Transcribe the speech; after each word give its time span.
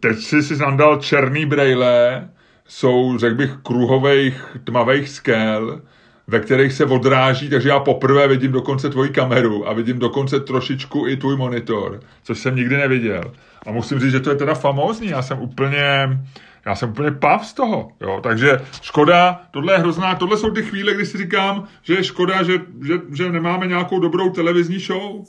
teď 0.00 0.18
si 0.18 0.42
si 0.42 0.56
nandal 0.56 0.96
černý 0.96 1.46
brejle, 1.46 2.28
jsou, 2.68 3.18
řekl 3.18 3.34
bych, 3.34 3.50
kruhových 3.62 4.56
tmavých 4.64 5.08
skel, 5.08 5.80
ve 6.26 6.40
kterých 6.40 6.72
se 6.72 6.84
odráží, 6.84 7.50
takže 7.50 7.68
já 7.68 7.80
poprvé 7.80 8.28
vidím 8.28 8.52
dokonce 8.52 8.90
tvoji 8.90 9.10
kameru 9.10 9.68
a 9.68 9.72
vidím 9.72 9.98
dokonce 9.98 10.40
trošičku 10.40 11.08
i 11.08 11.16
tvůj 11.16 11.36
monitor, 11.36 12.00
což 12.22 12.38
jsem 12.38 12.56
nikdy 12.56 12.76
neviděl. 12.76 13.32
A 13.66 13.72
musím 13.72 14.00
říct, 14.00 14.12
že 14.12 14.20
to 14.20 14.30
je 14.30 14.36
teda 14.36 14.54
famózní, 14.54 15.08
já 15.08 15.22
jsem 15.22 15.40
úplně, 15.40 16.18
já 16.66 16.74
jsem 16.74 16.90
úplně 16.90 17.10
pav 17.10 17.46
z 17.46 17.54
toho, 17.54 17.88
jo, 18.00 18.20
takže 18.22 18.60
škoda, 18.82 19.40
tohle 19.50 19.74
je 19.74 19.78
hrozná, 19.78 20.14
tohle 20.14 20.36
jsou 20.36 20.50
ty 20.50 20.62
chvíle, 20.62 20.94
kdy 20.94 21.06
si 21.06 21.18
říkám, 21.18 21.68
že 21.82 21.94
je 21.94 22.04
škoda, 22.04 22.42
že, 22.42 22.52
že, 22.86 22.94
že 23.12 23.32
nemáme 23.32 23.66
nějakou 23.66 24.00
dobrou 24.00 24.30
televizní 24.30 24.78
show. 24.78 25.24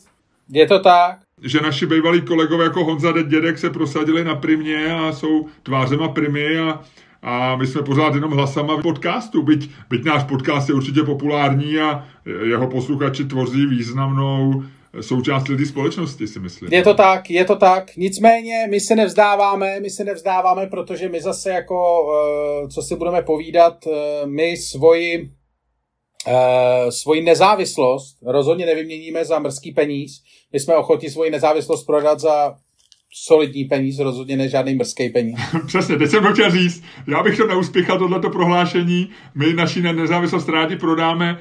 Je 0.51 0.67
to 0.67 0.79
tak. 0.79 1.19
Že 1.43 1.59
naši 1.59 1.85
bývalí 1.85 2.21
kolegové 2.21 2.63
jako 2.63 2.85
Honza 2.85 3.13
Dědek 3.21 3.57
se 3.57 3.69
prosadili 3.69 4.23
na 4.23 4.35
primě 4.35 4.93
a 4.93 5.11
jsou 5.11 5.45
tvářema 5.63 6.07
primy 6.07 6.59
a, 6.59 6.81
a 7.21 7.55
my 7.55 7.67
jsme 7.67 7.81
pořád 7.81 8.15
jenom 8.15 8.31
hlasama 8.31 8.75
v 8.75 8.81
podcastu, 8.81 9.41
byť, 9.41 9.69
byť 9.89 10.03
náš 10.05 10.23
podcast 10.23 10.69
je 10.69 10.75
určitě 10.75 11.03
populární 11.03 11.79
a 11.79 12.05
jeho 12.25 12.67
posluchači 12.67 13.25
tvoří 13.25 13.65
významnou 13.65 14.63
součást 15.01 15.47
lidí 15.47 15.65
společnosti, 15.65 16.27
si 16.27 16.39
myslím. 16.39 16.73
Je 16.73 16.83
to 16.83 16.93
tak, 16.93 17.29
je 17.29 17.45
to 17.45 17.55
tak. 17.55 17.95
Nicméně 17.97 18.67
my 18.69 18.79
se 18.79 18.95
nevzdáváme, 18.95 19.79
my 19.79 19.89
se 19.89 20.03
nevzdáváme, 20.03 20.67
protože 20.67 21.09
my 21.09 21.21
zase 21.21 21.49
jako, 21.49 22.05
eh, 22.13 22.67
co 22.67 22.81
si 22.81 22.95
budeme 22.95 23.21
povídat, 23.21 23.87
eh, 23.87 24.25
my 24.25 24.57
svoji 24.57 25.31
Uh, 26.27 26.89
svoji 26.89 27.21
nezávislost 27.21 28.17
rozhodně 28.25 28.65
nevyměníme 28.65 29.25
za 29.25 29.39
mrzký 29.39 29.71
peníz. 29.71 30.21
My 30.53 30.59
jsme 30.59 30.75
ochotni 30.75 31.09
svoji 31.09 31.31
nezávislost 31.31 31.83
prodat 31.83 32.19
za 32.19 32.55
solidní 33.13 33.65
peníz, 33.65 33.99
rozhodně 33.99 34.37
ne 34.37 34.49
žádný 34.49 34.75
mrzký 34.75 35.09
peníz. 35.09 35.39
Přesně, 35.67 35.97
teď 35.97 36.09
jsem 36.09 36.23
to 36.23 36.33
chtěl 36.33 36.51
říct. 36.51 36.83
Já 37.07 37.23
bych 37.23 37.37
to 37.37 37.47
neuspěchal, 37.47 37.99
tohleto 37.99 38.29
prohlášení. 38.29 39.09
My 39.35 39.53
naši 39.53 39.81
nezávislost 39.81 40.49
rádi 40.49 40.75
prodáme 40.75 41.39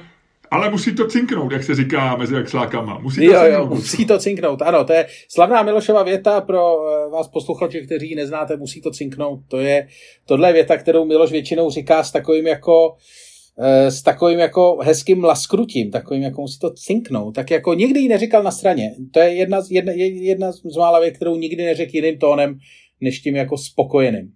ale 0.51 0.69
musí 0.69 0.95
to 0.95 1.07
cinknout, 1.07 1.51
jak 1.51 1.63
se 1.63 1.75
říká 1.75 2.15
mezi 2.15 2.35
exlákama. 2.35 2.99
Musí 2.99 3.19
to 3.19 3.33
jo, 3.33 3.39
cinknout. 3.39 3.69
Jo, 3.69 3.75
musí 3.75 4.05
to 4.05 4.19
cinknout, 4.19 4.61
ano, 4.61 4.83
to 4.85 4.93
je 4.93 5.07
slavná 5.27 5.63
Milošova 5.63 6.03
věta 6.03 6.41
pro 6.41 6.77
eh, 6.87 7.09
vás 7.09 7.27
posluchače, 7.27 7.81
kteří 7.81 8.09
ji 8.09 8.15
neznáte, 8.15 8.57
musí 8.57 8.81
to 8.81 8.91
cinknout. 8.91 9.39
To 9.47 9.59
je, 9.59 9.87
tohle 10.25 10.49
je 10.49 10.53
věta, 10.53 10.77
kterou 10.77 11.05
Miloš 11.05 11.31
většinou 11.31 11.69
říká 11.69 12.03
s 12.03 12.11
takovým 12.11 12.47
jako 12.47 12.95
s 13.89 14.01
takovým 14.01 14.39
jako 14.39 14.77
hezkým 14.83 15.23
laskrutím, 15.23 15.91
takovým 15.91 16.23
jako 16.23 16.41
musí 16.41 16.59
to 16.59 16.73
cinknout, 16.73 17.35
tak 17.35 17.51
jako 17.51 17.73
nikdy 17.73 17.99
ji 17.99 18.09
neříkal 18.09 18.43
na 18.43 18.51
straně. 18.51 18.91
To 19.11 19.19
je 19.19 19.33
jedna, 19.33 19.61
jedna, 19.69 19.91
jedna 19.95 20.51
z 20.51 20.77
mála 20.77 20.99
věc, 20.99 21.15
kterou 21.15 21.35
nikdy 21.35 21.65
neřekl 21.65 21.95
jiným 21.95 22.17
tónem, 22.19 22.57
než 23.01 23.19
tím 23.19 23.35
jako 23.35 23.57
spokojeným. 23.57 24.31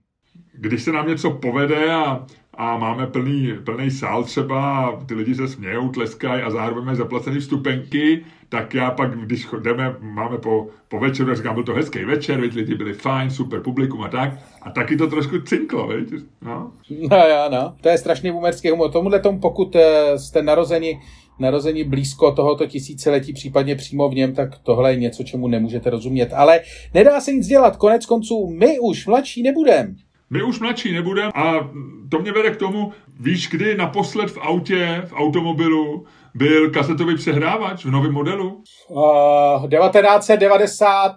Když 0.60 0.84
se 0.84 0.92
nám 0.92 1.08
něco 1.08 1.32
povede 1.32 1.92
a 1.92 2.26
a 2.58 2.78
máme 2.78 3.08
plný, 3.08 3.54
plný 3.66 3.92
sál 3.92 4.24
třeba 4.24 4.92
ty 5.08 5.14
lidi 5.14 5.36
se 5.36 5.48
smějou, 5.48 5.90
tleskají 5.90 6.42
a 6.42 6.50
zároveň 6.50 6.84
mají 6.84 6.98
zaplacený 6.98 7.40
vstupenky, 7.40 8.26
tak 8.50 8.74
já 8.74 8.92
pak, 8.92 9.20
když 9.20 9.48
jdeme, 9.62 9.96
máme 10.00 10.38
po, 10.38 10.68
po 10.88 11.00
večeru, 11.00 11.36
říkám, 11.36 11.54
byl 11.54 11.64
to 11.64 11.74
hezký 11.74 12.06
večer, 12.06 12.42
veď 12.42 12.56
lidi 12.56 12.76
byli 12.76 12.94
fajn, 12.94 13.30
super 13.30 13.60
publikum 13.60 14.02
a 14.02 14.08
tak, 14.08 14.34
a 14.62 14.72
taky 14.72 14.98
to 14.98 15.08
trošku 15.08 15.42
cinklo, 15.42 15.88
veď? 15.88 16.08
No. 16.42 16.72
no 17.10 17.18
jo, 17.18 17.50
no, 17.52 17.76
to 17.82 17.90
je 17.90 17.98
strašný 17.98 18.32
umerský 18.32 18.70
humor. 18.70 18.92
Tomuhle 18.92 19.20
tomu, 19.20 19.40
pokud 19.40 19.76
eh, 19.76 20.20
jste 20.20 20.42
narozeni 20.42 21.00
narození 21.40 21.84
blízko 21.84 22.32
tohoto 22.32 22.66
tisíciletí, 22.68 23.34
případně 23.34 23.76
přímo 23.76 24.10
v 24.10 24.16
něm, 24.16 24.34
tak 24.34 24.58
tohle 24.58 24.94
je 24.94 25.00
něco, 25.00 25.24
čemu 25.24 25.48
nemůžete 25.48 25.90
rozumět. 25.90 26.34
Ale 26.34 26.62
nedá 26.94 27.22
se 27.22 27.34
nic 27.34 27.48
dělat, 27.48 27.78
konec 27.78 28.06
konců 28.06 28.48
my 28.48 28.80
už 28.80 29.08
mladší 29.08 29.44
nebudeme. 29.44 29.96
My 30.30 30.44
už 30.44 30.60
mladší 30.60 30.94
nebudeme 30.94 31.32
a 31.36 31.72
to 32.10 32.20
mě 32.20 32.32
vede 32.32 32.52
k 32.52 32.58
tomu, 32.58 32.92
víš, 33.20 33.50
kdy 33.50 33.78
naposled 33.78 34.32
v 34.32 34.38
autě, 34.38 35.02
v 35.06 35.14
automobilu 35.14 36.06
byl 36.36 36.72
kasetový 36.72 37.16
přehrávač 37.16 37.86
v 37.86 37.92
novém 37.92 38.12
modelu? 38.12 38.64
Uh, 38.90 39.70
1990, 39.70 41.16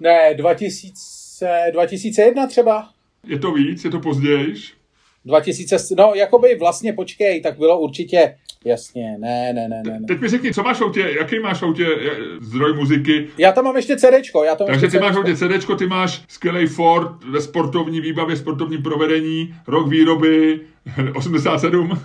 ne, 0.00 0.34
2000, 0.34 1.70
2001 1.72 2.46
třeba. 2.46 2.88
Je 3.26 3.38
to 3.38 3.52
víc, 3.52 3.84
je 3.84 3.90
to 3.90 4.00
později? 4.00 4.54
2000, 5.24 5.76
no 5.98 6.12
jakoby 6.14 6.56
vlastně 6.60 6.92
počkej, 6.92 7.40
tak 7.40 7.58
bylo 7.58 7.80
určitě 7.80 8.34
Jasně, 8.66 9.16
ne, 9.18 9.52
ne, 9.52 9.68
ne, 9.68 9.82
ne. 9.86 10.00
Teď 10.08 10.20
mi 10.20 10.28
řekni, 10.28 10.54
co 10.54 10.62
máš 10.62 10.78
v 10.78 10.82
autě, 10.82 11.14
jaký 11.18 11.38
máš 11.38 11.60
v 11.60 11.64
autě 11.64 11.86
zdroj 12.40 12.74
muziky? 12.74 13.28
Já 13.38 13.52
tam 13.52 13.64
mám 13.64 13.76
ještě 13.76 13.96
CDčko. 13.96 14.44
Já 14.44 14.54
tam 14.54 14.66
Takže 14.66 14.86
ty 14.86 14.90
CDčko. 14.90 15.04
máš 15.04 15.14
v 15.14 15.18
autě 15.18 15.36
CDčko, 15.36 15.76
ty 15.76 15.86
máš 15.86 16.22
skvělý 16.28 16.66
Ford 16.66 17.24
ve 17.24 17.40
sportovní 17.40 18.00
výbavě, 18.00 18.36
sportovní 18.36 18.78
provedení, 18.78 19.54
rok 19.66 19.88
výroby 19.88 20.60
87. 21.14 21.90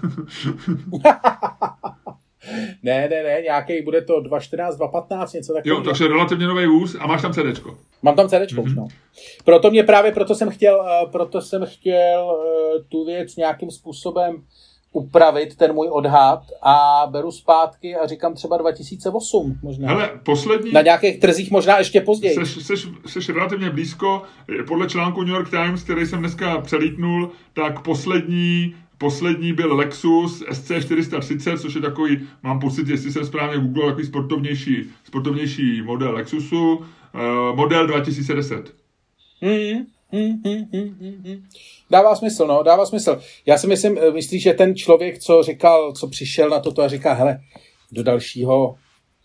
ne, 2.84 3.10
ne, 3.10 3.24
ne, 3.24 3.42
nějaký 3.42 3.82
bude 3.82 4.02
to 4.02 4.14
2.14, 4.14 4.78
2.15, 4.78 5.36
něco 5.36 5.54
takového. 5.54 5.80
Jo, 5.80 5.86
takže 5.86 6.08
relativně 6.08 6.48
nový 6.48 6.66
vůz 6.66 6.96
a 7.00 7.08
máš 7.08 7.22
tam 7.22 7.34
CDčko. 7.34 7.78
Mám 8.02 8.16
tam 8.16 8.30
CDčko 8.30 8.62
mm-hmm. 8.62 8.76
no. 8.76 8.88
Proto 9.46 9.72
mě 9.72 9.84
právě, 9.84 10.12
proto 10.12 10.36
jsem 10.36 10.50
chtěl, 10.50 10.76
uh, 10.76 11.12
proto 11.12 11.42
jsem 11.42 11.66
chtěl 11.66 12.26
uh, 12.26 12.84
tu 12.90 13.06
věc 13.06 13.36
nějakým 13.36 13.72
způsobem 13.72 14.44
upravit 14.92 15.56
ten 15.56 15.74
můj 15.74 15.88
odhad 15.92 16.44
a 16.62 17.08
beru 17.12 17.32
zpátky 17.32 17.96
a 17.96 18.08
říkám 18.08 18.34
třeba 18.34 18.58
2008 18.58 19.60
možná. 19.64 19.88
Hele, 19.88 20.20
poslední... 20.26 20.72
Na 20.72 20.82
nějakých 20.82 21.20
trzích 21.20 21.52
možná 21.52 21.78
ještě 21.78 22.02
později. 22.02 22.36
Seš, 22.36 22.66
seš, 22.66 22.88
seš 23.06 23.30
relativně 23.30 23.70
blízko. 23.70 24.22
Podle 24.68 24.88
článku 24.88 25.24
New 25.24 25.36
York 25.36 25.50
Times, 25.50 25.84
který 25.84 26.06
jsem 26.06 26.20
dneska 26.20 26.62
přelítnul, 26.62 27.32
tak 27.54 27.84
poslední 27.84 28.76
Poslední 29.00 29.54
byl 29.54 29.76
Lexus 29.76 30.44
SC430, 30.44 31.58
což 31.58 31.76
je 31.76 31.82
takový, 31.82 32.28
mám 32.44 32.60
pocit, 32.60 32.88
jestli 32.88 33.12
jsem 33.12 33.26
správně 33.26 33.62
googlil, 33.62 33.88
takový 33.88 34.08
sportovnější, 34.08 34.90
sportovnější 35.04 35.82
model 35.82 36.14
Lexusu, 36.14 36.76
uh, 36.76 36.86
model 37.56 37.88
2010. 37.88 38.76
Mm, 39.42 39.86
mm, 40.12 40.42
mm, 40.44 40.68
mm, 40.72 41.22
mm. 41.26 41.44
Dává 41.90 42.16
smysl, 42.16 42.48
no, 42.48 42.64
dává 42.64 42.86
smysl. 42.86 43.20
Já 43.46 43.58
si 43.58 43.68
myslím, 43.68 43.98
eh, 43.98 44.12
myslíš, 44.12 44.44
že 44.44 44.54
ten 44.54 44.76
člověk, 44.76 45.20
co 45.20 45.44
říkal, 45.44 45.94
co 45.94 46.08
přišel 46.08 46.50
na 46.50 46.60
toto 46.60 46.82
a 46.82 46.88
říká, 46.88 47.14
hele, 47.14 47.40
do 47.92 48.04
dalšího, 48.04 48.76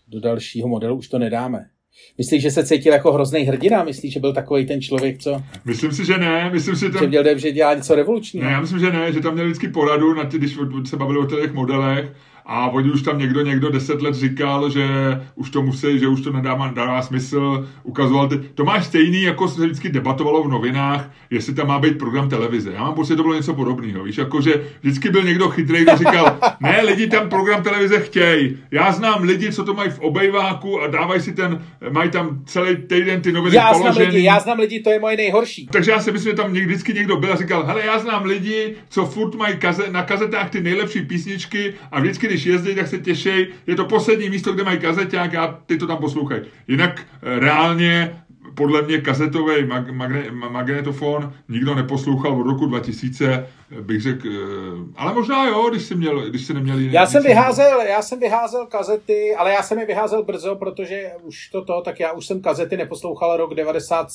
do 0.07 0.19
dalšího 0.19 0.67
modelu 0.67 0.97
už 0.97 1.07
to 1.07 1.19
nedáme. 1.19 1.69
Myslíš, 2.17 2.41
že 2.41 2.51
se 2.51 2.65
cítil 2.65 2.93
jako 2.93 3.13
hrozný 3.13 3.41
hrdina? 3.41 3.83
Myslíš, 3.83 4.13
že 4.13 4.19
byl 4.19 4.33
takový 4.33 4.65
ten 4.65 4.81
člověk, 4.81 5.19
co... 5.19 5.43
Myslím 5.65 5.91
si, 5.91 6.05
že 6.05 6.17
ne. 6.17 6.49
Myslím 6.53 6.75
si, 6.75 6.85
že, 6.85 6.91
tam... 6.91 7.07
měl, 7.07 7.37
že 7.37 7.51
dělá 7.51 7.73
něco 7.73 7.95
revolučního. 7.95 8.45
Ne, 8.45 8.51
já 8.51 8.61
myslím, 8.61 8.79
že 8.79 8.91
ne, 8.91 9.13
že 9.13 9.19
tam 9.21 9.33
měl 9.33 9.45
vždycky 9.45 9.67
poradu, 9.67 10.13
na 10.13 10.25
ty, 10.25 10.37
když 10.37 10.57
se 10.85 10.97
bavili 10.97 11.19
o 11.19 11.25
těch 11.25 11.53
modelech 11.53 12.11
a 12.45 12.67
oni 12.67 12.91
už 12.91 13.01
tam 13.01 13.19
někdo 13.19 13.41
někdo 13.41 13.69
deset 13.69 14.01
let 14.01 14.15
říkal, 14.15 14.69
že 14.69 14.87
už 15.35 15.49
to 15.49 15.61
musí, 15.61 15.99
že 15.99 16.07
už 16.07 16.21
to 16.21 16.31
nedává, 16.31 16.67
nedává 16.67 17.01
smysl, 17.01 17.67
ukazoval 17.83 18.27
ty. 18.27 18.37
To 18.37 18.65
máš 18.65 18.85
stejný, 18.85 19.21
jako 19.21 19.47
se 19.47 19.65
vždycky 19.65 19.89
debatovalo 19.89 20.43
v 20.43 20.47
novinách, 20.47 21.09
jestli 21.29 21.53
tam 21.53 21.67
má 21.67 21.79
být 21.79 21.97
program 21.97 22.29
televize. 22.29 22.71
Já 22.73 22.81
mám 22.81 22.93
pocit, 22.93 23.13
že 23.13 23.15
to 23.15 23.23
bylo 23.23 23.35
něco 23.35 23.53
podobného, 23.53 24.03
víš, 24.03 24.17
jako 24.17 24.41
že 24.41 24.63
vždycky 24.81 25.09
byl 25.09 25.23
někdo 25.23 25.49
chytrý, 25.49 25.83
kdo 25.83 25.97
říkal, 25.97 26.37
ne, 26.59 26.81
lidi 26.81 27.07
tam 27.07 27.29
program 27.29 27.63
televize 27.63 27.99
chtějí. 27.99 28.57
Já 28.71 28.91
znám 28.91 29.23
lidi, 29.23 29.51
co 29.51 29.63
to 29.63 29.73
mají 29.73 29.89
v 29.89 29.99
obejváku 29.99 30.81
a 30.81 30.87
dávají 30.87 31.21
si 31.21 31.33
ten, 31.33 31.61
mají 31.89 32.09
tam 32.09 32.41
celý 32.45 32.75
týden 32.75 33.21
ty 33.21 33.31
noviny 33.31 33.55
já 33.55 33.71
položený. 33.71 33.95
Znám 33.95 34.07
lidi, 34.07 34.23
já 34.23 34.39
znám 34.39 34.59
lidi, 34.59 34.79
to 34.79 34.89
je 34.89 34.99
moje 34.99 35.17
nejhorší. 35.17 35.67
Takže 35.71 35.91
já 35.91 35.99
si 35.99 36.11
myslím, 36.11 36.31
že 36.31 36.35
tam 36.37 36.51
vždycky 36.51 36.93
někdo 36.93 37.17
byl 37.17 37.33
a 37.33 37.35
říkal, 37.35 37.65
hele, 37.65 37.85
já 37.85 37.99
znám 37.99 38.25
lidi, 38.25 38.75
co 38.89 39.05
furt 39.05 39.35
mají 39.35 39.57
kaze, 39.57 39.83
na 39.91 40.03
kazetách 40.03 40.49
ty 40.49 40.61
nejlepší 40.61 41.01
písničky 41.01 41.73
a 41.91 41.99
vždycky, 41.99 42.34
když 42.35 42.45
jezdí, 42.45 42.75
tak 42.75 42.87
se 42.87 42.97
těší. 42.97 43.47
Je 43.67 43.75
to 43.75 43.85
poslední 43.85 44.29
místo, 44.29 44.53
kde 44.53 44.63
mají 44.63 44.79
kazeták 44.79 45.35
a 45.35 45.59
ty 45.65 45.77
to 45.77 45.87
tam 45.87 45.97
poslouchají. 45.97 46.41
Jinak 46.67 47.01
eh, 47.01 47.39
reálně 47.39 48.21
podle 48.55 48.81
mě 48.81 49.01
kazetový 49.01 49.63
mag- 49.63 49.91
magne- 49.91 50.49
magnetofon 50.51 51.33
nikdo 51.49 51.75
neposlouchal 51.75 52.41
od 52.41 52.47
roku 52.47 52.65
2000, 52.65 53.47
bych 53.81 54.01
řekl, 54.01 54.27
eh, 54.27 54.93
ale 54.95 55.13
možná 55.13 55.47
jo, 55.47 55.69
když 55.69 55.83
jsi, 55.83 55.95
měl, 55.95 56.29
když 56.29 56.45
jsi 56.45 56.53
neměl 56.53 56.79
jiný. 56.79 56.93
Já 56.93 57.05
jsem 57.05 57.23
vyházel, 57.23 57.81
já 57.81 58.01
jsem 58.01 58.19
vyházel 58.19 58.65
kazety, 58.65 59.35
ale 59.37 59.51
já 59.51 59.63
jsem 59.63 59.79
je 59.79 59.85
vyházel 59.85 60.23
brzo, 60.23 60.55
protože 60.55 61.11
už 61.23 61.49
to 61.49 61.65
to, 61.65 61.81
tak 61.85 61.99
já 61.99 62.11
už 62.11 62.25
jsem 62.25 62.41
kazety 62.41 62.77
neposlouchal 62.77 63.37
rok 63.37 63.53
90 63.53 64.07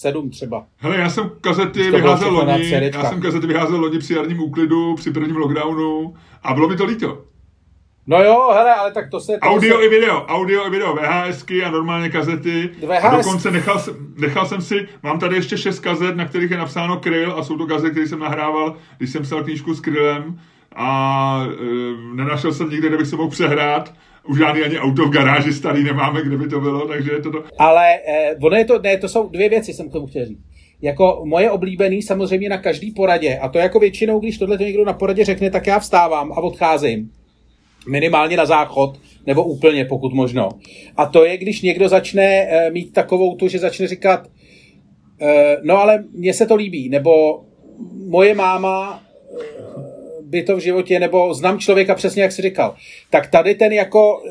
sedm 0.00 0.30
třeba. 0.30 0.66
Hele, 0.76 0.96
já 0.96 1.10
jsem 1.10 1.30
kazety 1.40 1.90
vyházel 1.90 2.32
loni, 2.32 2.70
já 2.94 3.04
jsem 3.04 3.20
kazety 3.20 3.46
vyházel 3.46 3.80
loni 3.80 3.98
při 3.98 4.14
jarním 4.14 4.40
úklidu, 4.40 4.94
při 4.94 5.10
prvním 5.10 5.36
lockdownu 5.36 6.14
a 6.42 6.54
bylo 6.54 6.68
mi 6.68 6.76
to 6.76 6.84
líto. 6.84 7.29
No 8.10 8.22
jo, 8.22 8.50
hele, 8.54 8.74
ale 8.74 8.92
tak 8.92 9.10
to 9.10 9.20
se... 9.20 9.32
To 9.32 9.38
audio 9.38 9.78
se... 9.78 9.84
i 9.84 9.88
video, 9.88 10.24
audio 10.26 10.66
i 10.66 10.70
video, 10.70 10.94
VHSky 10.94 11.64
a 11.64 11.70
normálně 11.70 12.08
kazety. 12.08 12.70
VHS... 12.86 13.04
A 13.04 13.16
dokonce 13.16 13.50
nechal, 13.50 13.78
jsem, 13.78 13.94
nechal 14.18 14.46
jsem 14.46 14.60
si, 14.60 14.88
mám 15.02 15.18
tady 15.18 15.36
ještě 15.36 15.58
šest 15.58 15.78
kazet, 15.78 16.16
na 16.16 16.24
kterých 16.24 16.50
je 16.50 16.56
napsáno 16.56 16.96
Kryl 16.96 17.32
a 17.32 17.42
jsou 17.42 17.58
to 17.58 17.66
kazety, 17.66 17.90
které 17.90 18.06
jsem 18.06 18.18
nahrával, 18.18 18.76
když 18.98 19.10
jsem 19.10 19.22
psal 19.22 19.44
knížku 19.44 19.74
s 19.74 19.80
Krylem 19.80 20.40
a 20.76 21.46
e, 21.46 22.16
nenašel 22.16 22.52
jsem 22.52 22.70
nikde, 22.70 22.88
kde 22.88 22.96
bych 22.96 23.06
se 23.06 23.16
mohl 23.16 23.30
přehrát. 23.30 23.94
Už 24.24 24.38
žádný 24.38 24.62
ani 24.62 24.78
auto 24.78 25.06
v 25.06 25.10
garáži 25.10 25.52
starý 25.52 25.84
nemáme, 25.84 26.22
kde 26.22 26.36
by 26.36 26.48
to 26.48 26.60
bylo, 26.60 26.88
takže 26.88 27.12
je 27.12 27.20
to 27.20 27.30
to. 27.30 27.44
Ale 27.58 27.94
e, 27.94 28.36
ono 28.42 28.56
je 28.56 28.64
to, 28.64 28.78
ne, 28.78 28.96
to 28.96 29.08
jsou 29.08 29.28
dvě 29.28 29.48
věci, 29.48 29.72
jsem 29.72 29.88
k 29.88 29.92
tomu 29.92 30.06
chtěl 30.06 30.26
říct. 30.26 30.40
jako 30.82 31.22
moje 31.24 31.50
oblíbený 31.50 32.02
samozřejmě 32.02 32.48
na 32.48 32.58
každý 32.58 32.90
poradě. 32.90 33.38
A 33.38 33.48
to 33.48 33.58
jako 33.58 33.78
většinou, 33.78 34.20
když 34.20 34.38
tohle 34.38 34.58
to 34.58 34.64
někdo 34.64 34.84
na 34.84 34.92
poradě 34.92 35.24
řekne, 35.24 35.50
tak 35.50 35.66
já 35.66 35.78
vstávám 35.78 36.32
a 36.32 36.36
odcházím. 36.36 37.10
Minimálně 37.88 38.36
na 38.36 38.46
záchod, 38.46 38.98
nebo 39.26 39.44
úplně, 39.44 39.84
pokud 39.84 40.12
možno. 40.12 40.48
A 40.96 41.06
to 41.06 41.24
je, 41.24 41.36
když 41.36 41.62
někdo 41.62 41.88
začne 41.88 42.24
e, 42.24 42.70
mít 42.70 42.92
takovou 42.92 43.36
tu, 43.36 43.48
že 43.48 43.58
začne 43.58 43.86
říkat, 43.86 44.30
e, 45.20 45.56
no 45.62 45.78
ale 45.78 46.04
mně 46.12 46.34
se 46.34 46.46
to 46.46 46.56
líbí, 46.56 46.88
nebo 46.88 47.42
moje 48.06 48.34
máma 48.34 49.02
by 50.30 50.42
to 50.42 50.56
v 50.56 50.60
životě, 50.60 51.00
nebo 51.00 51.34
znám 51.34 51.58
člověka 51.58 51.94
přesně, 51.94 52.22
jak 52.22 52.32
jsi 52.32 52.42
říkal. 52.42 52.76
Tak 53.10 53.30
tady 53.30 53.54
ten 53.54 53.72
jako, 53.72 54.22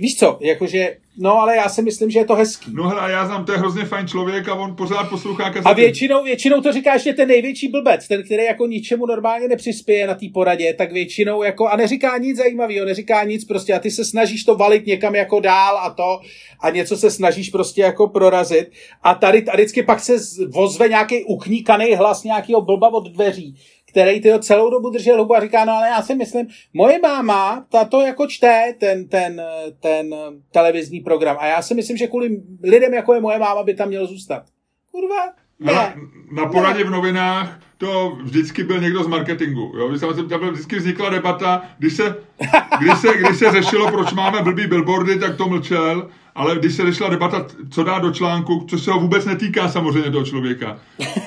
víš 0.00 0.16
co, 0.18 0.38
jakože, 0.40 0.96
no 1.18 1.40
ale 1.40 1.56
já 1.56 1.68
si 1.68 1.82
myslím, 1.82 2.10
že 2.10 2.18
je 2.18 2.24
to 2.24 2.34
hezký. 2.34 2.70
No 2.74 2.88
hele, 2.88 3.12
já 3.12 3.26
znám, 3.26 3.44
to 3.44 3.52
je 3.52 3.58
hrozně 3.58 3.84
fajn 3.84 4.08
člověk 4.08 4.48
a 4.48 4.54
on 4.54 4.76
pořád 4.76 5.10
poslouchá 5.10 5.44
kazety. 5.44 5.68
A 5.68 5.72
většinou, 5.72 6.24
většinou 6.24 6.60
to 6.60 6.72
říká 6.72 6.92
ještě 6.92 7.12
ten 7.12 7.28
největší 7.28 7.68
blbec, 7.68 8.08
ten, 8.08 8.22
který 8.22 8.44
jako 8.44 8.66
ničemu 8.66 9.06
normálně 9.06 9.48
nepřispěje 9.48 10.06
na 10.06 10.14
té 10.14 10.26
poradě, 10.34 10.74
tak 10.74 10.92
většinou 10.92 11.42
jako, 11.42 11.68
a 11.68 11.76
neříká 11.76 12.18
nic 12.18 12.36
zajímavého, 12.36 12.86
neříká 12.86 13.24
nic 13.24 13.44
prostě 13.44 13.74
a 13.74 13.78
ty 13.78 13.90
se 13.90 14.04
snažíš 14.04 14.44
to 14.44 14.54
valit 14.54 14.86
někam 14.86 15.14
jako 15.14 15.40
dál 15.40 15.78
a 15.78 15.90
to 15.90 16.20
a 16.60 16.70
něco 16.70 16.96
se 16.96 17.10
snažíš 17.10 17.50
prostě 17.50 17.82
jako 17.82 18.08
prorazit 18.08 18.70
a 19.02 19.14
tady 19.14 19.44
a 19.44 19.54
vždycky 19.54 19.82
pak 19.82 20.00
se 20.00 20.16
vozve 20.48 20.88
nějaký 20.88 21.24
ukníkaný 21.24 21.94
hlas 21.94 22.24
nějakého 22.24 22.60
blba 22.60 22.88
od 22.88 23.08
dveří 23.08 23.56
který 23.94 24.20
ty 24.20 24.32
celou 24.40 24.70
dobu 24.70 24.90
držel 24.90 25.18
hubu 25.18 25.34
a 25.34 25.40
říká, 25.40 25.64
no 25.64 25.72
ale 25.72 25.88
já 25.88 26.02
si 26.02 26.14
myslím, 26.14 26.46
moje 26.72 26.98
máma, 26.98 27.66
ta 27.70 27.84
to 27.84 28.00
jako 28.00 28.26
čte 28.26 28.74
ten, 28.78 29.08
ten, 29.08 29.42
ten 29.80 30.14
televizní 30.50 31.00
program 31.00 31.36
a 31.40 31.46
já 31.46 31.62
si 31.62 31.74
myslím, 31.74 31.96
že 31.96 32.06
kvůli 32.06 32.42
lidem, 32.62 32.94
jako 32.94 33.14
je 33.14 33.20
moje 33.20 33.38
máma, 33.38 33.62
by 33.62 33.74
tam 33.74 33.88
měl 33.88 34.06
zůstat. 34.06 34.42
Kurva, 34.90 35.32
ne. 35.60 35.94
Na, 36.32 36.46
poradě 36.46 36.84
v 36.84 36.90
novinách 36.90 37.58
to 37.78 38.18
vždycky 38.22 38.64
byl 38.64 38.80
někdo 38.80 39.04
z 39.04 39.06
marketingu. 39.06 39.72
Jo? 39.76 39.98
Tam 40.28 40.50
vždycky 40.50 40.76
vznikla 40.76 41.10
debata, 41.10 41.62
když 41.78 41.92
se, 41.92 42.16
když, 42.80 42.98
se, 42.98 43.08
když 43.18 43.38
se 43.38 43.50
řešilo, 43.50 43.90
proč 43.90 44.12
máme 44.12 44.42
blbý 44.42 44.66
billboardy, 44.66 45.18
tak 45.18 45.36
to 45.36 45.48
mlčel 45.48 46.08
ale 46.34 46.58
když 46.58 46.74
se 46.74 46.82
řešila 46.82 47.08
debata, 47.08 47.46
co 47.70 47.84
dá 47.84 47.98
do 47.98 48.12
článku, 48.12 48.66
což 48.70 48.82
se 48.82 48.90
ho 48.90 49.00
vůbec 49.00 49.24
netýká 49.24 49.68
samozřejmě 49.68 50.10
toho 50.10 50.24
člověka, 50.24 50.78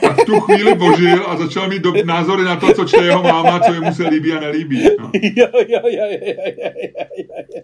tak 0.01 0.21
v 0.21 0.25
tu 0.25 0.39
chvíli 0.39 0.75
božil 0.75 1.23
a 1.27 1.37
začal 1.37 1.69
mít 1.69 1.81
do, 1.81 1.93
názory 2.05 2.43
na 2.43 2.55
to, 2.55 2.73
co 2.73 2.85
čte 2.85 3.05
jeho 3.05 3.23
máma, 3.23 3.59
co 3.59 3.73
jemu 3.73 3.93
se 3.93 4.07
líbí 4.07 4.33
a 4.33 4.39
nelíbí. 4.39 4.83
No. 4.99 5.11
Jo, 5.35 5.47
jo, 5.53 5.79
jo, 5.83 6.07
jo, 6.11 6.33
jo, 6.45 6.71
jo. 7.55 7.61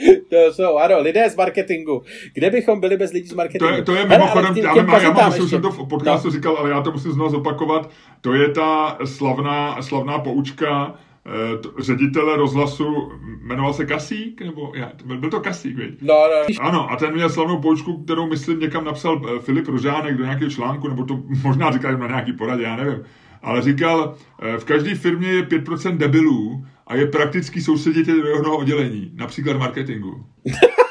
To 0.30 0.52
jsou, 0.52 0.76
ano, 0.76 1.00
lidé 1.00 1.30
z 1.30 1.36
marketingu. 1.36 2.02
Kde 2.34 2.50
bychom 2.50 2.80
byli 2.80 2.96
bez 2.96 3.12
lidí 3.12 3.28
z 3.28 3.34
marketingu? 3.34 3.72
To 3.72 3.76
je, 3.76 3.82
to 3.82 3.94
je 3.94 4.06
mimochodem, 4.08 4.56
já, 4.56 4.76
já, 4.76 5.00
já 5.00 5.10
mám, 5.10 5.32
už 5.42 5.50
jsem 5.50 5.62
to 5.62 5.70
v 5.70 5.88
podcastu 5.88 6.28
no. 6.28 6.32
říkal, 6.32 6.56
ale 6.56 6.70
já 6.70 6.82
to 6.82 6.92
musím 6.92 7.12
znovu 7.12 7.30
zopakovat, 7.30 7.90
to 8.20 8.34
je 8.34 8.48
ta 8.48 8.98
slavná, 9.04 9.82
slavná 9.82 10.18
poučka, 10.18 10.98
Eh, 11.26 11.82
ředitele 11.82 12.36
rozhlasu, 12.36 13.12
jmenoval 13.42 13.72
se 13.72 13.86
Kasík, 13.86 14.42
nebo 14.42 14.72
já, 14.74 14.92
byl 15.04 15.30
to 15.30 15.40
Kasík, 15.40 15.76
viď? 15.76 16.02
No, 16.02 16.14
no. 16.14 16.64
Ano, 16.64 16.90
a 16.90 16.96
ten 16.96 17.14
měl 17.14 17.30
slavnou 17.30 17.60
poučku, 17.60 18.04
kterou 18.04 18.26
myslím 18.28 18.60
někam 18.60 18.84
napsal 18.84 19.22
eh, 19.24 19.40
Filip 19.40 19.68
Rožánek 19.68 20.16
do 20.16 20.24
nějakého 20.24 20.50
článku, 20.50 20.88
nebo 20.88 21.04
to 21.04 21.22
možná 21.42 21.70
říkal 21.70 21.98
na 21.98 22.06
nějaký 22.06 22.32
poradě, 22.32 22.62
já 22.62 22.76
nevím. 22.76 23.02
Ale 23.42 23.62
říkal, 23.62 24.14
eh, 24.42 24.58
v 24.58 24.64
každé 24.64 24.94
firmě 24.94 25.28
je 25.28 25.42
5% 25.42 25.96
debilů 25.96 26.64
a 26.92 26.96
je 26.96 27.06
praktický 27.06 27.60
soustředit 27.60 28.06
do 28.06 28.26
jednoho 28.28 28.58
oddělení, 28.58 29.10
například 29.14 29.56
marketingu. 29.56 30.10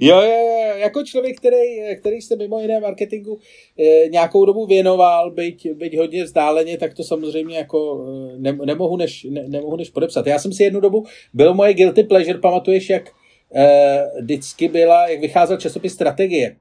Jo, 0.00 0.20
jo, 0.20 0.74
jako 0.76 1.02
člověk, 1.02 1.36
který, 1.36 1.96
který 1.98 2.20
se 2.20 2.36
mimo 2.36 2.60
jiné 2.60 2.80
marketingu 2.80 3.38
eh, 3.78 4.08
nějakou 4.08 4.44
dobu 4.44 4.66
věnoval, 4.66 5.30
byť, 5.30 5.68
byť 5.72 5.96
hodně 5.96 6.24
vzdáleně, 6.24 6.78
tak 6.78 6.94
to 6.94 7.04
samozřejmě 7.04 7.56
jako 7.56 8.06
eh, 8.08 8.38
ne, 8.38 8.52
nemohu, 8.64 8.96
než, 8.96 9.26
ne, 9.30 9.44
nemohu 9.48 9.76
než 9.76 9.90
podepsat. 9.90 10.26
Já 10.26 10.38
jsem 10.38 10.52
si 10.52 10.62
jednu 10.62 10.80
dobu, 10.80 11.04
byl 11.34 11.54
moje 11.54 11.74
guilty 11.74 12.02
pleasure, 12.02 12.38
pamatuješ, 12.38 12.90
jak 12.90 13.10
eh, 13.54 14.04
vždycky 14.22 14.68
byla, 14.68 15.08
jak 15.08 15.20
vycházel 15.20 15.56
časopis 15.56 15.92
Strategie 15.92 16.56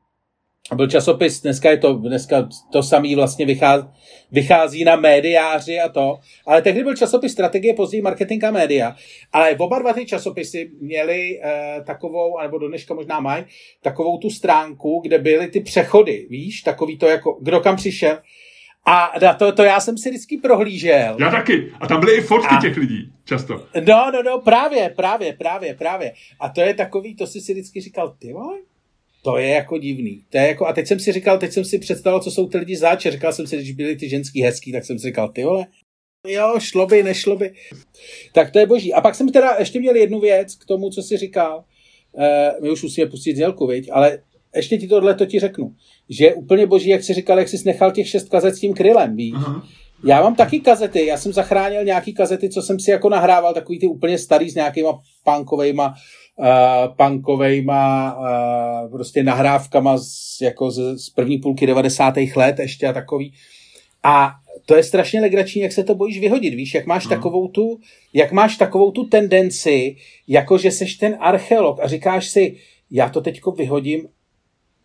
byl 0.76 0.88
časopis, 0.88 1.42
dneska 1.42 1.70
je 1.70 1.78
to, 1.78 1.94
dneska 1.94 2.50
to 2.72 2.84
samý 2.84 3.16
vlastně 3.16 3.46
vychází, 3.46 3.88
vychází 4.32 4.84
na 4.84 4.96
médiáři 4.96 5.80
a 5.80 5.90
to, 5.90 6.20
ale 6.48 6.62
tehdy 6.62 6.84
byl 6.84 6.96
časopis 6.96 7.32
Strategie, 7.32 7.74
později 7.74 8.02
Marketing 8.02 8.44
a 8.44 8.52
média, 8.52 8.96
ale 9.34 9.56
oba 9.56 9.80
dva 9.80 9.94
ty 9.94 10.06
časopisy 10.06 10.72
měly 10.82 11.40
uh, 11.40 11.84
takovou, 11.84 12.42
nebo 12.42 12.58
do 12.58 12.68
dneška 12.68 12.94
možná 12.94 13.20
mají, 13.20 13.46
takovou 13.82 14.18
tu 14.18 14.30
stránku, 14.30 15.00
kde 15.04 15.20
byly 15.20 15.48
ty 15.48 15.60
přechody, 15.60 16.28
víš, 16.30 16.62
takový 16.62 16.98
to 16.98 17.08
jako, 17.08 17.38
kdo 17.42 17.60
kam 17.60 17.76
přišel, 17.76 18.18
a 18.86 19.12
to, 19.40 19.52
to 19.52 19.64
já 19.64 19.80
jsem 19.80 19.98
si 19.98 20.10
vždycky 20.10 20.38
prohlížel. 20.38 21.18
Já 21.20 21.32
taky. 21.32 21.72
A 21.80 21.88
tam 21.88 22.00
byly 22.00 22.18
i 22.18 22.22
fotky 22.22 22.56
a... 22.58 22.62
těch 22.62 22.78
lidí, 22.78 23.12
často. 23.26 23.66
No, 23.88 24.12
no, 24.14 24.24
no, 24.24 24.42
právě, 24.42 24.94
právě, 24.96 25.34
právě, 25.34 25.74
právě. 25.74 26.14
A 26.40 26.50
to 26.50 26.62
je 26.62 26.74
takový, 26.74 27.16
to 27.16 27.28
si 27.28 27.42
si 27.42 27.54
vždycky 27.54 27.82
říkal, 27.82 28.16
ty 28.20 28.34
vole, 28.34 28.58
to 29.26 29.38
je 29.38 29.48
jako 29.48 29.78
divný. 29.78 30.26
To 30.30 30.38
je 30.38 30.48
jako, 30.48 30.68
a 30.68 30.74
teď 30.74 30.88
jsem 30.88 31.00
si 31.00 31.12
říkal, 31.12 31.38
teď 31.38 31.52
jsem 31.52 31.66
si 31.66 31.80
představil, 31.80 32.20
co 32.20 32.32
jsou 32.32 32.48
ty 32.48 32.58
lidi 32.58 32.78
zač. 32.78 33.08
Říkal 33.08 33.34
jsem 33.34 33.48
si, 33.48 33.58
když 33.58 33.72
byli 33.72 33.96
ty 33.96 34.10
ženský 34.10 34.42
hezký, 34.42 34.72
tak 34.72 34.86
jsem 34.86 35.00
si 35.00 35.08
říkal, 35.08 35.30
ty 35.30 35.44
vole, 35.44 35.66
jo, 36.28 36.56
šlo 36.60 36.86
by, 36.86 37.04
nešlo 37.04 37.36
by. 37.36 37.54
Tak 38.34 38.52
to 38.52 38.60
je 38.60 38.66
boží. 38.66 38.94
A 38.94 39.02
pak 39.02 39.16
jsem 39.16 39.30
teda 39.30 39.56
ještě 39.60 39.80
měl 39.80 39.96
jednu 39.96 40.20
věc 40.20 40.56
k 40.56 40.66
tomu, 40.66 40.90
co 40.90 41.04
jsi 41.04 41.18
říkal. 41.18 41.64
E, 42.18 42.52
my 42.62 42.70
už 42.70 42.84
musíme 42.84 43.10
pustit 43.10 43.36
znělku, 43.36 43.68
viď? 43.68 43.90
ale 43.92 44.20
ještě 44.56 44.78
ti 44.78 44.88
tohle 44.88 45.14
to 45.14 45.26
ti 45.26 45.40
řeknu. 45.40 45.76
Že 46.10 46.26
je 46.26 46.34
úplně 46.34 46.68
boží, 46.68 46.90
jak 46.90 47.04
jsi 47.04 47.14
říkal, 47.14 47.40
jak 47.40 47.50
jsi 47.50 47.58
nechal 47.66 47.92
těch 47.92 48.10
šest 48.10 48.30
kazet 48.30 48.56
s 48.56 48.60
tím 48.60 48.74
krylem, 48.74 49.16
víš? 49.16 49.34
Aha. 49.36 49.68
Já 50.06 50.22
mám 50.22 50.36
taky 50.36 50.60
kazety, 50.60 51.06
já 51.06 51.18
jsem 51.18 51.34
zachránil 51.34 51.84
nějaký 51.84 52.14
kazety, 52.14 52.50
co 52.50 52.62
jsem 52.62 52.80
si 52.80 52.92
jako 52.92 53.10
nahrával, 53.10 53.54
takový 53.54 53.80
ty 53.80 53.88
úplně 53.88 54.18
starý 54.18 54.50
s 54.50 54.56
nějakýma 54.56 55.02
punkovejma 55.24 55.94
uh, 56.36 56.48
punkovejma 56.96 58.18
uh, 58.18 58.92
prostě 58.92 59.24
nahrávkama 59.24 59.98
z, 59.98 60.38
jako 60.42 60.72
z, 60.72 60.98
z 60.98 61.10
první 61.10 61.38
půlky 61.38 61.68
90. 61.68 62.14
let 62.36 62.60
ještě 62.60 62.88
a 62.88 62.94
takový. 62.94 63.34
A 64.04 64.32
to 64.66 64.76
je 64.76 64.84
strašně 64.84 65.22
legrační, 65.22 65.62
jak 65.62 65.72
se 65.72 65.84
to 65.84 65.96
bojíš 65.96 66.20
vyhodit, 66.20 66.54
víš, 66.54 66.74
jak 66.74 66.86
máš, 66.86 67.06
no. 67.06 67.10
takovou, 67.10 67.48
tu, 67.48 67.80
jak 68.14 68.32
máš 68.32 68.58
takovou 68.58 68.92
tu 68.92 69.04
tendenci, 69.04 69.96
jako 70.28 70.58
že 70.58 70.72
seš 70.72 70.96
ten 70.96 71.18
archeolog 71.20 71.80
a 71.80 71.88
říkáš 71.88 72.30
si, 72.30 72.56
já 72.92 73.10
to 73.10 73.22
teďko 73.22 73.52
vyhodím 73.52 74.08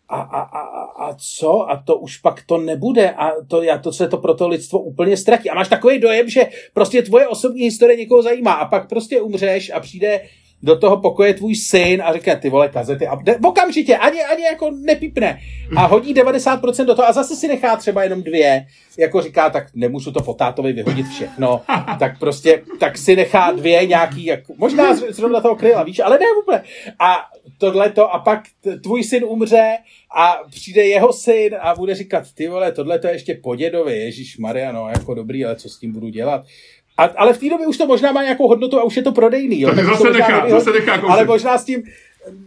a, 0.09 0.21
a, 0.21 0.41
a, 0.41 0.61
a 1.07 1.15
co? 1.17 1.69
A 1.69 1.83
to 1.85 1.95
už 1.95 2.17
pak 2.17 2.43
to 2.45 2.57
nebude 2.57 3.11
a 3.11 3.31
to, 3.47 3.63
já 3.63 3.77
to 3.77 3.93
se 3.93 4.07
to 4.07 4.17
pro 4.17 4.33
to 4.33 4.47
lidstvo 4.47 4.79
úplně 4.79 5.17
ztratí. 5.17 5.49
A 5.49 5.55
máš 5.55 5.67
takový 5.67 5.99
dojem, 5.99 6.29
že 6.29 6.49
prostě 6.73 7.01
tvoje 7.01 7.27
osobní 7.27 7.63
historie 7.63 7.97
někoho 7.97 8.21
zajímá 8.21 8.53
a 8.53 8.65
pak 8.65 8.89
prostě 8.89 9.21
umřeš 9.21 9.71
a 9.73 9.79
přijde 9.79 10.21
do 10.63 10.79
toho 10.79 10.97
pokoje 10.97 11.33
tvůj 11.33 11.55
syn 11.55 12.01
a 12.01 12.13
říká, 12.13 12.35
ty 12.35 12.49
vole, 12.49 12.69
kazety 12.69 13.07
a 13.07 13.15
de, 13.15 13.37
okamžitě, 13.37 13.97
ani, 13.97 14.23
ani 14.23 14.43
jako 14.43 14.71
nepípne 14.71 15.39
a 15.75 15.85
hodí 15.85 16.13
90% 16.13 16.85
do 16.85 16.95
toho 16.95 17.07
a 17.07 17.13
zase 17.13 17.35
si 17.35 17.47
nechá 17.47 17.75
třeba 17.75 18.03
jenom 18.03 18.23
dvě, 18.23 18.65
jako 18.97 19.21
říká, 19.21 19.49
tak 19.49 19.67
nemůžu 19.75 20.11
to 20.11 20.21
po 20.21 20.33
tátovi 20.33 20.73
vyhodit 20.73 21.07
všechno, 21.07 21.61
tak 21.99 22.19
prostě, 22.19 22.61
tak 22.79 22.97
si 22.97 23.15
nechá 23.15 23.51
dvě 23.51 23.85
nějaký, 23.85 24.25
jako, 24.25 24.53
možná 24.57 24.95
zrovna 24.95 25.41
toho 25.41 25.55
kryla, 25.55 25.83
víš, 25.83 25.99
ale 25.99 26.19
ne 26.19 26.25
vůbec. 26.35 26.63
A 26.99 27.17
tohle 27.57 27.89
to 27.89 28.13
a 28.13 28.19
pak 28.19 28.43
tvůj 28.83 29.03
syn 29.03 29.23
umře 29.27 29.77
a 30.15 30.37
přijde 30.49 30.87
jeho 30.87 31.13
syn 31.13 31.55
a 31.59 31.75
bude 31.75 31.95
říkat, 31.95 32.23
ty 32.33 32.47
vole, 32.47 32.71
tohle 32.71 32.99
to 32.99 33.07
je 33.07 33.13
ještě 33.13 33.39
po 33.43 33.55
dědovi, 33.55 33.97
Ježíš 33.97 34.37
Mariano, 34.37 34.89
jako 34.89 35.13
dobrý, 35.13 35.45
ale 35.45 35.55
co 35.55 35.69
s 35.69 35.79
tím 35.79 35.93
budu 35.93 36.09
dělat? 36.09 36.45
A, 36.99 37.03
ale 37.17 37.33
v 37.33 37.37
té 37.37 37.49
době 37.49 37.67
už 37.67 37.77
to 37.77 37.87
možná 37.87 38.11
má 38.11 38.23
nějakou 38.23 38.47
hodnotu 38.47 38.79
a 38.79 38.83
už 38.83 38.97
je 38.97 39.03
to 39.03 39.11
prodejný. 39.11 39.61
Jo? 39.61 39.75
Tak 39.75 39.85
zase, 39.85 40.03
to 40.03 40.13
nechá, 40.13 40.27
nevyhodí, 40.27 40.51
zase 40.51 40.79
nechá 40.79 40.97
kousek. 40.97 41.11
Ale 41.11 41.25
možná 41.25 41.57
s 41.57 41.65
tím, 41.65 41.83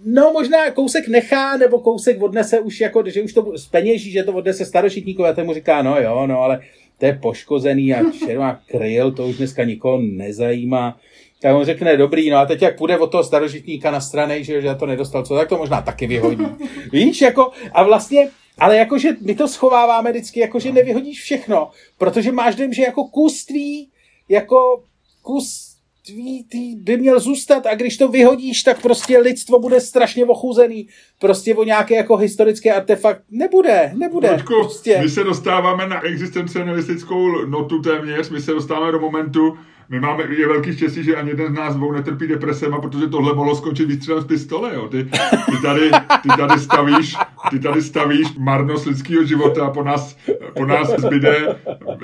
no 0.05 0.33
možná 0.33 0.71
kousek 0.71 1.09
nechá, 1.09 1.57
nebo 1.57 1.79
kousek 1.79 2.23
odnese 2.23 2.61
už 2.61 2.81
jako, 2.81 3.03
že 3.07 3.23
už 3.23 3.33
to 3.33 3.53
zpeněží, 3.57 4.11
že 4.11 4.23
to 4.23 4.33
odnese 4.33 4.65
starošitníkové 4.65 5.29
a 5.29 5.33
ten 5.33 5.47
mu 5.47 5.55
říká, 5.55 5.83
no 5.83 6.01
jo, 6.01 6.27
no 6.27 6.41
ale 6.41 6.61
to 6.99 7.07
je 7.07 7.19
poškozený 7.23 7.95
a 7.95 8.11
červá 8.27 8.61
kryl, 8.67 9.13
to 9.13 9.27
už 9.27 9.37
dneska 9.37 9.65
nikoho 9.65 10.01
nezajímá. 10.01 10.99
Tak 11.43 11.57
on 11.57 11.65
řekne, 11.65 11.97
dobrý, 11.97 12.31
no 12.31 12.37
a 12.37 12.47
teď 12.47 12.63
jak 12.63 12.79
půjde 12.79 12.99
od 12.99 13.11
toho 13.11 13.25
starožitníka 13.25 13.91
na 13.91 14.01
straně, 14.01 14.45
že, 14.45 14.61
že 14.61 14.75
to 14.75 14.87
nedostal, 14.87 15.23
co, 15.23 15.35
tak 15.37 15.49
to 15.49 15.59
možná 15.59 15.83
taky 15.83 16.07
vyhodí. 16.07 16.47
Víš, 16.93 17.21
jako, 17.21 17.51
a 17.73 17.83
vlastně, 17.83 18.29
ale 18.59 18.77
jakože 18.77 19.09
my 19.21 19.35
to 19.35 19.49
schováváme 19.49 20.11
vždycky, 20.11 20.41
jakože 20.41 20.73
nevyhodíš 20.73 21.23
všechno, 21.23 21.71
protože 21.99 22.33
máš 22.33 22.55
dojem, 22.55 22.73
že 22.73 22.83
jako 22.83 23.05
kus 23.05 23.45
tvý 23.45 23.92
jako 24.29 24.85
kus 25.23 25.73
tvý, 26.07 26.45
tvý 26.45 26.77
by 26.77 26.97
měl 26.97 27.21
zůstat 27.21 27.67
a 27.67 27.75
když 27.75 27.97
to 27.97 28.09
vyhodíš, 28.09 28.63
tak 28.63 28.83
prostě 28.83 29.19
lidstvo 29.19 29.59
bude 29.59 29.81
strašně 29.81 30.25
ochuzený. 30.25 30.89
Prostě 31.19 31.55
o 31.55 31.65
nějaký 31.65 31.95
jako 31.95 32.17
historický 32.17 32.71
artefakt 32.71 33.23
nebude, 33.31 33.93
nebude. 33.95 34.33
Ludku, 34.33 34.55
prostě. 34.55 35.01
my 35.03 35.09
se 35.09 35.25
dostáváme 35.25 35.87
na 35.87 36.05
existencialistickou 36.05 37.45
notu 37.47 37.83
téměř, 37.83 38.31
my 38.31 38.41
se 38.41 38.53
dostáváme 38.53 38.93
do 38.93 39.01
momentu, 39.01 39.59
my 39.93 40.01
máme, 40.01 40.25
je 40.35 40.49
velký 40.49 40.73
štěstí, 40.73 41.05
že 41.05 41.17
ani 41.17 41.31
jeden 41.31 41.53
z 41.53 41.57
nás 41.57 41.77
dvou 41.77 41.93
netrpí 41.93 42.27
depresema, 42.27 42.81
protože 42.81 43.07
tohle 43.07 43.35
mohlo 43.35 43.55
skončit 43.55 43.85
výstřelem 43.85 44.23
z 44.23 44.27
pistole, 44.27 44.75
jo. 44.75 44.89
Ty, 44.89 45.05
ty, 45.51 45.63
tady, 45.63 45.91
ty 46.23 46.29
tady 46.39 46.61
stavíš, 46.61 47.17
ty 47.51 47.59
tady 47.59 47.83
stavíš 47.83 48.37
marnost 48.39 48.87
lidského 48.87 49.25
života 49.25 49.67
a 49.67 49.71
po 49.71 49.83
nás, 49.83 50.17
po 50.55 50.67
nás 50.67 50.89
zbyde, 50.99 51.57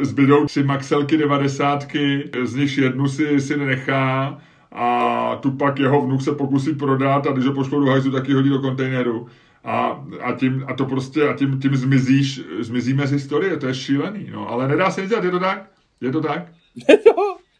zbydou 0.02 0.46
tři 0.46 0.62
maxelky 0.62 1.16
devadesátky, 1.16 2.30
z 2.44 2.54
nich 2.54 2.78
jednu 2.78 3.08
si, 3.08 3.40
si 3.40 3.56
nechá 3.56 4.38
a 4.72 5.36
tu 5.40 5.50
pak 5.50 5.78
jeho 5.78 6.00
vnuk 6.00 6.22
se 6.22 6.32
pokusí 6.32 6.74
prodat 6.74 7.26
a 7.26 7.32
když 7.32 7.46
ho 7.46 7.52
pošlou 7.52 7.80
do 7.80 7.90
hajzu, 7.90 8.10
tak 8.10 8.28
ji 8.28 8.34
hodí 8.34 8.48
do 8.48 8.58
kontejneru. 8.58 9.26
A, 9.64 10.04
a, 10.20 10.32
tím, 10.32 10.64
a 10.66 10.74
to 10.74 10.86
prostě, 10.86 11.28
a 11.28 11.32
tím, 11.32 11.60
tím 11.60 11.76
zmizíš, 11.76 12.40
zmizíme 12.60 13.06
z 13.06 13.12
historie, 13.12 13.56
to 13.56 13.66
je 13.66 13.74
šílený, 13.74 14.30
no, 14.32 14.50
ale 14.50 14.68
nedá 14.68 14.90
se 14.90 15.00
nic 15.00 15.10
dělat, 15.10 15.24
je 15.24 15.30
to 15.30 15.38
tak? 15.38 15.70
Je 16.00 16.12
to 16.12 16.20
tak? 16.20 16.46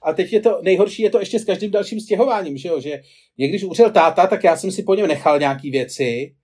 A 0.09 0.13
teď 0.13 0.33
je 0.33 0.41
to, 0.41 0.59
nejhorší 0.63 1.03
je 1.03 1.11
to 1.11 1.19
ještě 1.19 1.39
s 1.39 1.45
každým 1.45 1.71
dalším 1.71 2.01
stěhováním, 2.01 2.57
že 2.57 2.69
jo, 2.69 2.81
že 2.81 3.01
mě 3.37 3.49
když 3.49 3.65
umřel 3.65 3.91
táta, 3.91 4.27
tak 4.27 4.45
já 4.45 4.57
jsem 4.57 4.71
si 4.71 4.83
po 4.83 4.95
něm 4.95 5.07
nechal 5.07 5.39
nějaký 5.39 5.71
věci 5.71 6.35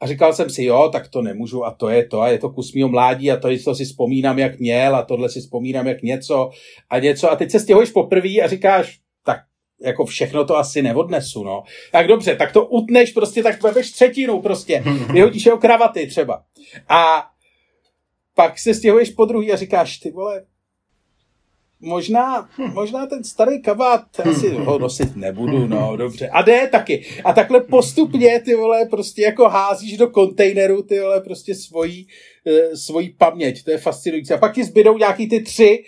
a 0.00 0.06
říkal 0.06 0.32
jsem 0.32 0.50
si, 0.50 0.64
jo, 0.64 0.88
tak 0.92 1.08
to 1.08 1.22
nemůžu 1.22 1.64
a 1.64 1.70
to 1.70 1.88
je 1.88 2.06
to 2.06 2.20
a 2.20 2.28
je 2.28 2.38
to 2.38 2.50
kus 2.50 2.72
mýho 2.72 2.88
mládí 2.88 3.30
a 3.30 3.36
to, 3.36 3.48
to 3.64 3.74
si 3.74 3.84
vzpomínám, 3.84 4.38
jak 4.38 4.58
měl 4.58 4.96
a 4.96 5.02
tohle 5.02 5.28
si 5.28 5.40
vzpomínám, 5.40 5.86
jak 5.86 6.02
něco 6.02 6.50
a 6.90 6.98
něco 6.98 7.30
a 7.30 7.36
teď 7.36 7.50
se 7.50 7.60
stěhuješ 7.60 7.90
poprvé 7.90 8.40
a 8.44 8.48
říkáš, 8.48 8.98
tak 9.24 9.38
jako 9.82 10.04
všechno 10.04 10.44
to 10.44 10.56
asi 10.56 10.82
neodnesu, 10.82 11.44
no. 11.44 11.62
Tak 11.92 12.06
dobře, 12.06 12.36
tak 12.36 12.52
to 12.52 12.66
utneš 12.66 13.12
prostě, 13.12 13.42
tak 13.42 13.62
vemeš 13.62 13.90
třetinu 13.90 14.42
prostě, 14.42 14.84
vyhodíš 15.12 15.46
jeho 15.46 15.58
kravaty 15.58 16.06
třeba. 16.06 16.42
A 16.88 17.24
pak 18.34 18.58
se 18.58 18.74
stěhuješ 18.74 19.10
po 19.10 19.24
druhý 19.24 19.52
a 19.52 19.56
říkáš, 19.56 19.98
ty 19.98 20.10
vole, 20.10 20.44
možná, 21.82 22.48
možná 22.72 23.06
ten 23.06 23.24
starý 23.24 23.62
kabát, 23.62 24.20
asi 24.30 24.50
ho 24.50 24.78
nosit 24.78 25.16
nebudu, 25.16 25.66
no 25.66 25.96
dobře. 25.96 26.28
A 26.28 26.42
jde 26.42 26.68
taky. 26.72 27.04
A 27.24 27.32
takhle 27.32 27.60
postupně, 27.60 28.40
ty 28.44 28.54
vole, 28.54 28.86
prostě 28.90 29.22
jako 29.22 29.48
házíš 29.48 29.96
do 29.96 30.08
kontejneru, 30.08 30.82
ty 30.82 31.00
vole, 31.00 31.20
prostě 31.20 31.54
svojí, 31.54 32.08
e, 32.46 32.76
svojí 32.76 33.10
paměť. 33.10 33.64
To 33.64 33.70
je 33.70 33.78
fascinující. 33.78 34.32
A 34.32 34.38
pak 34.38 34.54
ti 34.54 34.64
zbydou 34.64 34.98
nějaký 34.98 35.28
ty 35.28 35.40
tři, 35.40 35.84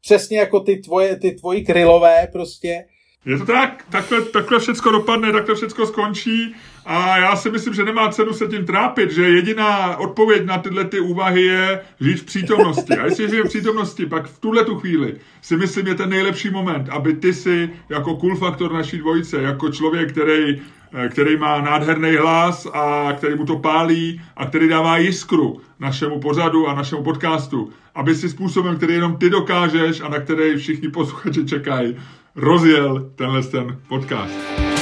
přesně 0.00 0.38
jako 0.38 0.60
ty 0.60 0.76
tvoje, 0.76 1.16
ty 1.16 1.32
tvoji 1.32 1.64
krylové 1.64 2.28
prostě, 2.32 2.84
je 3.26 3.38
to 3.38 3.46
tak, 3.46 3.84
takhle, 3.90 4.22
takhle 4.22 4.58
všechno 4.58 4.92
dopadne, 4.92 5.32
takhle 5.32 5.54
všechno 5.54 5.86
skončí 5.86 6.54
a 6.90 7.18
já 7.18 7.36
si 7.36 7.50
myslím, 7.50 7.74
že 7.74 7.84
nemá 7.84 8.08
cenu 8.08 8.32
se 8.32 8.46
tím 8.46 8.64
trápit, 8.64 9.10
že 9.10 9.28
jediná 9.28 9.96
odpověď 9.96 10.44
na 10.44 10.58
tyhle 10.58 10.84
ty 10.84 11.00
úvahy 11.00 11.42
je 11.42 11.80
žít 12.00 12.20
v 12.20 12.24
přítomnosti. 12.24 12.94
A 12.94 13.04
jestli 13.04 13.28
žije 13.28 13.42
v 13.42 13.48
přítomnosti, 13.48 14.06
pak 14.06 14.26
v 14.26 14.38
tuhle 14.38 14.64
tu 14.64 14.78
chvíli 14.78 15.16
si 15.42 15.56
myslím, 15.56 15.86
je 15.86 15.94
ten 15.94 16.10
nejlepší 16.10 16.50
moment, 16.50 16.88
aby 16.88 17.12
ty 17.12 17.34
si 17.34 17.70
jako 17.88 18.16
cool 18.16 18.36
faktor 18.36 18.72
naší 18.72 18.98
dvojice, 18.98 19.42
jako 19.42 19.68
člověk, 19.68 20.12
který, 20.12 20.60
který 21.08 21.36
má 21.36 21.60
nádherný 21.60 22.16
hlas 22.16 22.66
a 22.72 23.12
který 23.16 23.34
mu 23.34 23.44
to 23.44 23.58
pálí 23.58 24.20
a 24.36 24.46
který 24.46 24.68
dává 24.68 24.98
jiskru 24.98 25.60
našemu 25.80 26.20
pořadu 26.20 26.68
a 26.68 26.74
našemu 26.74 27.02
podcastu, 27.02 27.70
aby 27.94 28.14
si 28.14 28.28
způsobem, 28.28 28.76
který 28.76 28.94
jenom 28.94 29.16
ty 29.16 29.30
dokážeš 29.30 30.00
a 30.00 30.08
na 30.08 30.20
který 30.20 30.56
všichni 30.56 30.88
posluchači 30.88 31.44
čekají, 31.44 31.96
rozjel 32.34 33.10
tenhle 33.16 33.42
ten 33.42 33.78
podcast. 33.88 34.77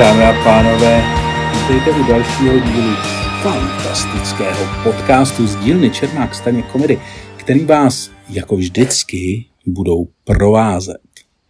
Dámy 0.00 0.24
a 0.24 0.32
pánové, 0.44 1.02
vítejte 1.52 2.00
u 2.00 2.04
dalšího 2.08 2.58
dílu 2.58 2.94
fantastického 3.42 4.82
podcastu 4.84 5.46
z 5.46 5.56
dílny 5.56 5.90
Čermák 5.90 6.34
Staně 6.34 6.62
komedy, 6.62 7.00
který 7.36 7.64
vás 7.64 8.10
jako 8.28 8.56
vždycky 8.56 9.46
budou 9.66 10.08
provázet 10.24 11.00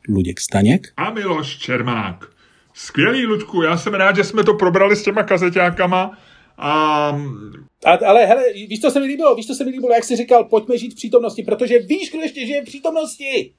Luděk 0.09 0.40
Staněk 0.40 0.92
a 0.97 1.11
Miloš 1.11 1.59
Čermák. 1.59 2.25
Skvělý, 2.75 3.26
Ludku, 3.26 3.62
já 3.62 3.76
jsem 3.76 3.95
rád, 3.95 4.16
že 4.16 4.25
jsme 4.25 4.45
to 4.45 4.54
probrali 4.54 4.97
s 4.97 5.02
těma 5.02 5.23
kazeťákama 5.23 6.19
a... 6.59 7.09
a... 7.85 7.92
Ale 8.07 8.26
hele, 8.26 8.42
víš, 8.69 8.80
co 8.80 8.90
se 8.90 9.00
mi 9.00 9.07
líbilo? 9.07 9.35
Víš, 9.35 9.47
co 9.47 9.54
se 9.54 9.64
mi 9.64 9.71
líbilo, 9.71 9.92
jak 9.92 10.04
jsi 10.04 10.16
říkal, 10.16 10.45
pojďme 10.45 10.78
žít 10.78 10.92
v 10.92 10.97
přítomnosti, 10.97 11.42
protože 11.42 11.78
víš, 11.78 12.11
kdo 12.11 12.21
ještě 12.21 12.47
žije 12.47 12.62
v 12.62 12.64
přítomnosti? 12.64 13.52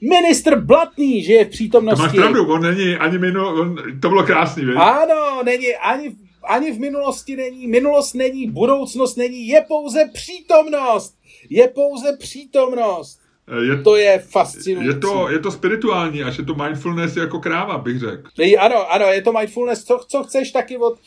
Ministr 0.00 0.60
Blatný 0.60 1.22
žije 1.22 1.44
v 1.44 1.48
přítomnosti. 1.48 1.96
To 1.96 2.02
máš 2.02 2.12
pravdu, 2.12 2.52
on 2.52 2.62
není 2.62 2.94
ani 2.94 3.18
minul, 3.18 3.60
on, 3.60 3.76
to 4.00 4.08
bylo 4.08 4.22
krásný, 4.22 4.64
víš? 4.64 4.74
Ano, 4.76 5.42
není 5.44 5.74
ani, 5.74 6.16
ani 6.44 6.72
v 6.72 6.80
minulosti 6.80 7.36
není, 7.36 7.66
minulost 7.66 8.14
není, 8.14 8.50
budoucnost 8.50 9.16
není, 9.16 9.48
je 9.48 9.64
pouze 9.68 10.10
přítomnost. 10.12 11.14
Je 11.50 11.68
pouze 11.68 12.16
přítomnost. 12.16 13.20
Je, 13.68 13.82
to 13.82 13.96
je 13.96 14.18
fascinující. 14.18 14.86
Je 14.86 15.00
to, 15.00 15.30
je 15.30 15.38
to 15.38 15.50
spirituální, 15.50 16.22
až 16.22 16.38
je 16.38 16.44
to 16.44 16.54
mindfulness 16.54 17.16
jako 17.16 17.40
kráva, 17.40 17.78
bych 17.78 17.98
řekl. 17.98 18.30
Ano, 18.58 18.92
ano, 18.92 19.06
je 19.06 19.22
to 19.22 19.32
mindfulness. 19.32 19.84
Co, 19.84 20.00
co 20.08 20.24
chceš 20.24 20.50
taky 20.50 20.76
od, 20.76 20.98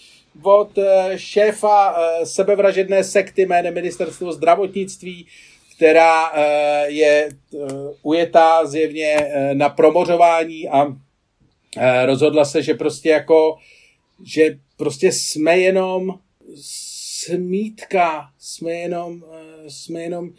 od 0.41 0.77
eh, 0.77 1.13
šéfa 1.15 1.95
eh, 1.97 2.25
sebevražedné 2.25 3.03
sekty 3.03 3.45
jménem 3.45 3.73
Ministerstvo 3.73 4.31
zdravotnictví, 4.31 5.27
která 5.79 6.31
eh, 6.33 6.85
je 6.87 7.29
ujetá 8.03 8.65
zjevně 8.65 9.31
na 9.53 9.69
promořování 9.69 10.69
a 10.69 10.97
rozhodla 12.05 12.45
se, 12.45 12.63
že 12.63 12.73
prostě 12.73 13.09
jako, 13.09 13.57
že 14.23 14.59
prostě 14.77 15.11
jsme 15.11 15.57
jenom 15.59 16.19
smítka, 16.61 18.29
jsme 18.39 18.71
jenom, 18.71 19.23
jsme 19.67 20.01
jenom 20.01 20.29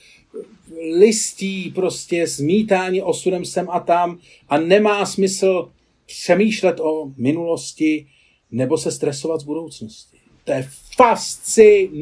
listí, 0.99 1.71
prostě 1.71 2.27
zmítání 2.27 3.03
osudem 3.03 3.45
sem 3.45 3.71
a 3.71 3.81
tam 3.81 4.19
a 4.49 4.59
nemá 4.59 5.07
smysl 5.07 5.71
přemýšlet 6.07 6.81
o 6.81 7.13
minulosti, 7.17 8.07
nebo 8.51 8.79
se 8.79 8.93
stresovat 8.93 9.41
z 9.41 9.45
budoucnosti. 9.45 10.17
To 10.45 10.53
je 10.53 10.69
fascinující. 10.97 12.01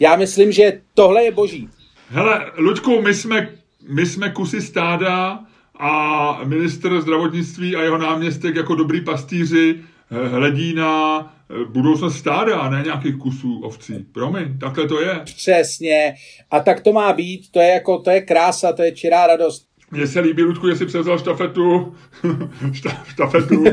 Já 0.00 0.16
myslím, 0.16 0.52
že 0.52 0.80
tohle 0.94 1.24
je 1.24 1.30
boží. 1.30 1.68
Hele, 2.12 2.52
Luďku, 2.56 3.02
my 3.02 3.14
jsme, 3.14 3.48
my 3.88 4.06
jsme 4.06 4.30
kusy 4.30 4.62
stáda 4.62 5.44
a 5.78 6.44
minister 6.44 7.00
zdravotnictví 7.00 7.76
a 7.76 7.82
jeho 7.82 7.98
náměstek 7.98 8.56
jako 8.56 8.74
dobrý 8.74 9.00
pastýři 9.00 9.76
eh, 10.10 10.28
hledí 10.28 10.74
na 10.74 11.20
eh, 11.20 11.64
budoucnost 11.64 12.16
stáda 12.16 12.58
a 12.58 12.70
ne 12.70 12.82
nějakých 12.84 13.16
kusů 13.16 13.60
ovcí. 13.60 13.94
Promiň, 14.12 14.58
takhle 14.58 14.88
to 14.88 15.00
je. 15.00 15.20
Přesně. 15.24 16.14
A 16.50 16.60
tak 16.60 16.80
to 16.80 16.92
má 16.92 17.12
být. 17.12 17.50
To 17.50 17.60
je 17.60 17.68
jako, 17.68 17.98
to 17.98 18.10
je 18.10 18.20
krása, 18.20 18.72
to 18.72 18.82
je 18.82 18.92
čirá 18.92 19.26
radost. 19.26 19.66
Mně 19.90 20.06
se 20.06 20.20
líbí, 20.20 20.42
Ludku, 20.42 20.68
jestli 20.68 20.86
převzal 20.86 21.18
štafetu, 21.18 21.94
štafetu 23.06 23.64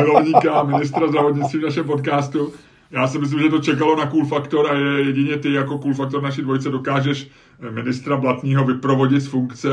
milovníka 0.00 0.62
ministra 0.62 1.08
zdravotnictví 1.08 1.58
v 1.58 1.62
našem 1.62 1.84
podcastu. 1.84 2.52
Já 2.90 3.08
si 3.08 3.18
myslím, 3.18 3.40
že 3.40 3.48
to 3.48 3.58
čekalo 3.58 3.96
na 3.96 4.10
Cool 4.10 4.26
Factor 4.26 4.70
a 4.70 4.74
je 4.74 5.06
jedině 5.06 5.36
ty 5.38 5.52
jako 5.52 5.78
Cool 5.78 5.94
Factor 5.94 6.22
naší 6.22 6.42
dvojice 6.42 6.70
dokážeš 6.70 7.28
ministra 7.70 8.16
Blatního 8.16 8.64
vyprovodit 8.64 9.22
z 9.22 9.26
funkce 9.26 9.68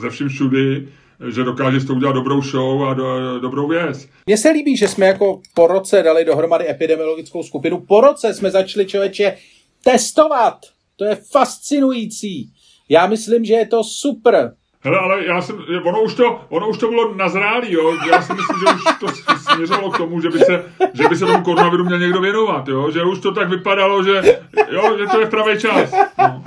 ze 0.00 0.10
vším 0.10 0.28
všudy, 0.28 0.88
že 1.28 1.44
dokážeš 1.44 1.84
to 1.84 1.94
udělat 1.94 2.12
dobrou 2.12 2.42
show 2.42 2.84
a 2.84 2.94
do, 2.94 3.38
dobrou 3.40 3.68
věc. 3.68 4.08
Mně 4.26 4.36
se 4.36 4.50
líbí, 4.50 4.76
že 4.76 4.88
jsme 4.88 5.06
jako 5.06 5.40
po 5.54 5.66
roce 5.66 6.02
dali 6.02 6.24
dohromady 6.24 6.70
epidemiologickou 6.70 7.42
skupinu. 7.42 7.80
Po 7.80 8.00
roce 8.00 8.34
jsme 8.34 8.50
začali 8.50 8.86
člověče 8.86 9.36
testovat. 9.84 10.58
To 10.96 11.04
je 11.04 11.18
fascinující. 11.32 12.52
Já 12.88 13.06
myslím, 13.06 13.44
že 13.44 13.54
je 13.54 13.66
to 13.66 13.84
super. 13.84 14.54
Hele, 14.80 14.98
ale 14.98 15.26
já 15.26 15.42
jsem, 15.42 15.64
ono 15.84 16.02
už 16.02 16.14
to, 16.14 16.40
ono 16.48 16.68
už 16.68 16.78
to 16.78 16.88
bylo 16.88 17.14
nazrálý, 17.14 17.72
jo. 17.72 17.96
Já 18.10 18.22
si 18.22 18.32
myslím, 18.32 18.56
že 18.58 18.74
už 18.74 18.98
to 19.00 19.06
směřilo 19.36 19.90
k 19.90 19.96
tomu, 19.96 20.20
že 20.20 20.28
by 20.28 20.38
se, 20.38 20.72
že 20.94 21.08
by 21.08 21.16
se 21.16 21.26
tomu 21.26 21.44
koronaviru 21.44 21.84
měl 21.84 21.98
někdo 21.98 22.20
věnovat, 22.20 22.68
jo. 22.68 22.90
Že 22.90 23.02
už 23.02 23.20
to 23.20 23.32
tak 23.32 23.48
vypadalo, 23.48 24.04
že, 24.04 24.40
jo, 24.70 24.98
že 24.98 25.06
to 25.06 25.20
je 25.20 25.26
v 25.26 25.30
pravý 25.30 25.60
čas. 25.60 25.92
No. 26.18 26.44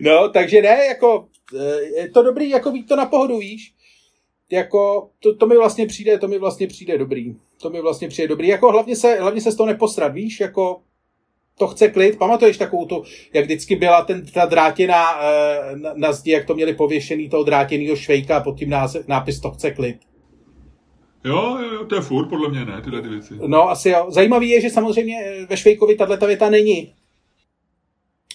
no, 0.00 0.28
takže 0.28 0.62
ne, 0.62 0.86
jako, 0.86 1.28
eh, 1.60 2.00
je 2.00 2.10
to 2.10 2.22
dobrý, 2.22 2.50
jako 2.50 2.70
být 2.70 2.88
to 2.88 2.96
na 2.96 3.06
pohodu, 3.06 3.38
víš. 3.38 3.74
Jako, 4.52 5.10
to, 5.20 5.34
to 5.34 5.46
mi 5.46 5.56
vlastně 5.56 5.86
přijde, 5.86 6.18
to 6.18 6.28
mi 6.28 6.38
vlastně 6.38 6.66
přijde 6.66 6.98
dobrý. 6.98 7.34
To 7.62 7.70
mi 7.70 7.80
vlastně 7.80 8.08
přijde 8.08 8.28
dobrý. 8.28 8.48
Jako 8.48 8.72
hlavně 8.72 8.96
se, 8.96 9.14
hlavně 9.20 9.40
se 9.40 9.52
z 9.52 9.56
toho 9.56 9.66
neposrat, 9.66 10.12
víš, 10.12 10.40
jako 10.40 10.80
to 11.58 11.66
chce 11.66 11.88
klid. 11.88 12.18
Pamatuješ 12.18 12.56
takovou 12.56 12.86
tu, 12.86 13.02
jak 13.34 13.44
vždycky 13.44 13.76
byla 13.76 14.02
ten, 14.02 14.26
ta 14.26 14.46
drátěná 14.46 15.22
eh, 15.22 15.76
na, 15.76 15.92
na 15.96 16.12
zdi, 16.12 16.30
jak 16.30 16.46
to 16.46 16.54
měli 16.54 16.74
pověšený 16.74 17.28
toho 17.28 17.44
drátěného 17.44 17.96
švejka 17.96 18.36
a 18.36 18.40
pod 18.40 18.58
tím 18.58 18.70
název, 18.70 19.08
nápis 19.08 19.40
to 19.40 19.50
chce 19.50 19.70
klid. 19.70 19.96
Jo, 21.24 21.58
jo, 21.72 21.84
to 21.84 21.94
je 21.94 22.00
furt 22.00 22.28
podle 22.28 22.48
mě, 22.48 22.64
ne, 22.64 22.80
tyhle 22.84 23.02
ty 23.02 23.08
věci. 23.08 23.34
No, 23.46 23.70
asi 23.70 23.88
jo. 23.88 24.06
Zajímavý 24.08 24.48
je, 24.48 24.60
že 24.60 24.70
samozřejmě 24.70 25.16
eh, 25.24 25.46
ve 25.46 25.56
Švejkovi 25.56 25.96
tato 25.96 26.26
věta 26.26 26.50
není 26.50 26.92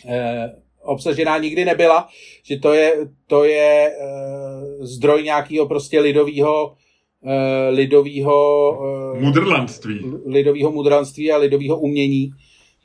eh, 0.08 0.56
obsažená 0.82 1.38
nikdy 1.38 1.66
nebyla, 1.66 2.08
že 2.44 2.60
to 2.60 2.74
je, 2.74 2.96
to 3.28 3.44
je 3.44 3.92
eh, 3.92 4.86
zdroj 4.86 5.24
nějakého 5.24 5.66
prostě 5.68 6.00
lidového 6.00 6.76
lidového 7.70 8.78
mudrlandství. 9.20 10.02
lidového 10.26 10.72
mudrlandství 10.72 11.32
a 11.32 11.38
lidového 11.38 11.80
umění. 11.80 12.32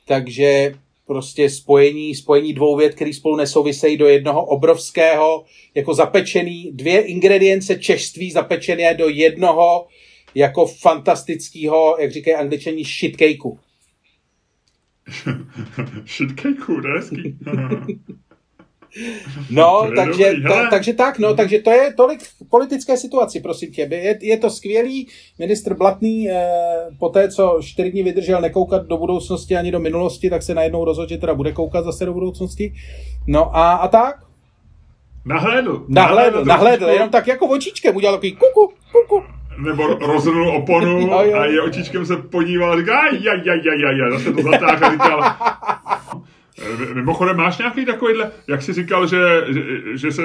Takže 0.05 0.73
prostě 1.05 1.49
spojení, 1.49 2.15
spojení 2.15 2.53
dvou 2.53 2.77
věd, 2.77 2.95
které 2.95 3.13
spolu 3.13 3.35
nesouvisejí 3.35 3.97
do 3.97 4.07
jednoho 4.07 4.45
obrovského, 4.45 5.45
jako 5.75 5.93
zapečený, 5.93 6.71
dvě 6.73 7.01
ingredience 7.01 7.75
češství 7.75 8.31
zapečené 8.31 8.93
do 8.93 9.09
jednoho 9.09 9.87
jako 10.35 10.65
fantastického, 10.65 11.97
jak 11.99 12.11
říkají 12.11 12.35
angličani, 12.35 12.83
shitcakeu. 12.83 13.59
shitcakeu, 16.05 16.81
to 16.81 16.87
je 16.87 16.93
hezký. 16.93 17.37
No, 19.49 19.89
takže, 19.95 20.33
dobrý, 20.33 20.43
ta, 20.43 20.69
takže 20.69 20.93
tak, 20.93 21.19
no, 21.19 21.35
takže 21.35 21.59
to 21.59 21.71
je 21.71 21.93
tolik 21.93 22.23
v 22.23 22.49
politické 22.49 22.97
situaci, 22.97 23.39
prosím 23.39 23.71
tě. 23.71 23.81
Je, 23.91 24.19
je 24.21 24.37
to 24.37 24.49
skvělý, 24.49 25.07
ministr 25.39 25.73
Blatný 25.75 26.29
eh, 26.29 26.43
po 26.99 27.09
té, 27.09 27.29
co 27.29 27.59
čtyři 27.61 27.91
dny 27.91 28.03
vydržel 28.03 28.41
nekoukat 28.41 28.87
do 28.87 28.97
budoucnosti 28.97 29.57
ani 29.57 29.71
do 29.71 29.79
minulosti, 29.79 30.29
tak 30.29 30.43
se 30.43 30.53
najednou 30.53 30.85
rozhodl, 30.85 31.09
že 31.09 31.17
teda 31.17 31.33
bude 31.33 31.51
koukat 31.51 31.85
zase 31.85 32.05
do 32.05 32.13
budoucnosti. 32.13 32.73
No 33.27 33.57
a, 33.57 33.73
a 33.73 33.87
tak? 33.87 34.15
Nahlédl. 35.25 35.85
Nahlédl, 35.87 36.45
nahlédl, 36.45 36.85
jenom 36.85 37.09
tak 37.09 37.27
jako 37.27 37.47
očičkem 37.47 37.95
udělal 37.95 38.15
takový 38.15 38.31
kuku, 38.31 38.73
kuku. 38.91 39.23
Nebo 39.57 39.87
rozhrnul 39.87 40.55
oponu 40.55 40.99
jo, 41.07 41.21
jo. 41.23 41.37
a 41.37 41.45
je 41.45 41.61
očičkem 41.61 42.05
se 42.05 42.17
podíval 42.17 42.73
a 42.73 42.77
říká, 42.77 42.99
aj, 42.99 43.29
aj, 43.29 43.49
aj, 43.49 43.61
aj, 43.69 43.85
aj, 43.85 44.11
zase 44.11 44.33
to 44.33 44.41
zatáhl 44.41 44.85
a 44.85 44.91
říkal, 44.91 45.21
mimochodem, 46.93 47.37
máš 47.37 47.57
nějaký 47.57 47.85
takovýhle, 47.85 48.31
jak 48.47 48.61
jsi 48.61 48.73
říkal, 48.73 49.07
že, 49.07 49.45
že, 49.47 49.61
že 49.93 50.11
se 50.11 50.21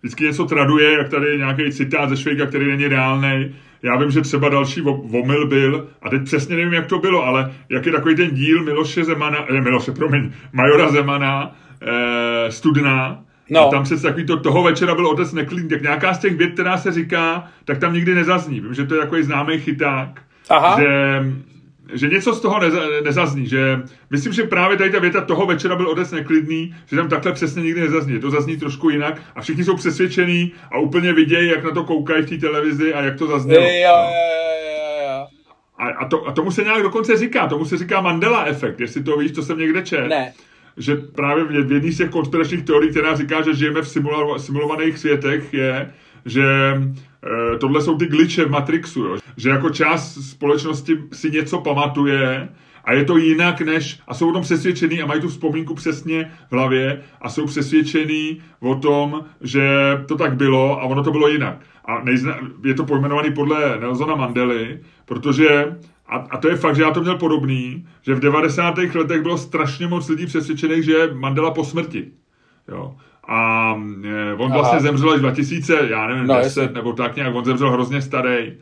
vždycky 0.00 0.24
něco 0.24 0.44
traduje, 0.44 0.92
jak 0.92 1.08
tady 1.08 1.26
je 1.26 1.36
nějaký 1.36 1.72
citát 1.72 2.08
ze 2.08 2.16
Švejka, 2.16 2.46
který 2.46 2.66
není 2.66 2.88
reálný. 2.88 3.54
Já 3.82 3.96
vím, 3.96 4.10
že 4.10 4.20
třeba 4.20 4.48
další 4.48 4.82
omyl 4.82 5.46
byl, 5.46 5.88
a 6.02 6.10
teď 6.10 6.22
přesně 6.24 6.56
nevím, 6.56 6.72
jak 6.72 6.86
to 6.86 6.98
bylo, 6.98 7.24
ale 7.24 7.52
jak 7.68 7.86
je 7.86 7.92
takový 7.92 8.16
ten 8.16 8.30
díl 8.30 8.64
Miloše 8.64 9.04
Zemana, 9.04 9.46
ne, 9.52 9.60
Miloše, 9.60 9.92
promiň, 9.92 10.32
Majora 10.52 10.90
Zemana, 10.90 11.56
eh, 11.82 12.52
Studna, 12.52 13.22
No. 13.50 13.68
A 13.68 13.70
tam 13.70 13.86
se 13.86 14.02
takový 14.02 14.26
to, 14.26 14.36
toho 14.36 14.62
večera 14.62 14.94
byl 14.94 15.06
otec 15.06 15.32
neklidný, 15.32 15.68
tak 15.68 15.82
nějaká 15.82 16.14
z 16.14 16.18
těch 16.18 16.36
věd, 16.36 16.52
která 16.52 16.78
se 16.78 16.92
říká, 16.92 17.48
tak 17.64 17.78
tam 17.78 17.94
nikdy 17.94 18.14
nezazní. 18.14 18.60
Vím, 18.60 18.74
že 18.74 18.86
to 18.86 18.94
je 18.94 19.00
takový 19.00 19.22
známý 19.22 19.58
chyták, 19.58 20.22
Aha. 20.50 20.80
že 20.80 20.86
že 21.92 22.08
něco 22.08 22.34
z 22.34 22.40
toho 22.40 22.60
neza, 22.60 22.80
nezazní, 23.04 23.46
že 23.46 23.82
myslím, 24.10 24.32
že 24.32 24.42
právě 24.42 24.76
tady 24.76 24.90
ta 24.90 24.98
věta 24.98 25.20
toho 25.20 25.46
večera 25.46 25.76
byl 25.76 25.88
odec 25.88 26.10
neklidný, 26.12 26.74
že 26.86 26.96
tam 26.96 27.08
takhle 27.08 27.32
přesně 27.32 27.62
nikdy 27.62 27.80
nezazní. 27.80 28.20
To 28.20 28.30
zazní 28.30 28.56
trošku 28.56 28.90
jinak 28.90 29.22
a 29.34 29.42
všichni 29.42 29.64
jsou 29.64 29.76
přesvědčení 29.76 30.52
a 30.72 30.78
úplně 30.78 31.12
vidějí, 31.12 31.50
jak 31.50 31.64
na 31.64 31.70
to 31.70 31.84
koukají 31.84 32.22
v 32.22 32.28
té 32.28 32.36
televizi 32.36 32.94
a 32.94 33.02
jak 33.02 33.18
to 33.18 33.26
zaznělo. 33.26 33.64
Jo, 33.64 33.70
jo, 33.70 33.76
jo, 33.78 35.08
jo. 35.08 35.26
A, 35.78 35.88
a, 35.88 36.08
to, 36.08 36.26
a 36.26 36.32
tomu 36.32 36.50
se 36.50 36.64
nějak 36.64 36.82
dokonce 36.82 37.16
říká, 37.16 37.46
tomu 37.46 37.64
se 37.64 37.76
říká 37.76 38.00
Mandela 38.00 38.44
efekt, 38.44 38.80
jestli 38.80 39.02
to 39.02 39.16
víš, 39.16 39.32
to 39.32 39.42
jsem 39.42 39.58
někde 39.58 39.82
četl. 39.82 40.08
Ne. 40.08 40.32
Že 40.76 40.96
právě 40.96 41.44
v 41.44 41.72
jedné 41.72 41.92
z 41.92 41.96
těch 41.96 42.10
konspiračních 42.10 42.64
teorií, 42.64 42.90
která 42.90 43.16
říká, 43.16 43.42
že 43.42 43.54
žijeme 43.54 43.82
v 43.82 43.88
simulovaných 44.36 44.98
světech, 44.98 45.54
je, 45.54 45.90
že 46.26 46.44
e, 46.44 47.58
tohle 47.58 47.82
jsou 47.82 47.96
ty 47.96 48.06
glitche 48.06 48.44
v 48.44 48.50
Matrixu, 48.50 49.00
jo. 49.00 49.16
že 49.36 49.48
jako 49.48 49.70
část 49.70 50.30
společnosti 50.30 50.98
si 51.12 51.30
něco 51.30 51.60
pamatuje 51.60 52.48
a 52.84 52.92
je 52.92 53.04
to 53.04 53.16
jinak 53.16 53.60
než, 53.60 54.00
a 54.08 54.14
jsou 54.14 54.30
o 54.30 54.32
tom 54.32 54.42
přesvědčený 54.42 55.02
a 55.02 55.06
mají 55.06 55.20
tu 55.20 55.28
vzpomínku 55.28 55.74
přesně 55.74 56.32
v 56.48 56.52
hlavě 56.52 57.02
a 57.20 57.28
jsou 57.28 57.46
přesvědčený 57.46 58.40
o 58.60 58.74
tom, 58.74 59.24
že 59.40 59.68
to 60.08 60.16
tak 60.16 60.36
bylo 60.36 60.80
a 60.80 60.84
ono 60.84 61.04
to 61.04 61.10
bylo 61.10 61.28
jinak. 61.28 61.60
A 61.84 62.04
nejzna, 62.04 62.38
je 62.64 62.74
to 62.74 62.84
pojmenovaný 62.84 63.34
podle 63.34 63.80
Nelsona 63.80 64.14
Mandely, 64.14 64.80
protože 65.04 65.76
a, 66.06 66.16
a 66.16 66.38
to 66.38 66.48
je 66.48 66.56
fakt, 66.56 66.76
že 66.76 66.82
já 66.82 66.90
to 66.90 67.00
měl 67.00 67.18
podobný, 67.18 67.86
že 68.02 68.14
v 68.14 68.20
90. 68.20 68.78
letech 68.78 69.22
bylo 69.22 69.38
strašně 69.38 69.86
moc 69.86 70.08
lidí 70.08 70.26
přesvědčených, 70.26 70.84
že 70.84 71.10
Mandela 71.12 71.50
po 71.50 71.64
smrti. 71.64 72.12
Jo. 72.68 72.96
A 73.28 73.70
e, 74.04 74.34
on 74.34 74.52
Aha. 74.52 74.60
vlastně 74.60 74.80
zemřel 74.80 75.10
až 75.10 75.20
2000, 75.20 75.86
já 75.90 76.06
nevím, 76.06 76.26
no, 76.26 76.34
10 76.34 76.60
jestli. 76.60 76.74
nebo 76.74 76.92
tak 76.92 77.16
nějak, 77.16 77.34
on 77.34 77.44
zemřel 77.44 77.70
hrozně 77.70 78.02
starý. 78.02 78.52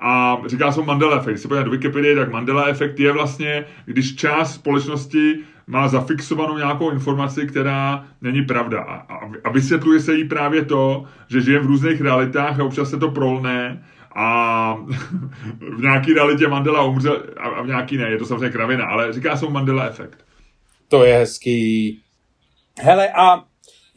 A 0.00 0.36
říká 0.46 0.72
se 0.72 0.82
Mandela 0.82 1.16
efekt. 1.16 1.32
Když 1.32 1.40
se 1.40 1.48
podíváte 1.48 1.64
do 1.64 1.70
Wikipedie, 1.70 2.16
tak 2.16 2.32
Mandela 2.32 2.66
efekt 2.66 3.00
je 3.00 3.12
vlastně, 3.12 3.64
když 3.84 4.16
část 4.16 4.54
společnosti 4.54 5.38
má 5.66 5.88
zafixovanou 5.88 6.58
nějakou 6.58 6.90
informaci, 6.90 7.46
která 7.46 8.04
není 8.20 8.42
pravda. 8.42 8.82
A, 8.82 8.94
a, 8.94 9.30
a 9.44 9.50
vysvětluje 9.50 10.00
se 10.00 10.14
jí 10.14 10.28
právě 10.28 10.64
to, 10.64 11.04
že 11.28 11.40
žije 11.40 11.58
v 11.58 11.66
různých 11.66 12.00
realitách 12.00 12.60
a 12.60 12.64
občas 12.64 12.90
se 12.90 12.98
to 12.98 13.10
prolne 13.10 13.84
a 14.14 14.74
v 15.76 15.80
nějaký 15.80 16.12
realitě 16.12 16.48
Mandela 16.48 16.82
umřel 16.82 17.22
a, 17.36 17.48
a 17.48 17.62
v 17.62 17.66
nějaký 17.66 17.96
ne, 17.96 18.10
je 18.10 18.18
to 18.18 18.26
samozřejmě 18.26 18.50
kravina, 18.50 18.86
ale 18.86 19.12
říká 19.12 19.36
se 19.36 19.46
Mandela 19.46 19.84
efekt. 19.84 20.24
To 20.88 21.04
je 21.04 21.14
hezký. 21.14 22.00
Hele, 22.80 23.08
a 23.12 23.44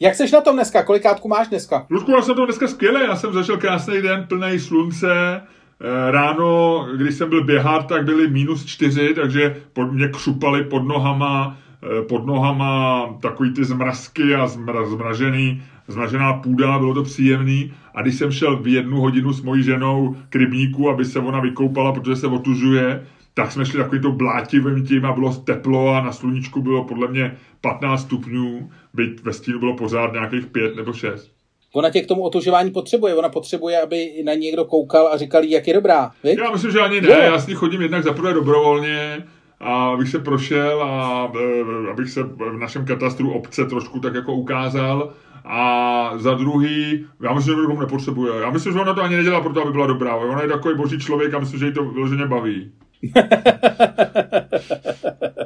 jak 0.00 0.14
jsi 0.14 0.32
na 0.32 0.40
tom 0.40 0.56
dneska? 0.56 0.82
Kolikátku 0.82 1.28
máš 1.28 1.48
dneska? 1.48 1.86
Ludku, 1.90 2.10
já 2.10 2.22
jsem 2.22 2.34
to 2.34 2.44
dneska 2.44 2.68
skvěle. 2.68 3.04
Já 3.04 3.16
jsem 3.16 3.32
zažil 3.32 3.56
krásný 3.56 4.02
den, 4.02 4.26
plný 4.28 4.58
slunce. 4.58 5.40
Eh, 5.80 6.10
ráno, 6.10 6.80
když 6.96 7.14
jsem 7.14 7.28
byl 7.28 7.44
běhat, 7.44 7.86
tak 7.86 8.04
byly 8.04 8.30
minus 8.30 8.64
čtyři, 8.64 9.14
takže 9.14 9.56
pod 9.72 9.92
mě 9.92 10.08
křupaly 10.08 10.64
pod 10.64 10.82
nohama, 10.82 11.56
eh, 11.82 12.02
pod 12.02 12.26
nohama 12.26 13.06
takový 13.22 13.52
ty 13.52 13.64
zmrazky 13.64 14.34
a 14.34 14.46
zmra, 14.46 14.86
zmražený, 14.86 15.62
zmražená 15.88 16.32
půda, 16.32 16.78
bylo 16.78 16.94
to 16.94 17.02
příjemný. 17.02 17.72
A 17.94 18.02
když 18.02 18.14
jsem 18.14 18.32
šel 18.32 18.56
v 18.56 18.66
jednu 18.66 19.00
hodinu 19.00 19.32
s 19.32 19.42
mojí 19.42 19.62
ženou 19.62 20.16
k 20.30 20.36
rybníku, 20.36 20.90
aby 20.90 21.04
se 21.04 21.18
ona 21.18 21.40
vykoupala, 21.40 21.92
protože 21.92 22.16
se 22.16 22.26
otužuje, 22.26 23.06
tak 23.34 23.52
jsme 23.52 23.66
šli 23.66 23.78
takový 23.78 24.00
to 24.00 24.12
blátivým 24.12 24.86
tím 24.86 25.04
a 25.04 25.12
bylo 25.12 25.34
teplo 25.34 25.94
a 25.94 26.00
na 26.00 26.12
sluníčku 26.12 26.62
bylo 26.62 26.84
podle 26.84 27.08
mě 27.08 27.36
15 27.60 28.00
stupňů, 28.00 28.70
byť 28.96 29.22
ve 29.22 29.32
stínu 29.32 29.58
bylo 29.58 29.76
pořád 29.76 30.12
nějakých 30.12 30.46
5 30.46 30.76
nebo 30.76 30.92
6. 30.92 31.30
Ona 31.74 31.90
tě 31.90 32.02
k 32.02 32.06
tomu 32.06 32.22
otužování 32.22 32.70
potřebuje. 32.70 33.14
Ona 33.14 33.28
potřebuje, 33.28 33.80
aby 33.80 34.22
na 34.24 34.34
někdo 34.34 34.64
koukal 34.64 35.08
a 35.08 35.16
říkal 35.16 35.44
jí, 35.44 35.50
jak 35.50 35.68
je 35.68 35.74
dobrá. 35.74 36.10
Viď? 36.24 36.38
Já 36.38 36.50
myslím, 36.50 36.70
že 36.70 36.80
ani 36.80 37.00
ne. 37.00 37.08
Jo. 37.08 37.20
Já 37.20 37.38
s 37.38 37.46
ní 37.46 37.54
chodím 37.54 37.82
jednak 37.82 38.04
za 38.04 38.12
prvé 38.12 38.34
dobrovolně, 38.34 39.24
a 39.60 39.86
abych 39.86 40.08
se 40.08 40.18
prošel 40.18 40.82
a 40.82 41.32
e, 41.40 41.64
abych 41.90 42.10
se 42.10 42.22
v 42.22 42.58
našem 42.58 42.84
katastru 42.84 43.32
obce 43.32 43.64
trošku 43.64 44.00
tak 44.00 44.14
jako 44.14 44.34
ukázal. 44.34 45.12
A 45.44 46.12
za 46.16 46.34
druhý, 46.34 47.06
já 47.22 47.34
myslím, 47.34 47.54
že 47.54 47.60
to 47.66 47.80
nepotřebuje. 47.80 48.40
Já 48.40 48.50
myslím, 48.50 48.72
že 48.72 48.80
ona 48.80 48.94
to 48.94 49.02
ani 49.02 49.16
nedělá 49.16 49.40
proto, 49.40 49.62
aby 49.62 49.72
byla 49.72 49.86
dobrá. 49.86 50.16
Ona 50.16 50.42
je 50.42 50.48
takový 50.48 50.76
boží 50.76 50.98
člověk 50.98 51.34
a 51.34 51.38
myslím, 51.38 51.60
že 51.60 51.66
jí 51.66 51.72
to 51.72 51.84
vyloženě 51.84 52.26
baví. 52.26 52.72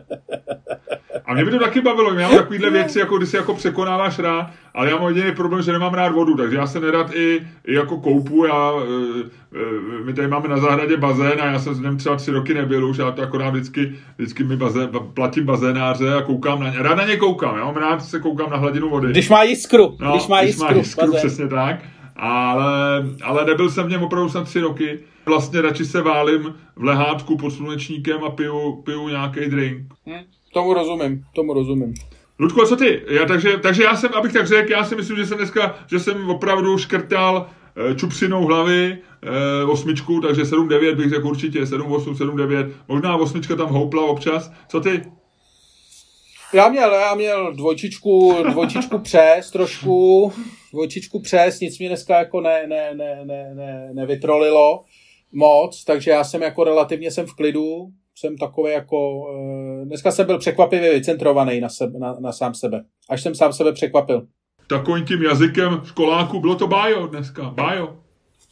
Mě 1.43 1.51
by 1.51 1.59
to 1.59 1.65
taky 1.65 1.81
bavilo, 1.81 2.15
já 2.15 2.29
mám 2.29 2.37
takovýhle 2.39 2.71
věci, 2.71 2.99
jako 2.99 3.19
když 3.19 3.29
si 3.29 3.37
jako 3.37 3.55
překonáváš 3.55 4.19
rád, 4.19 4.51
ale 4.75 4.91
já 4.91 4.97
mám 4.97 5.09
jediný 5.09 5.35
problém, 5.35 5.63
že 5.63 5.73
nemám 5.73 5.95
rád 5.95 6.13
vodu, 6.13 6.37
takže 6.37 6.57
já 6.57 6.67
se 6.67 6.81
nerad 6.81 7.15
i, 7.15 7.47
i 7.67 7.75
jako 7.75 7.97
koupu, 7.97 8.45
já, 8.45 8.73
e, 8.73 9.61
e, 9.61 10.05
my 10.05 10.13
tady 10.13 10.29
máme 10.29 10.49
na 10.49 10.59
zahradě 10.59 10.97
bazén 10.97 11.41
a 11.41 11.47
já 11.47 11.59
jsem 11.59 11.75
s 11.75 11.97
třeba 11.97 12.17
tři 12.17 12.31
roky 12.31 12.55
nebyl 12.55 12.87
už, 12.87 12.99
já 12.99 13.11
to 13.11 13.23
akorát 13.23 13.51
vždycky, 13.51 13.93
vždycky 14.19 14.45
mi 14.45 14.57
bazén, 14.57 14.91
platím 15.15 15.45
bazénáře 15.45 16.15
a 16.15 16.23
koukám 16.23 16.61
na 16.61 16.71
ně, 16.71 16.79
rád 16.79 16.95
na 16.95 17.07
ně 17.07 17.17
koukám, 17.17 17.57
já 17.57 17.65
mám 17.65 17.77
rád 17.77 18.05
se 18.05 18.21
koukám 18.21 18.51
na 18.51 18.57
hladinu 18.57 18.91
vody. 18.91 19.11
Když 19.11 19.29
má 19.29 19.43
jiskru, 19.43 19.97
no, 20.01 20.11
když 20.11 20.27
má 20.27 20.41
jiskru, 20.41 20.67
když 20.67 20.77
má 20.77 20.79
jiskru 20.79 21.13
přesně 21.13 21.49
tak 21.49 21.81
ale, 22.21 23.05
ale 23.23 23.45
nebyl 23.45 23.71
jsem 23.71 23.87
v 23.87 23.91
něm 23.91 24.03
opravdu 24.03 24.29
jsem 24.29 24.45
tři 24.45 24.61
roky. 24.61 24.99
Vlastně 25.27 25.63
radši 25.63 25.85
se 25.85 26.03
válím 26.03 26.55
v 26.77 26.85
lehátku 26.85 27.37
pod 27.37 27.51
slunečníkem 27.51 28.25
a 28.25 28.31
piju, 28.31 28.83
piju 28.83 29.09
nějaký 29.09 29.41
drink. 29.41 29.95
Hmm, 30.07 30.21
tomu 30.53 30.75
rozumím, 30.75 31.25
tomu 31.35 31.55
rozumím. 31.55 31.95
Ludko, 32.39 32.67
co 32.67 32.77
ty? 32.77 33.03
Já, 33.09 33.27
takže, 33.27 33.59
takže 33.59 33.83
já 33.83 33.97
jsem, 33.97 34.11
abych 34.15 34.33
tak 34.33 34.47
řekl, 34.47 34.71
já 34.73 34.85
si 34.85 34.97
myslím, 34.97 35.17
že 35.17 35.27
jsem 35.27 35.39
dneska, 35.39 35.75
že 35.87 36.01
jsem 36.01 36.31
opravdu 36.31 36.79
škrtal 36.79 37.47
e, 37.91 37.95
čupsinou 37.95 38.45
hlavy, 38.45 38.99
e, 39.23 39.65
osmičku, 39.65 40.21
takže 40.21 40.43
7-9 40.43 40.95
bych 40.97 41.11
řekl 41.11 41.27
určitě, 41.27 41.61
7-8, 41.61 42.15
7-9, 42.15 42.71
možná 42.89 43.17
osmička 43.17 43.57
tam 43.57 43.69
houpla 43.69 44.03
občas. 44.03 44.53
Co 44.69 44.81
ty? 44.81 45.03
Já 46.53 46.69
měl, 46.69 46.93
já 46.93 47.15
měl 47.15 47.53
dvojčičku, 47.53 48.37
dvojčičku 48.51 48.99
přes 49.03 49.51
trošku, 49.51 50.33
dvojčičku 50.73 51.21
přes, 51.21 51.61
nic 51.61 51.79
mě 51.79 51.89
dneska 51.89 52.19
jako 52.19 52.41
ne, 52.41 52.67
ne, 52.67 52.95
ne, 52.95 53.21
ne, 53.25 53.55
ne, 53.55 53.91
nevytrolilo 53.93 54.85
moc, 55.33 55.85
takže 55.85 56.11
já 56.11 56.25
jsem 56.25 56.43
jako 56.43 56.65
relativně 56.65 57.11
jsem 57.11 57.27
v 57.27 57.35
klidu, 57.35 57.87
jsem 58.21 58.37
takový 58.37 58.73
jako, 58.73 59.27
eh, 59.83 59.85
dneska 59.85 60.11
jsem 60.11 60.27
byl 60.27 60.39
překvapivě 60.39 60.93
vycentrovaný 60.93 61.61
na, 61.61 61.69
sebe, 61.69 61.99
na, 61.99 62.17
na 62.21 62.33
sám 62.33 62.55
sebe, 62.55 62.85
až 63.11 63.23
jsem 63.23 63.35
sám 63.35 63.53
sebe 63.53 63.73
překvapil. 63.73 64.27
Takovým 64.67 65.05
tím 65.05 65.23
jazykem 65.23 65.81
školáku 65.85 66.41
bylo 66.41 66.55
to 66.55 66.67
bájo 66.67 67.07
dneska, 67.07 67.43
bájo. 67.43 67.99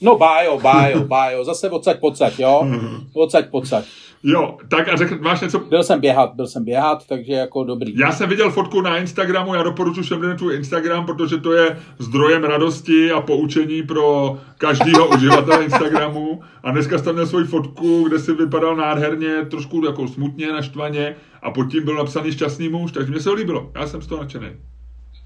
No 0.01 0.19
bájo, 0.19 0.61
bájo, 0.61 1.05
bájo, 1.05 1.45
zase 1.45 1.71
odsaď 1.71 2.01
pocať, 2.01 2.39
jo? 2.39 2.67
Odsaď 3.15 3.51
pocať. 3.51 3.85
Jo, 4.23 4.59
tak 4.69 4.89
a 4.89 4.97
řekl, 4.97 5.19
máš 5.21 5.41
něco? 5.41 5.59
Byl 5.59 5.83
jsem 5.83 6.01
běhat, 6.01 6.35
byl 6.35 6.47
jsem 6.47 6.65
běhat, 6.65 7.07
takže 7.07 7.33
jako 7.33 7.65
dobrý. 7.65 7.99
Já 7.99 8.13
jsem 8.13 8.29
viděl 8.29 8.51
fotku 8.51 8.81
na 8.81 8.99
Instagramu, 8.99 9.55
já 9.55 9.63
doporučuji 9.63 10.03
všem 10.03 10.21
lidem 10.21 10.37
tvůj 10.37 10.57
Instagram, 10.57 11.07
protože 11.07 11.37
to 11.37 11.53
je 11.53 11.79
zdrojem 11.99 12.45
radosti 12.45 13.13
a 13.13 13.21
poučení 13.21 13.83
pro 13.83 14.39
každého 14.59 15.09
uživatele 15.09 15.65
Instagramu. 15.65 16.41
A 16.63 16.71
dneska 16.71 16.99
jsi 16.99 17.05
tam 17.05 17.15
měl 17.15 17.27
svoji 17.27 17.45
fotku, 17.45 18.05
kde 18.09 18.19
si 18.19 18.33
vypadal 18.33 18.77
nádherně, 18.77 19.29
trošku 19.51 19.87
jako 19.87 20.09
smutně, 20.09 20.53
naštvaně 20.53 21.17
a 21.43 21.51
pod 21.51 21.65
tím 21.65 21.85
byl 21.85 21.97
napsaný 21.97 22.33
šťastný 22.33 22.69
muž, 22.69 22.93
takže 22.93 23.11
mě 23.11 23.21
se 23.21 23.29
to 23.29 23.35
líbilo. 23.35 23.71
Já 23.75 23.87
jsem 23.87 24.03
z 24.03 24.07
toho 24.07 24.23
nadšený. 24.23 24.49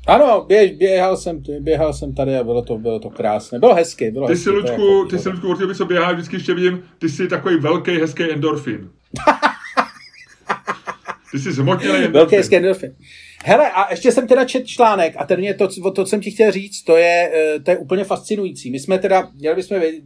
Ano, 0.06 0.44
běž, 0.48 0.72
běhal, 0.72 1.16
jsem, 1.16 1.42
běhal 1.60 1.92
jsem 1.92 2.14
tady 2.14 2.36
a 2.36 2.44
bylo 2.44 2.62
to, 2.62 2.78
bylo 2.78 2.98
to 2.98 3.10
krásné. 3.10 3.58
Bylo 3.58 3.74
hezky. 3.74 4.10
Bylo 4.10 4.28
ty 4.28 4.36
si, 4.36 4.50
Lučku, 4.50 4.70
jako, 4.70 5.06
ty 5.10 5.18
si, 5.18 5.28
od 5.28 5.58
té, 5.58 5.74
co 5.74 5.84
běháš, 5.84 6.14
vždycky 6.14 6.36
ještě 6.36 6.54
vidím, 6.54 6.82
ty 6.98 7.08
jsi 7.08 7.28
takový 7.28 7.56
velký, 7.56 7.90
hezký 7.90 8.32
endorfin. 8.32 8.90
ty 11.32 11.38
jsi 11.38 11.52
zmotnělý 11.52 11.94
endorfin. 11.94 12.12
Velký, 12.12 12.36
hezký 12.36 12.56
endorfin. 12.56 12.94
Hele, 13.44 13.70
a 13.70 13.90
ještě 13.90 14.12
jsem 14.12 14.26
teda 14.26 14.44
čet 14.44 14.66
článek 14.66 15.14
a 15.18 15.26
ten 15.26 15.40
mě 15.40 15.54
to, 15.54 15.68
to, 15.68 15.92
co 15.92 16.06
jsem 16.06 16.20
ti 16.20 16.30
chtěl 16.30 16.52
říct, 16.52 16.82
to 16.82 16.96
je, 16.96 17.32
eh, 17.34 17.60
to 17.60 17.70
je 17.70 17.78
úplně 17.78 18.04
fascinující. 18.04 18.70
My 18.70 18.80
jsme 18.80 18.98
teda, 18.98 19.30
měli, 19.34 19.56
bychom 19.56 19.80
vědět, 19.80 20.02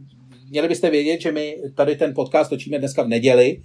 měli 0.49 0.67
byste 0.67 0.89
vědět, 0.89 1.21
že 1.21 1.31
my 1.31 1.57
tady 1.75 1.95
ten 1.95 2.13
podcast 2.13 2.49
točíme 2.49 2.79
dneska 2.79 3.03
v 3.03 3.07
neděli, 3.07 3.61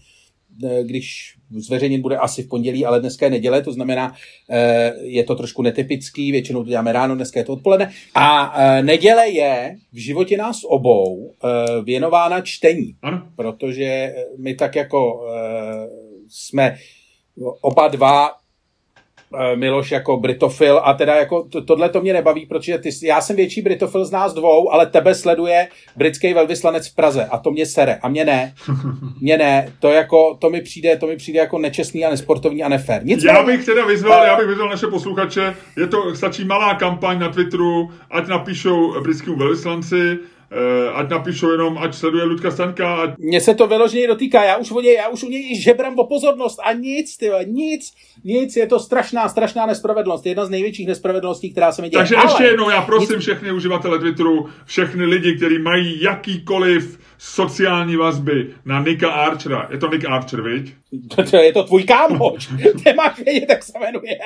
když 0.82 1.34
zveřejněn 1.50 2.00
bude 2.00 2.16
asi 2.16 2.42
v 2.42 2.48
pondělí, 2.48 2.84
ale 2.84 3.00
dneska 3.00 3.26
je 3.26 3.30
neděle, 3.30 3.62
to 3.62 3.72
znamená, 3.72 4.14
eh, 4.50 4.92
je 5.00 5.24
to 5.24 5.34
trošku 5.34 5.62
netypický, 5.62 6.32
většinou 6.32 6.62
to 6.62 6.68
děláme 6.68 6.92
ráno, 6.92 7.14
dneska 7.14 7.40
je 7.40 7.44
to 7.44 7.52
odpoledne. 7.52 7.90
A 8.14 8.54
eh, 8.56 8.82
neděle 8.82 9.28
je 9.28 9.76
v 9.92 9.96
životě 9.96 10.36
nás 10.36 10.60
obou 10.64 11.34
věnována 11.84 12.40
čtení, 12.40 12.96
ano. 13.02 13.28
protože 13.36 14.14
my 14.38 14.54
tak 14.54 14.76
jako 14.76 15.26
jsme 16.28 16.76
oba 17.60 17.88
dva 17.88 18.30
Eh, 18.30 18.41
Miloš 19.54 19.90
jako 19.90 20.16
britofil 20.16 20.80
a 20.84 20.94
teda 20.94 21.14
jako 21.14 21.42
to, 21.42 21.62
tohle 21.62 21.88
to 21.88 22.00
mě 22.00 22.12
nebaví, 22.12 22.46
protože 22.46 22.78
ty, 22.78 22.90
já 23.02 23.20
jsem 23.20 23.36
větší 23.36 23.62
britofil 23.62 24.04
z 24.04 24.10
nás 24.10 24.34
dvou, 24.34 24.72
ale 24.72 24.86
tebe 24.86 25.14
sleduje 25.14 25.68
britský 25.96 26.34
velvyslanec 26.34 26.88
v 26.88 26.94
Praze 26.94 27.24
a 27.24 27.38
to 27.38 27.50
mě 27.50 27.66
sere 27.66 27.98
a 28.02 28.08
mě 28.08 28.24
ne. 28.24 28.54
Mě 29.20 29.38
ne, 29.38 29.72
to 29.80 29.88
jako, 29.88 30.36
to 30.40 30.50
mi 30.50 30.60
přijde, 30.60 30.96
to 30.96 31.06
mi 31.06 31.16
přijde 31.16 31.40
jako 31.40 31.58
nečestný 31.58 32.04
a 32.04 32.10
nesportovní 32.10 32.62
a 32.62 32.68
nefér. 32.68 33.04
Nic 33.04 33.24
já 33.24 33.42
bych 33.42 33.64
teda 33.64 33.86
vyzval, 33.86 34.20
uh, 34.20 34.26
já 34.26 34.36
bych 34.36 34.46
vyzval 34.46 34.68
naše 34.68 34.86
posluchače, 34.86 35.54
je 35.76 35.86
to, 35.86 36.14
stačí 36.14 36.44
malá 36.44 36.74
kampaň 36.74 37.18
na 37.18 37.28
Twitteru, 37.28 37.90
ať 38.10 38.26
napíšou 38.26 39.00
britskému 39.00 39.36
velvyslanci, 39.36 40.18
Eh, 40.41 40.41
ať 40.92 41.08
napíšou 41.08 41.50
jenom, 41.50 41.78
ať 41.78 41.94
sleduje 41.94 42.24
Ludka 42.24 42.50
Stanka. 42.50 42.94
Ať... 42.94 43.10
Mně 43.18 43.40
se 43.40 43.54
to 43.54 43.66
vyloženě 43.66 44.06
dotýká, 44.06 44.44
já 44.44 44.56
už, 44.56 44.70
u 44.70 44.80
něj, 44.80 44.94
já 44.94 45.08
už 45.08 45.22
u 45.22 45.28
něj 45.28 45.60
žebram 45.60 45.98
o 45.98 46.06
pozornost 46.06 46.58
a 46.64 46.72
nic, 46.72 47.16
ty 47.16 47.30
nic, 47.46 47.92
nic, 48.24 48.56
je 48.56 48.66
to 48.66 48.80
strašná, 48.80 49.28
strašná 49.28 49.66
nespravedlnost, 49.66 50.26
jedna 50.26 50.44
z 50.44 50.50
největších 50.50 50.86
nespravedlností, 50.86 51.52
která 51.52 51.72
se 51.72 51.82
mi 51.82 51.88
děje. 51.88 51.98
Takže 51.98 52.16
Ale... 52.16 52.24
ještě 52.24 52.44
jednou, 52.44 52.70
já 52.70 52.82
prosím 52.82 53.16
nic... 53.16 53.22
všechny 53.22 53.52
uživatele 53.52 53.98
Twitteru, 53.98 54.48
všechny 54.64 55.04
lidi, 55.04 55.36
kteří 55.36 55.58
mají 55.58 56.02
jakýkoliv 56.02 56.98
sociální 57.18 57.96
vazby 57.96 58.54
na 58.64 58.82
Nika 58.82 59.10
Archera. 59.10 59.68
Je 59.70 59.78
to 59.78 59.88
Nick 59.88 60.04
Archer, 60.04 60.42
viď? 60.42 60.74
To, 61.16 61.24
to 61.30 61.36
je 61.36 61.52
to 61.52 61.64
tvůj 61.64 61.82
kámoš. 61.82 62.46
Ty 62.84 62.92
máš 62.92 63.18
vědět, 63.18 63.46
jak 63.48 63.62
se 63.62 63.72
jmenuje. 63.78 64.18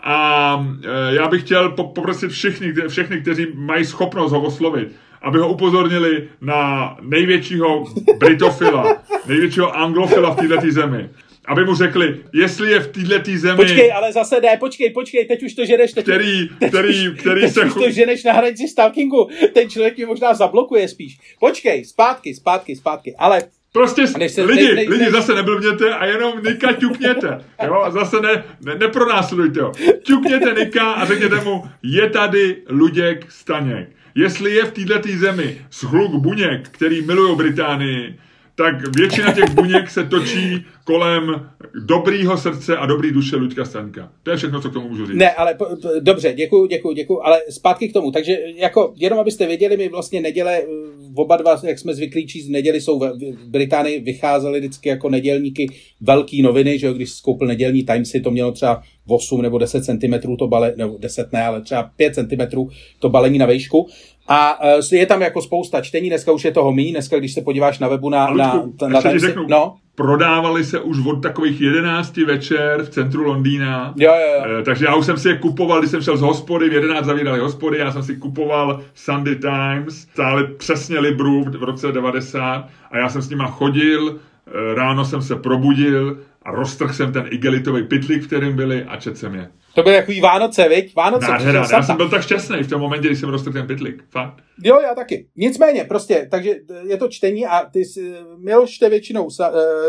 A 0.00 0.66
e, 0.84 1.14
já 1.14 1.28
bych 1.28 1.42
chtěl 1.42 1.68
poprosit 1.68 2.30
všechny, 2.30 2.72
všechny, 2.88 3.20
kteří 3.20 3.46
mají 3.54 3.84
schopnost 3.84 4.32
ho 4.32 4.42
oslovit, 4.42 4.88
aby 5.22 5.38
ho 5.38 5.48
upozornili 5.48 6.28
na 6.40 6.96
největšího 7.00 7.84
britofila, 8.18 9.02
největšího 9.26 9.76
anglofila 9.76 10.30
v 10.30 10.36
této 10.36 10.70
zemi. 10.70 11.10
Aby 11.48 11.64
mu 11.64 11.74
řekli, 11.74 12.16
jestli 12.34 12.70
je 12.70 12.80
v 12.80 12.88
této 12.88 13.30
zemi... 13.34 13.56
Počkej, 13.56 13.92
ale 13.92 14.12
zase 14.12 14.40
ne, 14.40 14.56
počkej, 14.56 14.90
počkej, 14.90 15.24
teď 15.24 15.42
už 15.42 15.54
to 15.54 15.64
ženeš... 15.64 15.92
Teď, 15.92 16.04
který, 16.04 16.48
který, 16.68 17.04
teď, 17.04 17.18
který 17.18 17.40
teď 17.40 17.52
se... 17.52 17.64
už 17.64 17.74
to 17.74 17.90
ženeš 17.90 18.24
na 18.24 18.32
hranici 18.32 18.68
stalkingu, 18.68 19.28
ten 19.52 19.70
člověk 19.70 19.96
mě 19.96 20.06
možná 20.06 20.34
zablokuje 20.34 20.88
spíš. 20.88 21.18
Počkej, 21.40 21.84
zpátky, 21.84 22.34
zpátky, 22.34 22.76
zpátky, 22.76 23.14
ale 23.18 23.42
Prostě 23.76 24.06
se, 24.06 24.42
lidi, 24.42 24.68
ne, 24.68 24.74
ne, 24.74 24.82
lidi 24.88 25.10
zase 25.10 25.34
neblbněte 25.34 25.94
a 25.94 26.04
jenom 26.06 26.42
Nika 26.42 26.72
ťukněte. 26.72 27.40
Jo? 27.66 27.82
A 27.84 27.90
zase 27.90 28.20
ne, 28.20 28.44
ne, 28.64 28.74
nepronásledujte 28.74 29.62
ho. 29.62 29.72
Ťukněte 30.02 30.54
Nika 30.54 30.92
a 30.92 31.04
řekněte 31.04 31.40
mu, 31.44 31.64
je 31.82 32.10
tady 32.10 32.56
Luděk 32.68 33.26
Staněk. 33.28 33.88
Jestli 34.14 34.54
je 34.54 34.64
v 34.64 34.72
této 34.72 35.08
zemi 35.18 35.60
shluk 35.72 36.12
buněk, 36.12 36.68
který 36.68 37.02
milují 37.02 37.36
Británii, 37.36 38.18
tak 38.56 38.96
většina 38.96 39.32
těch 39.32 39.54
buněk 39.54 39.90
se 39.90 40.04
točí 40.04 40.64
kolem 40.84 41.48
dobrýho 41.84 42.38
srdce 42.38 42.76
a 42.76 42.86
dobrý 42.86 43.12
duše 43.12 43.36
Luďka 43.36 43.64
Staňka. 43.64 44.12
To 44.22 44.30
je 44.30 44.36
všechno, 44.36 44.60
co 44.60 44.70
k 44.70 44.72
tomu 44.72 44.88
můžu 44.88 45.06
říct. 45.06 45.16
Ne, 45.16 45.30
ale 45.30 45.54
po, 45.54 45.66
dobře, 46.00 46.32
děkuji, 46.32 46.66
děkuji, 46.66 46.92
děkuji, 46.92 47.20
ale 47.22 47.40
zpátky 47.50 47.88
k 47.88 47.92
tomu. 47.92 48.10
Takže 48.10 48.38
jako, 48.56 48.92
jenom 48.96 49.18
abyste 49.18 49.46
věděli, 49.46 49.76
my 49.76 49.88
vlastně 49.88 50.20
neděle, 50.20 50.58
eh, 50.58 50.66
oba 51.14 51.36
dva, 51.36 51.60
jak 51.64 51.78
jsme 51.78 51.94
zvyklí 51.94 52.26
číst 52.26 52.48
neděli, 52.48 52.80
jsou 52.80 52.98
v, 52.98 53.18
v 53.18 53.48
Británii 53.48 54.00
vycházely 54.00 54.60
vždycky 54.60 54.88
jako 54.88 55.08
nedělníky 55.10 55.66
velký 56.00 56.42
noviny, 56.42 56.78
že 56.78 56.86
jo, 56.86 56.92
když 56.92 57.10
skoupil 57.10 57.48
nedělní 57.48 57.82
Timesy, 57.82 58.20
to 58.20 58.30
mělo 58.30 58.52
třeba 58.52 58.82
8 59.08 59.42
nebo 59.42 59.58
10 59.58 59.84
cm 59.84 60.36
to 60.36 60.48
bale, 60.48 60.72
nebo 60.76 60.96
10 60.98 61.32
ne, 61.32 61.46
ale 61.46 61.60
třeba 61.60 61.90
5 61.96 62.14
cm 62.14 62.66
to 62.98 63.08
balení 63.08 63.38
na 63.38 63.46
vejšku. 63.46 63.88
A 64.28 64.64
uh, 64.64 64.80
je 64.92 65.06
tam 65.06 65.22
jako 65.22 65.42
spousta 65.42 65.80
čtení, 65.80 66.08
dneska 66.08 66.32
už 66.32 66.44
je 66.44 66.52
toho 66.52 66.72
mý, 66.72 66.92
dneska 66.92 67.18
když 67.18 67.34
se 67.34 67.42
podíváš 67.42 67.78
na 67.78 67.88
webu 67.88 68.08
na, 68.08 68.28
Lučku, 68.28 68.74
na, 68.82 68.88
na, 68.88 69.00
na 69.00 69.18
řeknu, 69.18 69.46
no? 69.48 69.76
prodávali 69.96 70.64
se 70.64 70.80
už 70.80 71.06
od 71.06 71.22
takových 71.22 71.60
11 71.60 72.16
večer 72.16 72.82
v 72.82 72.88
centru 72.88 73.22
Londýna. 73.22 73.94
Jo, 73.96 74.12
jo, 74.12 74.50
jo. 74.50 74.58
E, 74.60 74.62
takže 74.62 74.84
já 74.84 74.94
už 74.94 75.06
jsem 75.06 75.18
si 75.18 75.28
je 75.28 75.38
kupoval, 75.38 75.78
když 75.78 75.90
jsem 75.90 76.02
šel 76.02 76.16
z 76.16 76.20
hospody, 76.20 76.68
v 76.68 76.72
11 76.72 77.04
zavírali 77.06 77.40
hospody, 77.40 77.78
já 77.78 77.92
jsem 77.92 78.02
si 78.02 78.16
kupoval 78.16 78.80
Sunday 78.94 79.34
Times, 79.34 80.00
stále 80.00 80.44
přesně 80.44 80.98
Libru 80.98 81.44
v, 81.44 81.56
v 81.56 81.62
roce 81.62 81.92
90 81.92 82.68
a 82.90 82.98
já 82.98 83.08
jsem 83.08 83.22
s 83.22 83.30
nima 83.30 83.46
chodil, 83.46 84.16
e, 84.46 84.74
ráno 84.74 85.04
jsem 85.04 85.22
se 85.22 85.36
probudil 85.36 86.18
a 86.46 86.50
roztrhl 86.50 86.92
jsem 86.92 87.12
ten 87.12 87.24
igelitový 87.30 87.82
pitlík, 87.82 88.22
v 88.22 88.26
kterém 88.26 88.56
byli 88.56 88.84
a 88.84 88.96
četl 88.96 89.16
jsem 89.16 89.34
je. 89.34 89.48
To 89.74 89.82
byly 89.82 89.96
takový 89.96 90.20
Vánoce, 90.20 90.68
viď? 90.68 90.94
Vánoce. 90.96 91.30
Nádhera, 91.30 91.66
já 91.72 91.82
jsem 91.82 91.96
byl 91.96 92.08
tak 92.08 92.22
šťastný 92.22 92.62
v 92.62 92.68
tom 92.68 92.80
momentě, 92.80 93.08
když 93.08 93.20
jsem 93.20 93.28
roztrhl 93.28 93.52
ten 93.52 93.66
pitlík. 93.66 94.04
Fakt. 94.10 94.34
Jo, 94.64 94.80
já 94.80 94.94
taky. 94.94 95.26
Nicméně, 95.36 95.84
prostě, 95.84 96.28
takže 96.30 96.54
je 96.88 96.96
to 96.96 97.08
čtení 97.08 97.46
a 97.46 97.64
ty 97.72 97.84
jsi, 97.84 98.14
Miloš 98.38 98.70
čte 98.70 98.88
většinou 98.88 99.24
uh, 99.24 99.30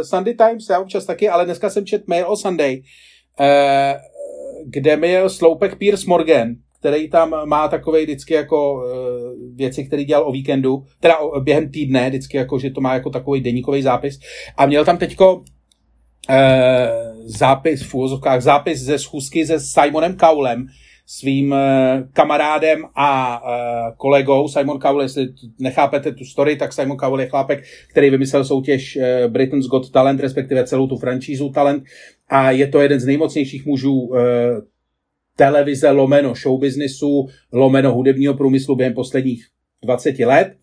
Sunday 0.01 0.33
Times, 0.33 0.69
já 0.69 0.79
občas 0.79 1.05
taky, 1.05 1.29
ale 1.29 1.45
dneska 1.45 1.69
jsem 1.69 1.85
čet 1.85 2.07
Mail 2.07 2.25
o 2.27 2.37
Sunday, 2.37 2.81
uh, 3.39 3.45
kde 4.65 4.97
měl 4.97 5.29
sloupek 5.29 5.75
Piers 5.75 6.05
Morgan, 6.05 6.49
který 6.79 7.09
tam 7.09 7.35
má 7.45 7.67
takovej 7.67 8.03
vždycky 8.03 8.33
jako 8.33 8.73
uh, 8.73 8.81
věci, 9.55 9.83
které 9.83 10.03
dělal 10.03 10.27
o 10.27 10.31
víkendu, 10.31 10.83
teda 10.99 11.17
o, 11.17 11.41
během 11.41 11.71
týdne, 11.71 12.09
vždycky 12.09 12.37
jako, 12.37 12.59
že 12.59 12.69
to 12.69 12.81
má 12.81 12.93
jako 12.93 13.09
takový 13.09 13.41
deníkový 13.41 13.81
zápis. 13.81 14.19
A 14.57 14.65
měl 14.65 14.85
tam 14.85 14.97
teďko 14.97 15.43
Eh, 16.29 16.89
zápis 17.25 17.83
v 17.83 17.93
úvozovkách, 17.93 18.41
zápis 18.41 18.79
ze 18.79 18.99
schůzky 18.99 19.45
se 19.45 19.59
Simonem 19.59 20.15
Kaulem, 20.15 20.67
svým 21.05 21.53
eh, 21.53 22.03
kamarádem 22.13 22.85
a 22.95 23.41
eh, 23.45 23.93
kolegou. 23.97 24.47
Simon 24.47 24.79
Cowell, 24.79 25.01
jestli 25.01 25.27
nechápete 25.59 26.11
tu 26.11 26.25
story, 26.25 26.55
tak 26.55 26.73
Simon 26.73 26.97
Cowell 26.97 27.21
je 27.21 27.27
chlápek, 27.27 27.63
který 27.91 28.09
vymyslel 28.09 28.45
soutěž 28.45 28.97
Britain's 29.27 29.67
Got 29.67 29.91
Talent, 29.91 30.19
respektive 30.19 30.63
celou 30.63 30.87
tu 30.87 30.97
franšízu 30.97 31.49
Talent 31.49 31.83
a 32.29 32.51
je 32.51 32.67
to 32.67 32.81
jeden 32.81 32.99
z 32.99 33.05
nejmocnějších 33.05 33.65
mužů 33.65 34.11
televize 35.35 35.89
lomeno 35.89 36.33
showbiznisu, 36.35 37.27
lomeno 37.53 37.93
hudebního 37.93 38.33
průmyslu 38.33 38.75
během 38.75 38.93
posledních 38.93 39.45
20 39.83 40.19
let. 40.19 40.53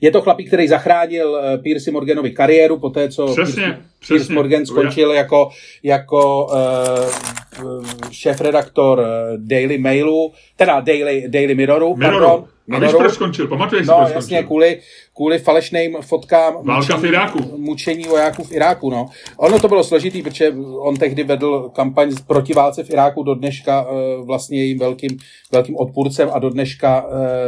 Je 0.00 0.10
to 0.10 0.22
chlapík, 0.22 0.48
který 0.48 0.68
zachránil 0.68 1.40
Pierce 1.62 1.90
Morganovi 1.90 2.30
kariéru 2.30 2.78
po 2.78 2.90
té, 2.90 3.08
co 3.08 3.26
přesně, 3.32 3.62
Pierce, 3.62 3.89
Pierce 4.08 4.32
Morgan 4.32 4.66
skončil 4.66 5.12
jako, 5.12 5.50
jako 5.82 6.46
uh, 6.46 7.84
šéf-redaktor 8.10 8.98
uh, 8.98 9.04
Daily 9.36 9.78
Mailu, 9.78 10.32
teda 10.56 10.80
Daily, 10.80 11.24
Daily 11.28 11.54
Mirroru, 11.54 11.96
Mirroru. 11.96 12.26
pardon. 12.26 12.44
Minoru. 12.66 12.84
A 12.84 12.88
víš, 12.88 12.98
proč 12.98 13.12
skončil? 13.12 13.48
Pamatuješ 13.48 13.86
no, 13.86 13.94
si, 13.94 14.00
proč 14.00 14.14
jasně, 14.14 14.42
kvůli, 14.42 14.80
kvůli 15.16 15.38
falešným 15.38 15.96
fotkám 16.00 16.54
Válka 16.54 16.96
mučení, 16.96 17.02
v 17.02 17.04
Iráku. 17.04 17.38
mučení 17.56 18.04
vojáků 18.04 18.44
v 18.44 18.52
Iráku. 18.52 18.90
No. 18.90 19.06
Ono 19.36 19.58
to 19.58 19.68
bylo 19.68 19.84
složitý, 19.84 20.22
protože 20.22 20.52
on 20.78 20.96
tehdy 20.96 21.22
vedl 21.22 21.70
kampaň 21.74 22.12
proti 22.26 22.52
válce 22.52 22.84
v 22.84 22.90
Iráku 22.90 23.22
do 23.22 23.34
dneška 23.34 23.86
uh, 23.90 24.26
vlastně 24.26 24.58
jejím 24.58 24.78
velkým, 24.78 25.18
velkým 25.52 25.76
odpůrcem 25.76 26.28
a 26.32 26.38
do 26.38 26.50
dneška 26.50 27.06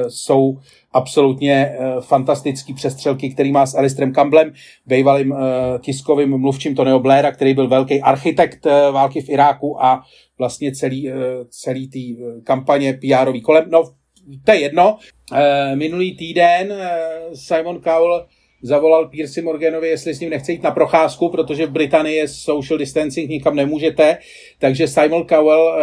jsou 0.09 0.59
absolutně 0.93 1.77
fantastický 2.01 2.75
přestřelky, 2.75 3.31
který 3.31 3.53
má 3.53 3.67
s 3.67 3.75
Alistrem 3.75 4.13
Campbellem, 4.13 4.53
bývalým 4.87 5.35
tiskovým 5.81 6.31
mluvčím 6.43 6.75
Tonyho 6.75 7.01
Blaira, 7.01 7.33
který 7.33 7.55
byl 7.55 7.69
velký 7.69 8.01
architekt 8.01 8.67
uh, 8.67 8.73
války 8.95 9.21
v 9.21 9.29
Iráku 9.29 9.85
a 9.85 10.03
vlastně 10.39 10.73
celý, 10.73 11.11
uh, 11.11 11.17
celý 11.49 11.89
tý 11.89 12.17
uh, 12.17 12.43
kampaně 12.45 12.93
PR 12.93 13.41
kolem. 13.43 13.65
No, 13.71 13.83
to 14.45 14.53
je 14.53 14.61
jedno. 14.61 14.99
Minulý 15.75 16.17
týden 16.17 16.73
Simon 17.35 17.81
Cowell 17.83 18.27
zavolal 18.63 19.09
Piercy 19.09 19.43
Morganovi, 19.43 19.89
jestli 19.89 20.15
s 20.15 20.21
ním 20.21 20.31
nechce 20.31 20.53
jít 20.53 20.63
na 20.63 20.71
procházku, 20.71 21.29
protože 21.29 21.67
v 21.67 21.71
Británii 21.71 22.17
je 22.17 22.29
social 22.29 22.79
distancing, 22.79 23.31
nikam 23.31 23.57
nemůžete, 23.57 24.19
takže 24.59 24.89
Simon 24.89 25.27
Cowell 25.27 25.79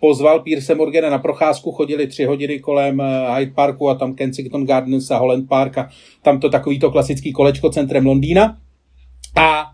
pozval 0.00 0.40
Pierce 0.40 0.74
Morgana 0.74 1.10
na 1.10 1.18
procházku, 1.18 1.72
chodili 1.72 2.06
tři 2.06 2.24
hodiny 2.24 2.58
kolem 2.58 3.02
Hyde 3.36 3.52
Parku 3.52 3.88
a 3.88 3.94
tam 3.94 4.14
Kensington 4.14 4.66
Gardens 4.66 5.10
a 5.10 5.18
Holland 5.18 5.48
Park 5.48 5.78
a 5.78 5.88
tam 6.22 6.40
to 6.40 6.50
takový 6.50 6.78
to 6.78 6.90
klasický 6.90 7.32
kolečko 7.32 7.70
centrem 7.70 8.06
Londýna. 8.06 8.56
A 9.36 9.64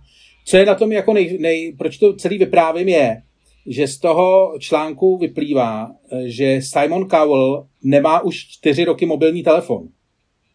co 0.48 0.56
je 0.56 0.66
na 0.66 0.74
tom 0.74 0.92
jako 0.92 1.12
nej, 1.12 1.38
nej, 1.40 1.74
proč 1.78 1.98
to 1.98 2.16
celý 2.16 2.38
vyprávím 2.38 2.88
je, 2.88 3.22
že 3.66 3.88
z 3.88 3.98
toho 3.98 4.56
článku 4.58 5.18
vyplývá, 5.18 5.90
že 6.24 6.62
Simon 6.62 7.08
Cowell 7.08 7.66
nemá 7.82 8.20
už 8.20 8.36
čtyři 8.36 8.84
roky 8.84 9.06
mobilní 9.06 9.42
telefon, 9.42 9.88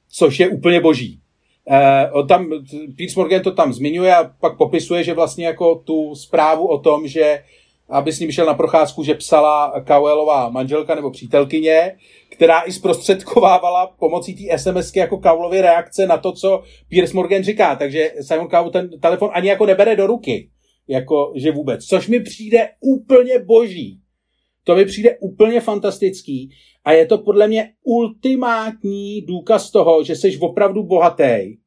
což 0.10 0.40
je 0.40 0.50
úplně 0.50 0.82
boží. 0.82 1.20
Uh, 1.66 2.20
on 2.20 2.28
tam, 2.28 2.50
Piers 2.96 3.16
Morgan 3.16 3.42
to 3.42 3.52
tam 3.52 3.74
zmiňuje 3.74 4.16
a 4.16 4.24
pak 4.24 4.58
popisuje, 4.58 5.04
že 5.04 5.14
vlastně 5.14 5.46
jako 5.46 5.76
tu 5.76 6.16
zprávu 6.16 6.68
o 6.68 6.80
tom, 6.80 7.08
že 7.08 7.44
aby 7.90 8.14
s 8.14 8.20
ním 8.20 8.32
šel 8.32 8.46
na 8.46 8.54
procházku, 8.54 9.04
že 9.04 9.16
psala 9.16 9.84
Cowellová 9.88 10.50
manželka 10.50 10.96
nebo 10.96 11.12
přítelkyně, 11.12 11.96
která 12.30 12.62
i 12.62 12.72
zprostředkovávala 12.72 13.88
pomocí 14.00 14.36
té 14.36 14.58
SMSky 14.58 15.00
jako 15.00 15.18
Cowellovy 15.18 15.62
reakce 15.62 16.08
na 16.08 16.18
to, 16.18 16.32
co 16.32 16.64
Piers 16.90 17.14
Morgan 17.14 17.44
říká. 17.44 17.76
Takže 17.76 18.12
Simon 18.22 18.48
Cowell 18.48 18.72
ten 18.72 19.00
telefon 19.00 19.30
ani 19.34 19.50
jako 19.50 19.66
nebere 19.66 19.96
do 19.96 20.08
ruky. 20.08 20.50
Jako, 20.88 21.34
že 21.36 21.52
vůbec. 21.52 21.86
Což 21.86 22.08
mi 22.08 22.20
přijde 22.20 22.70
úplně 22.80 23.40
boží. 23.40 24.02
To 24.64 24.76
mi 24.76 24.86
přijde 24.86 25.18
úplně 25.20 25.62
fantastický 25.62 26.50
a 26.86 26.92
je 26.92 27.06
to 27.06 27.18
podle 27.18 27.48
mě 27.48 27.74
ultimátní 27.84 29.22
důkaz 29.22 29.72
toho, 29.72 30.04
že 30.04 30.16
jsi 30.16 30.38
opravdu 30.40 30.84
bohatý 30.84 31.58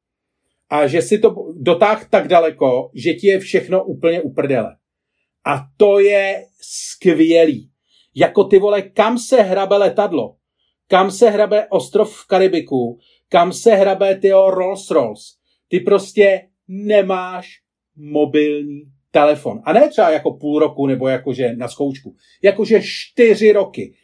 a 0.70 0.86
že 0.86 1.02
si 1.02 1.18
to 1.18 1.34
dotáh 1.56 2.10
tak 2.10 2.28
daleko, 2.28 2.90
že 2.94 3.14
ti 3.14 3.26
je 3.26 3.38
všechno 3.38 3.84
úplně 3.84 4.22
uprdele. 4.22 4.76
A 5.44 5.66
to 5.76 5.98
je 5.98 6.46
skvělý. 6.60 7.70
Jako 8.14 8.44
ty 8.44 8.58
vole, 8.58 8.82
kam 8.82 9.18
se 9.18 9.42
hrabe 9.42 9.76
letadlo? 9.76 10.36
Kam 10.88 11.10
se 11.10 11.30
hrabe 11.30 11.66
ostrov 11.70 12.16
v 12.16 12.26
Karibiku? 12.26 12.98
Kam 13.28 13.52
se 13.52 13.74
hrabe 13.74 14.18
ty 14.18 14.30
Rolls 14.30 14.90
Royce? 14.90 15.22
Ty 15.68 15.80
prostě 15.80 16.48
nemáš 16.68 17.48
mobilní 17.96 18.82
telefon. 19.10 19.60
A 19.64 19.72
ne 19.72 19.88
třeba 19.88 20.10
jako 20.10 20.32
půl 20.32 20.58
roku 20.58 20.86
nebo 20.86 21.08
jakože 21.08 21.56
na 21.56 21.68
zkoušku. 21.68 22.16
Jakože 22.42 22.80
čtyři 22.82 23.52
roky. 23.52 23.94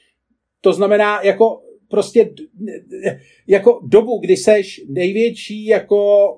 To 0.61 0.73
znamená 0.73 1.23
jako 1.23 1.63
prostě 1.89 2.31
jako 3.47 3.81
dobu, 3.87 4.19
kdy 4.19 4.37
seš 4.37 4.81
největší 4.89 5.67
jako 5.67 6.29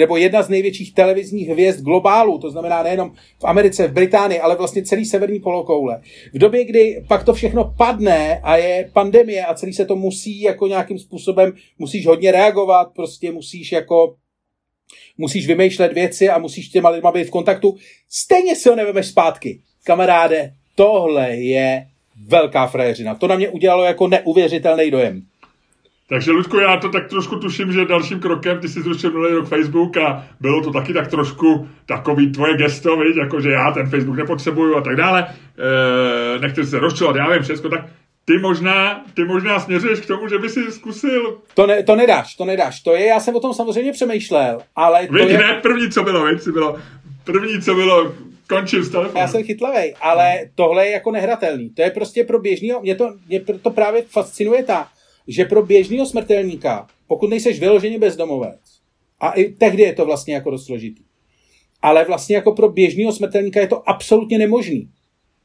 nebo 0.00 0.16
jedna 0.16 0.42
z 0.42 0.48
největších 0.48 0.94
televizních 0.94 1.48
hvězd 1.48 1.84
globálu, 1.84 2.38
to 2.38 2.50
znamená 2.50 2.82
nejenom 2.82 3.12
v 3.40 3.44
Americe, 3.44 3.88
v 3.88 3.92
Británii, 3.92 4.40
ale 4.40 4.56
vlastně 4.56 4.82
celý 4.82 5.04
severní 5.04 5.40
polokoule. 5.40 6.00
V 6.34 6.38
době, 6.38 6.64
kdy 6.64 7.04
pak 7.08 7.24
to 7.24 7.34
všechno 7.34 7.74
padne 7.78 8.40
a 8.42 8.56
je 8.56 8.90
pandemie 8.92 9.46
a 9.46 9.54
celý 9.54 9.72
se 9.72 9.84
to 9.84 9.96
musí 9.96 10.40
jako 10.40 10.66
nějakým 10.66 10.98
způsobem, 10.98 11.52
musíš 11.78 12.06
hodně 12.06 12.32
reagovat, 12.32 12.88
prostě 12.94 13.32
musíš 13.32 13.72
jako 13.72 14.16
musíš 15.18 15.46
vymýšlet 15.46 15.92
věci 15.92 16.28
a 16.28 16.38
musíš 16.38 16.68
těma 16.68 16.88
lidma 16.88 17.12
být 17.12 17.24
v 17.24 17.30
kontaktu, 17.30 17.76
stejně 18.10 18.56
si 18.56 18.68
ho 18.68 18.76
nevemeš 18.76 19.06
zpátky. 19.06 19.60
Kamaráde, 19.84 20.52
tohle 20.74 21.36
je 21.36 21.86
velká 22.26 22.66
frajeřina. 22.66 23.14
To 23.14 23.28
na 23.28 23.36
mě 23.36 23.48
udělalo 23.48 23.84
jako 23.84 24.08
neuvěřitelný 24.08 24.90
dojem. 24.90 25.22
Takže, 26.08 26.30
Ludku, 26.30 26.58
já 26.58 26.76
to 26.76 26.88
tak 26.88 27.08
trošku 27.08 27.36
tuším, 27.36 27.72
že 27.72 27.84
dalším 27.84 28.20
krokem, 28.20 28.60
ty 28.60 28.68
jsi 28.68 28.82
zrušil 28.82 29.10
minulý 29.10 29.32
rok 29.32 29.48
Facebook 29.48 29.96
a 29.96 30.26
bylo 30.40 30.62
to 30.62 30.72
taky 30.72 30.92
tak 30.92 31.08
trošku 31.08 31.68
takový 31.86 32.32
tvoje 32.32 32.56
gesto, 32.56 32.96
viď? 32.96 33.16
jako 33.16 33.40
že 33.40 33.50
já 33.50 33.70
ten 33.70 33.90
Facebook 33.90 34.16
nepotřebuju 34.16 34.76
a 34.76 34.80
tak 34.80 34.96
dále. 34.96 35.26
E, 35.26 36.38
nechci 36.38 36.66
se 36.66 36.78
rozčilovat, 36.78 37.16
já 37.16 37.32
vím 37.32 37.42
všechno, 37.42 37.70
tak 37.70 37.84
ty 38.24 38.38
možná, 38.38 39.04
ty 39.14 39.24
možná 39.24 39.60
směřuješ 39.60 40.00
k 40.00 40.06
tomu, 40.06 40.28
že 40.28 40.38
by 40.38 40.48
si 40.48 40.72
zkusil. 40.72 41.38
To, 41.54 41.66
ne, 41.66 41.82
to 41.82 41.96
nedáš, 41.96 42.34
to 42.34 42.44
nedáš. 42.44 42.80
To 42.80 42.94
je, 42.94 43.06
já 43.06 43.20
jsem 43.20 43.36
o 43.36 43.40
tom 43.40 43.54
samozřejmě 43.54 43.92
přemýšlel, 43.92 44.58
ale 44.76 45.06
to 45.06 45.12
Víď, 45.12 45.28
je... 45.28 45.38
ne, 45.38 45.60
první, 45.62 45.90
co 45.90 46.02
bylo, 46.02 46.26
víc, 46.26 46.48
bylo, 46.48 46.76
první, 47.24 47.62
co 47.62 47.74
bylo, 47.74 48.12
končím 48.48 48.82
s 48.82 48.90
telefonem. 48.90 49.22
Já 49.22 49.28
jsem 49.28 49.44
chytlavej, 49.44 49.94
ale 50.00 50.38
tohle 50.54 50.86
je 50.86 50.92
jako 50.92 51.10
nehratelný. 51.10 51.70
To 51.70 51.82
je 51.82 51.90
prostě 51.90 52.24
pro 52.24 52.38
běžného, 52.38 52.80
mě 52.80 52.94
to, 52.94 53.12
mě 53.28 53.40
to 53.40 53.70
právě 53.70 54.02
fascinuje 54.02 54.62
ta, 54.62 54.88
že 55.28 55.44
pro 55.44 55.62
běžného 55.62 56.06
smrtelníka, 56.06 56.86
pokud 57.06 57.30
nejseš 57.30 57.60
vyloženě 57.60 57.98
bezdomovec, 57.98 58.60
a 59.20 59.30
i 59.30 59.44
tehdy 59.44 59.82
je 59.82 59.92
to 59.92 60.04
vlastně 60.04 60.34
jako 60.34 60.50
dost 60.50 60.66
složitý, 60.66 61.02
ale 61.82 62.04
vlastně 62.04 62.36
jako 62.36 62.52
pro 62.52 62.68
běžného 62.68 63.12
smrtelníka 63.12 63.60
je 63.60 63.66
to 63.66 63.88
absolutně 63.88 64.38
nemožný. 64.38 64.88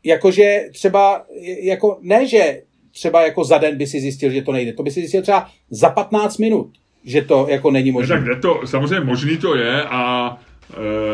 Jakože 0.03 0.69
třeba, 0.71 1.25
jako 1.61 1.97
ne, 2.01 2.27
že 2.27 2.61
třeba 2.91 3.21
jako 3.21 3.43
za 3.43 3.57
den 3.57 3.77
by 3.77 3.87
si 3.87 4.01
zjistil, 4.01 4.31
že 4.31 4.41
to 4.41 4.51
nejde. 4.51 4.73
To 4.73 4.83
by 4.83 4.91
si 4.91 4.99
zjistil 4.99 5.21
třeba 5.21 5.49
za 5.69 5.89
15 5.89 6.37
minut, 6.37 6.69
že 7.03 7.21
to 7.21 7.47
jako 7.49 7.71
není 7.71 7.91
možné. 7.91 8.15
Tak 8.15 8.41
to, 8.41 8.67
samozřejmě 8.67 9.05
možný 9.05 9.37
to 9.37 9.55
je 9.55 9.83
a 9.83 10.37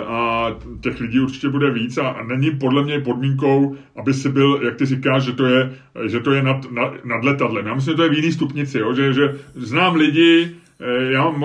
a 0.07 0.47
těch 0.81 0.99
lidí 0.99 1.19
určitě 1.19 1.49
bude 1.49 1.71
víc 1.71 1.97
a 1.97 2.23
není 2.27 2.51
podle 2.51 2.83
mě 2.83 2.99
podmínkou, 2.99 3.75
aby 3.95 4.13
si 4.13 4.29
byl, 4.29 4.59
jak 4.63 4.75
ty 4.75 4.85
říkáš, 4.85 5.23
že 5.23 5.33
to 5.33 5.45
je, 5.45 5.71
že 6.07 6.19
to 6.19 6.31
je 6.31 6.43
nad, 6.43 6.71
nad, 6.71 7.05
nad 7.05 7.23
letadlem. 7.23 7.67
Já 7.67 7.73
myslím, 7.73 7.91
že 7.91 7.95
to 7.95 8.03
je 8.03 8.09
v 8.09 8.13
jiný 8.13 8.31
stupnici, 8.31 8.79
jo? 8.79 8.93
Že, 8.93 9.13
že 9.13 9.35
znám 9.55 9.95
lidi, 9.95 10.51
eh, 10.79 11.11
já 11.11 11.29
mám, 11.29 11.43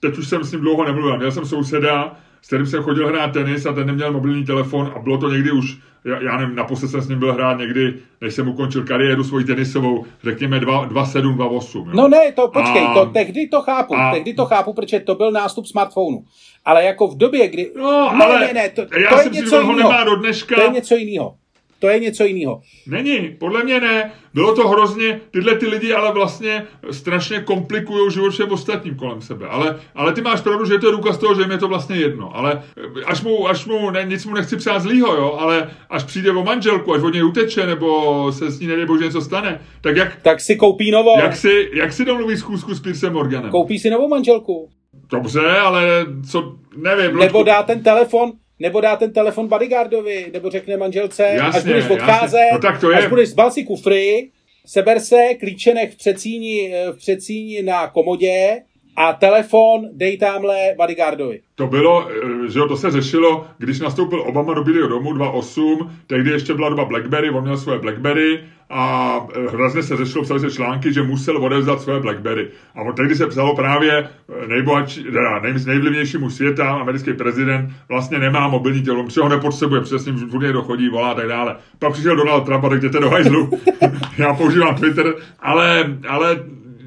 teď 0.00 0.18
už 0.18 0.28
jsem 0.28 0.44
s 0.44 0.52
ním 0.52 0.60
dlouho 0.60 0.84
nemluvil, 0.84 1.16
měl 1.16 1.32
jsem 1.32 1.44
souseda, 1.44 2.16
s 2.42 2.46
kterým 2.46 2.66
jsem 2.66 2.82
chodil 2.82 3.08
hrát 3.08 3.32
tenis 3.32 3.66
a 3.66 3.72
ten 3.72 3.86
neměl 3.86 4.12
mobilní 4.12 4.44
telefon 4.44 4.92
a 4.96 4.98
bylo 4.98 5.18
to 5.18 5.30
někdy 5.30 5.50
už, 5.50 5.78
já, 6.04 6.22
já 6.22 6.36
nevím, 6.36 6.56
naposled 6.56 6.88
jsem 6.88 7.00
s 7.00 7.08
ním 7.08 7.18
byl 7.18 7.32
hrát 7.32 7.58
někdy, 7.58 7.94
než 8.20 8.34
jsem 8.34 8.48
ukončil 8.48 8.84
kariéru 8.84 9.24
svoji 9.24 9.44
tenisovou, 9.44 10.04
řekněme 10.22 10.60
2-7, 10.60 11.36
2-8. 11.36 11.90
No 11.94 12.08
ne, 12.08 12.32
to 12.32 12.48
počkej, 12.48 12.86
a, 12.86 12.94
to 12.94 13.06
tehdy 13.06 13.48
to 13.48 13.62
chápu, 13.62 13.96
a, 13.96 14.12
tehdy 14.12 14.34
to 14.34 14.46
chápu, 14.46 14.72
protože 14.72 15.00
to 15.00 15.14
byl 15.14 15.32
nástup 15.32 15.66
smartphonu. 15.66 16.24
Ale 16.64 16.84
jako 16.84 17.08
v 17.08 17.16
době, 17.16 17.48
kdy... 17.48 17.70
No, 17.76 18.12
ne, 18.16 18.24
ale 18.24 18.40
ne, 18.40 18.52
ne, 18.52 18.68
to, 18.68 18.80
já 18.80 19.10
to 19.10 19.20
je 19.20 19.30
něco 19.30 19.60
jiného. 19.60 19.76
Nemá 19.76 20.04
do 20.04 20.16
dneška. 20.16 20.54
To 20.54 20.62
je 20.62 20.68
něco 20.68 20.94
jiného. 20.94 21.34
To 21.82 21.88
je 21.88 22.00
něco 22.00 22.24
jiného. 22.24 22.60
Není, 22.86 23.36
podle 23.38 23.64
mě 23.64 23.80
ne. 23.80 24.12
Bylo 24.34 24.54
to 24.54 24.68
hrozně, 24.68 25.20
tyhle 25.30 25.54
ty 25.54 25.66
lidi 25.66 25.92
ale 25.92 26.12
vlastně 26.12 26.64
strašně 26.90 27.40
komplikují 27.40 28.10
život 28.10 28.30
všem 28.30 28.52
ostatním 28.52 28.94
kolem 28.94 29.20
sebe. 29.20 29.46
Ale, 29.48 29.80
ale 29.94 30.12
ty 30.12 30.20
máš 30.20 30.40
pravdu, 30.40 30.64
že 30.64 30.78
to 30.78 30.86
je 30.86 30.92
důkaz 30.92 31.18
toho, 31.18 31.34
že 31.34 31.42
jim 31.42 31.50
je 31.50 31.58
to 31.58 31.68
vlastně 31.68 31.96
jedno. 31.96 32.36
Ale 32.36 32.62
až 33.06 33.22
mu, 33.22 33.48
až 33.48 33.66
mu 33.66 33.90
ne, 33.90 34.04
nic 34.04 34.26
mu 34.26 34.34
nechci 34.34 34.56
přát 34.56 34.82
zlýho, 34.82 35.14
jo, 35.14 35.36
ale 35.38 35.70
až 35.90 36.04
přijde 36.04 36.30
o 36.30 36.44
manželku, 36.44 36.94
až 36.94 37.02
od 37.02 37.14
něj 37.14 37.24
uteče, 37.24 37.66
nebo 37.66 38.32
se 38.32 38.50
s 38.50 38.60
ní 38.60 38.66
nedej 38.66 38.86
bože 38.86 39.04
něco 39.04 39.20
stane, 39.20 39.60
tak 39.80 39.96
jak... 39.96 40.22
Tak 40.22 40.40
si 40.40 40.56
koupí 40.56 40.90
novou. 40.90 41.20
Jak 41.20 41.36
si, 41.36 41.70
jak 41.74 41.92
si 41.92 42.04
domluví 42.04 42.36
schůzku 42.36 42.74
s 42.74 42.80
Pirsem 42.80 43.12
Morganem? 43.12 43.50
Koupí 43.50 43.78
si 43.78 43.90
novou 43.90 44.08
manželku. 44.08 44.68
Dobře, 45.10 45.40
ale 45.40 46.06
co, 46.30 46.54
nevím. 46.76 47.16
Nebo 47.16 47.42
dá 47.42 47.62
ten 47.62 47.82
telefon, 47.82 48.32
nebo 48.62 48.80
dá 48.80 48.96
ten 48.96 49.12
telefon 49.12 49.48
bodyguardovi, 49.48 50.26
nebo 50.32 50.50
řekne 50.50 50.76
manželce, 50.76 51.22
jasně, 51.22 51.58
až 51.58 51.64
budeš 51.64 51.90
odcházet, 51.90 52.48
no 52.52 52.58
tak 52.58 52.80
to 52.80 52.90
je. 52.90 52.98
až 52.98 53.06
budeš 53.06 53.28
zbal 53.28 53.50
si 53.50 53.64
kufry, 53.64 54.30
seber 54.66 55.00
se, 55.00 55.34
klíče 55.40 55.74
nech 55.74 55.92
v 55.94 55.96
předsíni, 55.96 56.72
v 56.92 56.96
předsíni 56.96 57.62
na 57.62 57.88
komodě 57.88 58.62
a 58.96 59.12
telefon 59.12 59.88
dej 59.92 60.18
tamhle 60.18 60.56
bodyguardovi. 60.76 61.40
To 61.54 61.66
bylo, 61.66 62.08
eh, 62.08 62.50
že 62.50 62.58
jo, 62.58 62.68
to 62.68 62.76
se 62.76 62.90
řešilo, 62.90 63.46
když 63.58 63.80
nastoupil 63.80 64.20
Obama 64.20 64.54
do 64.54 64.64
Bílého 64.64 64.88
domu 64.88 65.12
2.8, 65.12 65.90
tehdy 66.06 66.30
ještě 66.30 66.54
byla 66.54 66.68
doba 66.68 66.84
Blackberry, 66.84 67.30
on 67.30 67.42
měl 67.42 67.56
svoje 67.56 67.78
Blackberry 67.78 68.40
a 68.70 69.16
eh, 69.34 69.50
hrozně 69.50 69.82
se 69.82 69.96
řešilo, 69.96 70.24
psali 70.24 70.40
se 70.40 70.50
články, 70.50 70.92
že 70.92 71.02
musel 71.02 71.44
odevzdat 71.44 71.80
svoje 71.80 72.00
Blackberry. 72.00 72.48
A 72.74 72.92
tehdy 72.92 73.14
se 73.14 73.26
psalo 73.26 73.56
právě 73.56 73.92
eh, 73.92 74.46
nejbohatší, 74.48 75.06
nej, 75.42 75.54
nejvlivnějšímu 75.66 76.30
světa, 76.30 76.72
americký 76.72 77.12
prezident 77.12 77.70
vlastně 77.88 78.18
nemá 78.18 78.48
mobilní 78.48 78.82
tělo, 78.82 79.04
protože 79.04 79.20
ho 79.20 79.28
nepotřebuje, 79.28 79.80
přesně 79.80 80.12
v 80.12 80.34
ním 80.34 80.52
dochodí, 80.52 80.88
volá 80.88 81.10
a 81.10 81.14
tak 81.14 81.28
dále. 81.28 81.56
Pak 81.78 81.92
přišel 81.92 82.16
Donald 82.16 82.44
Trump 82.44 82.64
a 82.64 82.68
tak 82.68 82.78
jděte 82.78 83.00
do 83.00 83.10
hajzlu. 83.10 83.50
Já 84.18 84.34
používám 84.34 84.74
Twitter, 84.74 85.14
ale, 85.40 85.96
ale 86.08 86.36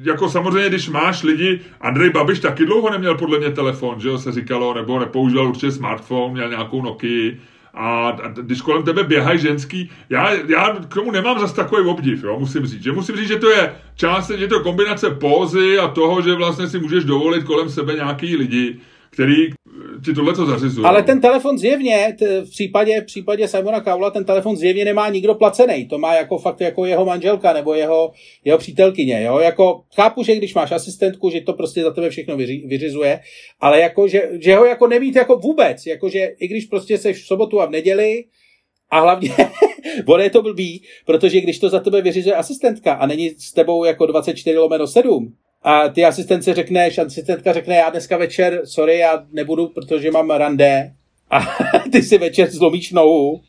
jako 0.06 0.28
samozřejmě, 0.28 0.68
když 0.68 0.88
máš 0.88 1.22
lidi, 1.22 1.60
Andrej 1.80 2.10
Babiš 2.10 2.40
taky 2.40 2.66
dlouho 2.66 2.90
neměl 2.90 3.14
podle 3.14 3.38
mě 3.38 3.50
telefon, 3.50 4.00
že 4.00 4.08
jo, 4.08 4.18
se 4.18 4.32
říkalo, 4.32 4.74
nebo 4.74 4.98
nepoužíval 4.98 5.48
určitě 5.48 5.70
smartphone, 5.70 6.32
měl 6.32 6.48
nějakou 6.48 6.82
Nokia, 6.82 7.32
a, 7.74 8.08
a 8.08 8.28
když 8.28 8.60
kolem 8.60 8.82
tebe 8.82 9.04
běhají 9.04 9.38
ženský, 9.38 9.90
já, 10.10 10.32
já 10.32 10.76
k 10.88 10.94
tomu 10.94 11.10
nemám 11.10 11.38
zase 11.38 11.54
takový 11.54 11.88
obdiv, 11.88 12.24
jo, 12.24 12.36
musím 12.38 12.66
říct. 12.66 12.82
Že 12.82 12.92
musím 12.92 13.16
říct, 13.16 13.28
že 13.28 13.36
to 13.36 13.50
je 13.50 13.72
část, 13.94 14.30
je 14.30 14.48
to 14.48 14.60
kombinace 14.60 15.10
pózy 15.10 15.78
a 15.78 15.88
toho, 15.88 16.22
že 16.22 16.34
vlastně 16.34 16.68
si 16.68 16.78
můžeš 16.78 17.04
dovolit 17.04 17.44
kolem 17.44 17.68
sebe 17.68 17.94
nějaký 17.94 18.36
lidi, 18.36 18.76
který 19.16 19.34
ti 20.04 20.14
tohle 20.14 20.34
to 20.34 20.46
zařizuje. 20.46 20.86
Ale 20.86 21.02
ten 21.02 21.20
telefon 21.20 21.58
zjevně, 21.58 22.16
t- 22.18 22.40
v 22.40 22.50
případě, 22.50 23.00
v 23.00 23.04
případě 23.04 23.48
Simona 23.48 23.80
Kaula, 23.80 24.10
ten 24.10 24.24
telefon 24.24 24.56
zjevně 24.56 24.84
nemá 24.84 25.08
nikdo 25.08 25.34
placený. 25.34 25.88
To 25.88 25.98
má 25.98 26.14
jako 26.14 26.38
fakt 26.38 26.60
jako 26.60 26.86
jeho 26.86 27.04
manželka 27.04 27.52
nebo 27.52 27.74
jeho, 27.74 28.12
jeho 28.44 28.58
přítelkyně. 28.58 29.22
Jo? 29.22 29.38
Jako, 29.38 29.82
chápu, 29.94 30.22
že 30.22 30.36
když 30.36 30.54
máš 30.54 30.72
asistentku, 30.72 31.30
že 31.30 31.40
to 31.40 31.52
prostě 31.52 31.82
za 31.82 31.90
tebe 31.90 32.10
všechno 32.10 32.36
vyři, 32.36 32.64
vyřizuje, 32.66 33.20
ale 33.60 33.80
jako, 33.80 34.08
že, 34.08 34.28
že 34.40 34.56
ho 34.56 34.64
jako 34.64 34.86
nemít 34.86 35.16
jako 35.16 35.36
vůbec. 35.36 35.86
Jako, 35.86 36.08
že 36.08 36.18
i 36.38 36.48
když 36.48 36.64
prostě 36.64 36.98
seš 36.98 37.22
v 37.22 37.26
sobotu 37.26 37.60
a 37.60 37.66
v 37.66 37.70
neděli, 37.70 38.24
a 38.90 39.00
hlavně, 39.00 39.30
ono 40.06 40.22
je 40.22 40.30
to 40.30 40.42
blbý, 40.42 40.82
protože 41.06 41.40
když 41.40 41.58
to 41.58 41.68
za 41.68 41.80
tebe 41.80 42.02
vyřizuje 42.02 42.34
asistentka 42.34 42.92
a 42.92 43.06
není 43.06 43.30
s 43.30 43.52
tebou 43.52 43.84
jako 43.84 44.06
24 44.06 44.58
lomeno 44.58 44.86
7, 44.86 45.34
a 45.66 45.88
ty 45.88 46.04
asistence 46.04 46.54
řekneš, 46.54 46.98
asistentka 46.98 47.52
řekne, 47.52 47.76
já 47.76 47.90
dneska 47.90 48.16
večer, 48.16 48.60
sorry, 48.64 48.98
já 48.98 49.26
nebudu, 49.32 49.68
protože 49.68 50.10
mám 50.10 50.30
rande, 50.30 50.92
a 51.30 51.40
ty 51.92 52.02
si 52.02 52.18
večer 52.18 52.50
zlomíš 52.50 52.92
nohu, 52.92 53.40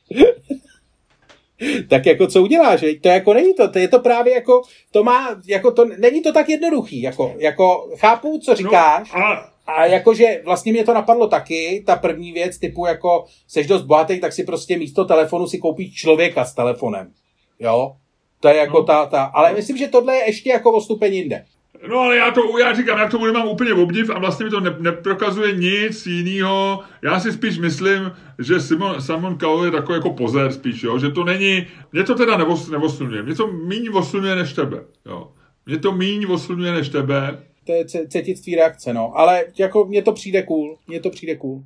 tak 1.89 2.05
jako 2.05 2.27
co 2.27 2.43
uděláš, 2.43 2.79
že? 2.79 2.87
To 3.01 3.09
jako 3.09 3.33
není 3.33 3.53
to, 3.53 3.67
to 3.67 3.79
je 3.79 3.87
to 3.87 3.99
právě 3.99 4.33
jako, 4.33 4.61
to 4.91 5.03
má, 5.03 5.41
jako 5.47 5.71
to, 5.71 5.85
není 5.85 6.21
to 6.21 6.33
tak 6.33 6.49
jednoduchý, 6.49 7.01
jako, 7.01 7.35
jako 7.37 7.89
chápu, 7.97 8.39
co 8.39 8.55
říkáš, 8.55 9.13
no, 9.13 9.19
a... 9.19 9.51
a 9.67 9.85
jakože 9.85 10.41
vlastně 10.45 10.71
mě 10.71 10.83
to 10.83 10.93
napadlo 10.93 11.27
taky, 11.27 11.83
ta 11.85 11.95
první 11.95 12.31
věc, 12.31 12.57
typu 12.57 12.85
jako, 12.85 13.25
seš 13.47 13.67
dost 13.67 13.83
bohatý, 13.83 14.19
tak 14.19 14.33
si 14.33 14.43
prostě 14.43 14.77
místo 14.77 15.05
telefonu 15.05 15.47
si 15.47 15.57
koupíš 15.57 15.93
člověka 15.95 16.45
s 16.45 16.53
telefonem, 16.53 17.11
jo, 17.59 17.95
to 18.39 18.47
je 18.47 18.55
jako 18.55 18.77
no. 18.77 18.83
ta, 18.83 19.05
ta, 19.05 19.23
ale 19.23 19.53
myslím, 19.53 19.77
že 19.77 19.87
tohle 19.87 20.15
je 20.15 20.25
ještě 20.25 20.49
jako 20.49 20.71
o 20.71 20.81
stupeň 20.81 21.13
jinde. 21.13 21.45
No 21.89 21.99
ale 21.99 22.17
já 22.17 22.31
to, 22.31 22.59
já 22.59 22.73
říkám, 22.73 22.99
já 22.99 23.07
k 23.07 23.11
tomu 23.11 23.25
nemám 23.25 23.47
úplně 23.47 23.73
obdiv 23.73 24.09
a 24.09 24.19
vlastně 24.19 24.45
mi 24.45 24.49
to 24.49 24.59
ne, 24.59 24.75
neprokazuje 24.79 25.55
nic 25.55 26.05
jiného. 26.05 26.83
Já 27.01 27.19
si 27.19 27.31
spíš 27.31 27.57
myslím, 27.57 28.11
že 28.39 28.59
Simon, 28.59 29.01
Simon 29.01 29.39
Cowell 29.39 29.65
je 29.65 29.71
takový 29.71 29.95
jako 29.95 30.13
pozér 30.13 30.51
spíš, 30.51 30.83
jo? 30.83 30.99
že 30.99 31.11
to 31.11 31.23
není, 31.23 31.67
mě 31.91 32.03
to 32.03 32.15
teda 32.15 32.37
nevos, 32.37 32.69
nevoslňuje, 32.69 33.23
mě 33.23 33.35
to 33.35 33.47
méně 33.47 33.89
voslňuje 33.89 34.35
než 34.35 34.53
tebe, 34.53 34.83
jo. 35.05 35.31
Mě 35.65 35.77
to 35.77 35.91
méně 35.91 36.27
voslňuje 36.27 36.71
než 36.71 36.89
tebe. 36.89 37.43
To 37.65 37.71
je 37.71 37.85
cítit 37.85 38.55
reakce, 38.55 38.93
no. 38.93 39.17
Ale 39.17 39.45
jako 39.59 39.85
mně 39.85 40.01
to 40.01 40.11
přijde 40.11 40.43
cool, 40.43 40.77
mně 40.87 40.99
to 40.99 41.09
přijde 41.09 41.35
cool. 41.35 41.63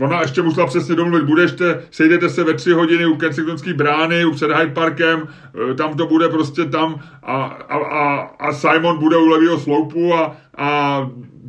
Ona 0.00 0.20
ještě 0.20 0.42
musela 0.42 0.66
přesně 0.66 0.94
domluvit, 0.94 1.24
budete, 1.24 1.82
sejdete 1.90 2.28
se 2.28 2.44
ve 2.44 2.54
tři 2.54 2.70
hodiny 2.72 3.06
u 3.06 3.16
Kensingtonské 3.16 3.74
brány, 3.74 4.24
u 4.24 4.32
před 4.32 4.50
Hyde 4.50 4.74
Parkem, 4.74 5.28
e, 5.70 5.74
tam 5.74 5.96
to 5.96 6.06
bude 6.06 6.28
prostě 6.28 6.64
tam 6.64 7.00
a, 7.22 7.44
a, 7.44 7.76
a, 7.76 8.20
a 8.20 8.52
Simon 8.52 8.98
bude 8.98 9.16
u 9.16 9.26
levého 9.26 9.60
sloupu 9.60 10.14
a, 10.14 10.36
a 10.56 11.00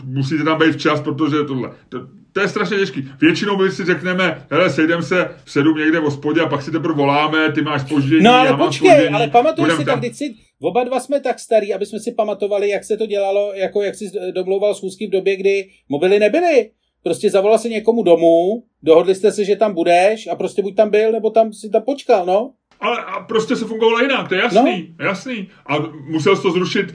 musíte 0.03 0.43
tam 0.43 0.59
být 0.59 0.71
včas, 0.71 1.01
protože 1.01 1.37
tohle. 1.47 1.71
To, 1.89 1.99
to 2.33 2.41
je 2.41 2.47
strašně 2.47 2.77
těžký. 2.77 3.09
Většinou 3.21 3.57
my 3.57 3.71
si 3.71 3.85
řekneme, 3.85 4.45
hele, 4.49 4.69
sejdem 4.69 5.03
se 5.03 5.29
v 5.45 5.51
sedm 5.51 5.77
někde 5.77 5.99
v 5.99 6.03
hospodě 6.03 6.41
a 6.41 6.49
pak 6.49 6.61
si 6.61 6.71
teprve 6.71 6.93
voláme, 6.93 7.51
ty 7.51 7.61
máš 7.61 7.81
spoždění, 7.81 8.23
No 8.23 8.33
ale 8.33 8.57
počkej, 8.57 8.89
spoždění, 8.89 9.15
ale 9.15 9.27
pamatuješ 9.27 9.73
si 9.73 9.85
tam, 9.85 10.01
tak, 10.01 10.13
si, 10.13 10.35
oba 10.61 10.83
dva 10.83 10.99
jsme 10.99 11.19
tak 11.19 11.39
starí, 11.39 11.73
aby 11.73 11.85
jsme 11.85 11.99
si 11.99 12.11
pamatovali, 12.11 12.69
jak 12.69 12.83
se 12.83 12.97
to 12.97 13.05
dělalo, 13.05 13.53
jako 13.53 13.81
jak 13.81 13.95
si 13.95 14.05
domlouval 14.31 14.75
schůzky 14.75 15.07
v 15.07 15.11
době, 15.11 15.35
kdy 15.35 15.69
mobily 15.89 16.19
nebyly. 16.19 16.69
Prostě 17.07 17.29
zavolal 17.29 17.59
si 17.59 17.69
někomu 17.69 18.03
domů, 18.03 18.63
dohodli 18.83 19.15
jste 19.15 19.31
se, 19.31 19.45
že 19.45 19.55
tam 19.55 19.73
budeš 19.73 20.27
a 20.27 20.35
prostě 20.35 20.61
buď 20.61 20.75
tam 20.75 20.89
byl, 20.89 21.11
nebo 21.11 21.29
tam 21.29 21.53
si 21.53 21.69
tam 21.69 21.81
počkal, 21.81 22.25
no. 22.25 22.51
Ale 22.79 22.97
a 22.97 23.19
prostě 23.19 23.55
se 23.55 23.65
fungovalo 23.65 23.99
jinak, 23.99 24.29
to 24.29 24.35
je 24.35 24.41
jasný, 24.41 24.95
no. 24.99 25.05
jasný. 25.05 25.47
A 25.65 25.73
musel 26.09 26.35
jsi 26.35 26.41
to 26.41 26.51
zrušit 26.51 26.85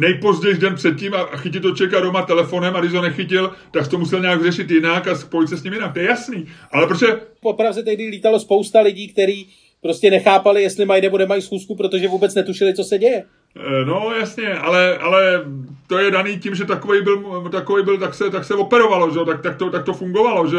nejpozději 0.00 0.56
den 0.56 0.74
předtím 0.74 1.14
a 1.14 1.36
chytit 1.36 1.62
to 1.62 1.70
čeká 1.70 2.00
doma 2.00 2.22
telefonem 2.22 2.76
a 2.76 2.80
když 2.80 2.92
ho 2.92 3.02
nechytil, 3.02 3.52
tak 3.70 3.88
to 3.88 3.98
musel 3.98 4.20
nějak 4.20 4.42
řešit 4.42 4.70
jinak 4.70 5.08
a 5.08 5.16
spojit 5.16 5.48
se 5.48 5.56
s 5.56 5.62
ním 5.62 5.72
jinak, 5.72 5.92
to 5.92 6.00
je 6.00 6.06
jasný. 6.06 6.46
Ale 6.72 6.86
protože... 6.86 7.06
Popravdě 7.40 7.82
tehdy 7.82 8.06
lítalo 8.06 8.40
spousta 8.40 8.80
lidí, 8.80 9.08
kteří 9.08 9.48
prostě 9.80 10.10
nechápali, 10.10 10.62
jestli 10.62 10.84
mají 10.84 11.02
nebo 11.02 11.18
nemají 11.18 11.42
schůzku, 11.42 11.76
protože 11.76 12.08
vůbec 12.08 12.34
netušili, 12.34 12.74
co 12.74 12.84
se 12.84 12.98
děje. 12.98 13.24
Eh, 13.56 13.84
no 13.84 14.12
jasně, 14.18 14.54
ale, 14.54 14.98
ale 14.98 15.44
to 15.86 15.98
je 15.98 16.10
daný 16.10 16.38
tím, 16.38 16.54
že 16.54 16.64
takový 16.64 17.02
byl, 17.02 17.48
takový 17.50 17.84
byl 17.84 17.98
tak, 17.98 18.14
se, 18.14 18.30
tak 18.30 18.44
se 18.44 18.54
operovalo, 18.54 19.10
že? 19.10 19.20
Tak, 19.26 19.42
tak, 19.42 19.56
to, 19.56 19.70
tak 19.70 19.84
to 19.84 19.92
fungovalo. 19.92 20.48
Že? 20.48 20.56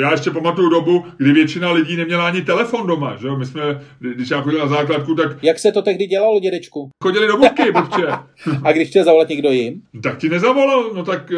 Já 0.00 0.10
ještě 0.12 0.30
pamatuju 0.30 0.70
dobu, 0.70 1.04
kdy 1.16 1.32
většina 1.32 1.72
lidí 1.72 1.96
neměla 1.96 2.26
ani 2.26 2.42
telefon 2.42 2.86
doma. 2.86 3.16
Že? 3.16 3.28
My 3.30 3.46
jsme, 3.46 3.80
když 3.98 4.30
já 4.30 4.40
chodil 4.40 4.60
na 4.60 4.66
základku, 4.66 5.14
tak... 5.14 5.42
Jak 5.42 5.58
se 5.58 5.72
to 5.72 5.82
tehdy 5.82 6.06
dělalo, 6.06 6.40
dědečku? 6.40 6.90
Chodili 7.02 7.26
do 7.26 7.36
budky, 7.36 7.72
protože... 7.72 8.06
A 8.64 8.72
když 8.72 8.88
chtěl 8.88 9.04
zavolat 9.04 9.28
někdo 9.28 9.50
jim? 9.50 9.82
Tak 10.02 10.18
ti 10.18 10.28
nezavolal, 10.28 10.90
no 10.94 11.04
tak 11.04 11.32
eh, 11.32 11.36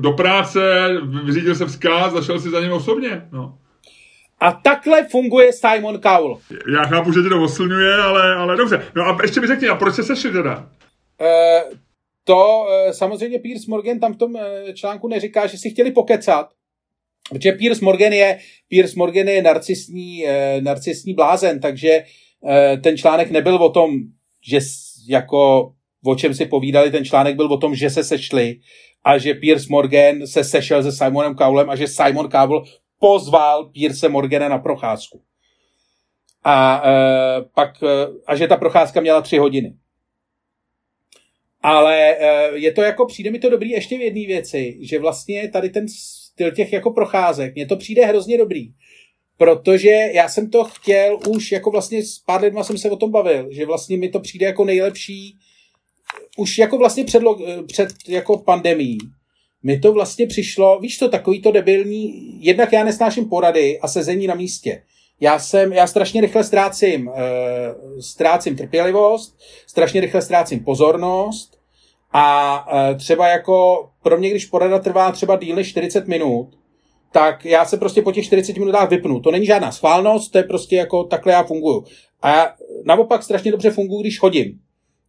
do 0.00 0.12
práce, 0.12 0.88
vyřídil 1.24 1.54
se 1.54 1.66
vzkaz, 1.66 2.12
zašel 2.12 2.40
si 2.40 2.50
za 2.50 2.60
ním 2.60 2.72
osobně. 2.72 3.28
No. 3.32 3.54
A 4.42 4.52
takhle 4.52 5.04
funguje 5.08 5.52
Simon 5.52 6.00
Cowell. 6.00 6.38
Já 6.74 6.82
chápu, 6.82 7.12
že 7.12 7.22
tě 7.22 7.28
to 7.28 7.42
oslňuje, 7.42 7.94
ale, 7.94 8.34
ale 8.34 8.56
dobře. 8.56 8.82
No 8.96 9.02
a 9.02 9.18
ještě 9.22 9.40
mi 9.40 9.46
řekni, 9.46 9.68
a 9.68 9.74
proč 9.74 9.94
se 9.94 10.02
sešli 10.02 10.32
teda? 10.32 10.58
Uh, 10.58 11.78
to 12.24 12.60
uh, 12.60 12.92
samozřejmě 12.92 13.38
Piers 13.38 13.66
Morgan 13.66 14.00
tam 14.00 14.14
v 14.14 14.16
tom 14.16 14.34
uh, 14.34 14.40
článku 14.74 15.08
neříká, 15.08 15.46
že 15.46 15.58
si 15.58 15.70
chtěli 15.70 15.90
pokecat, 15.90 16.48
protože 17.28 17.52
Piers 17.52 17.80
Morgan 17.80 18.12
je, 18.12 18.38
Piers 18.68 18.94
Morgan 18.94 19.28
je 19.28 19.42
narcisní, 19.42 20.24
uh, 20.24 20.64
narcisní 20.64 21.14
blázen, 21.14 21.60
takže 21.60 22.04
uh, 22.40 22.80
ten 22.80 22.96
článek 22.96 23.30
nebyl 23.30 23.54
o 23.54 23.70
tom, 23.70 23.90
že 24.48 24.58
jako 25.08 25.72
o 26.04 26.14
čem 26.14 26.34
si 26.34 26.46
povídali, 26.46 26.90
ten 26.90 27.04
článek 27.04 27.36
byl 27.36 27.46
o 27.46 27.58
tom, 27.58 27.74
že 27.74 27.90
se 27.90 28.04
sešli 28.04 28.56
a 29.04 29.18
že 29.18 29.34
Piers 29.34 29.68
Morgan 29.68 30.26
se 30.26 30.44
sešel 30.44 30.82
se 30.82 30.92
Simonem 30.92 31.34
Cowlem 31.34 31.70
a 31.70 31.76
že 31.76 31.86
Simon 31.86 32.30
Cowell 32.30 32.64
pozval 33.02 33.64
Pierce 33.64 34.08
Morgana 34.08 34.48
na 34.48 34.58
procházku. 34.58 35.22
A, 36.44 36.82
e, 36.86 36.92
pak, 37.54 37.82
e, 37.82 37.86
a 38.26 38.36
že 38.36 38.48
ta 38.48 38.56
procházka 38.56 39.00
měla 39.00 39.20
tři 39.20 39.38
hodiny. 39.38 39.74
Ale 41.62 42.16
e, 42.18 42.50
je 42.58 42.72
to 42.72 42.82
jako, 42.82 43.06
přijde 43.06 43.30
mi 43.30 43.38
to 43.38 43.50
dobrý 43.50 43.70
ještě 43.70 43.98
v 43.98 44.00
jedné 44.00 44.26
věci, 44.26 44.78
že 44.80 44.98
vlastně 44.98 45.48
tady 45.48 45.70
ten 45.70 45.86
styl 45.88 46.50
těch 46.50 46.72
jako 46.72 46.90
procházek, 46.90 47.54
mně 47.54 47.66
to 47.66 47.76
přijde 47.76 48.06
hrozně 48.06 48.38
dobrý. 48.38 48.72
Protože 49.36 49.90
já 49.90 50.28
jsem 50.28 50.50
to 50.50 50.64
chtěl 50.64 51.18
už, 51.28 51.52
jako 51.52 51.70
vlastně 51.70 52.02
s 52.04 52.18
pár 52.18 52.42
lidma 52.42 52.64
jsem 52.64 52.78
se 52.78 52.90
o 52.90 52.96
tom 52.96 53.10
bavil, 53.10 53.48
že 53.50 53.66
vlastně 53.66 53.96
mi 53.96 54.08
to 54.08 54.20
přijde 54.20 54.46
jako 54.46 54.64
nejlepší, 54.64 55.38
už 56.36 56.58
jako 56.58 56.78
vlastně 56.78 57.04
před, 57.04 57.22
před 57.66 57.88
jako 58.08 58.38
pandemí, 58.38 58.98
mi 59.62 59.78
to 59.78 59.92
vlastně 59.92 60.26
přišlo, 60.26 60.80
víš 60.80 60.98
to, 60.98 61.08
takový 61.08 61.42
to 61.42 61.52
debilní, 61.52 62.36
jednak 62.44 62.72
já 62.72 62.84
nesnáším 62.84 63.28
porady 63.28 63.80
a 63.80 63.88
sezení 63.88 64.26
na 64.26 64.34
místě. 64.34 64.82
Já 65.20 65.38
jsem, 65.38 65.72
já 65.72 65.86
strašně 65.86 66.20
rychle 66.20 66.44
ztrácím, 66.44 67.08
uh, 67.08 67.14
ztrácím 68.00 68.56
trpělivost, 68.56 69.38
strašně 69.66 70.00
rychle 70.00 70.22
ztrácím 70.22 70.64
pozornost 70.64 71.58
a 72.12 72.66
uh, 72.90 72.98
třeba 72.98 73.28
jako 73.28 73.88
pro 74.02 74.18
mě, 74.18 74.30
když 74.30 74.46
porada 74.46 74.78
trvá 74.78 75.12
třeba 75.12 75.36
díl 75.36 75.56
než 75.56 75.68
40 75.68 76.08
minut, 76.08 76.48
tak 77.12 77.44
já 77.44 77.64
se 77.64 77.76
prostě 77.76 78.02
po 78.02 78.12
těch 78.12 78.24
40 78.24 78.56
minutách 78.56 78.90
vypnu. 78.90 79.20
To 79.20 79.30
není 79.30 79.46
žádná 79.46 79.72
schválnost, 79.72 80.32
to 80.32 80.38
je 80.38 80.44
prostě 80.44 80.76
jako 80.76 81.04
takhle 81.04 81.32
já 81.32 81.42
funguju. 81.42 81.84
A 82.22 82.30
já 82.30 82.54
naopak 82.84 83.22
strašně 83.22 83.50
dobře 83.50 83.70
funguji, 83.70 84.00
když 84.00 84.18
chodím 84.18 84.60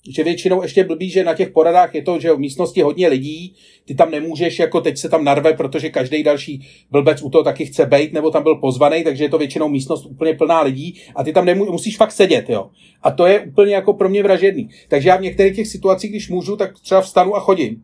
že 0.10 0.24
většinou 0.24 0.62
ještě 0.62 0.84
blbý, 0.84 1.10
že 1.10 1.24
na 1.24 1.34
těch 1.34 1.50
poradách 1.50 1.96
je 1.96 2.02
to, 2.02 2.20
že 2.20 2.34
v 2.34 2.40
místnosti 2.40 2.82
hodně 2.82 3.08
lidí, 3.08 3.56
ty 3.86 3.96
tam 3.96 4.12
nemůžeš, 4.12 4.60
jako 4.60 4.82
teď 4.82 4.98
se 4.98 5.10
tam 5.10 5.24
narve, 5.24 5.54
protože 5.54 5.90
každý 5.90 6.24
další 6.24 6.68
blbec 6.92 7.22
u 7.22 7.30
toho 7.30 7.44
taky 7.44 7.66
chce 7.66 7.86
být, 7.86 8.14
nebo 8.14 8.32
tam 8.32 8.44
byl 8.44 8.56
pozvaný, 8.56 9.04
takže 9.04 9.24
je 9.24 9.30
to 9.30 9.38
většinou 9.38 9.70
místnost 9.70 10.06
úplně 10.06 10.34
plná 10.34 10.62
lidí 10.62 11.02
a 11.16 11.24
ty 11.24 11.34
tam 11.34 11.46
nemů- 11.46 11.72
musíš 11.72 11.98
fakt 11.98 12.12
sedět, 12.12 12.50
jo. 12.50 12.70
A 13.04 13.12
to 13.12 13.26
je 13.26 13.40
úplně 13.40 13.76
jako 13.76 13.94
pro 13.94 14.10
mě 14.10 14.24
vražedný. 14.24 14.70
Takže 14.88 15.10
já 15.10 15.18
v 15.18 15.22
některých 15.22 15.56
těch 15.56 15.68
situacích, 15.68 16.10
když 16.10 16.30
můžu, 16.30 16.56
tak 16.56 16.80
třeba 16.80 17.02
vstanu 17.02 17.36
a 17.36 17.40
chodím. 17.40 17.84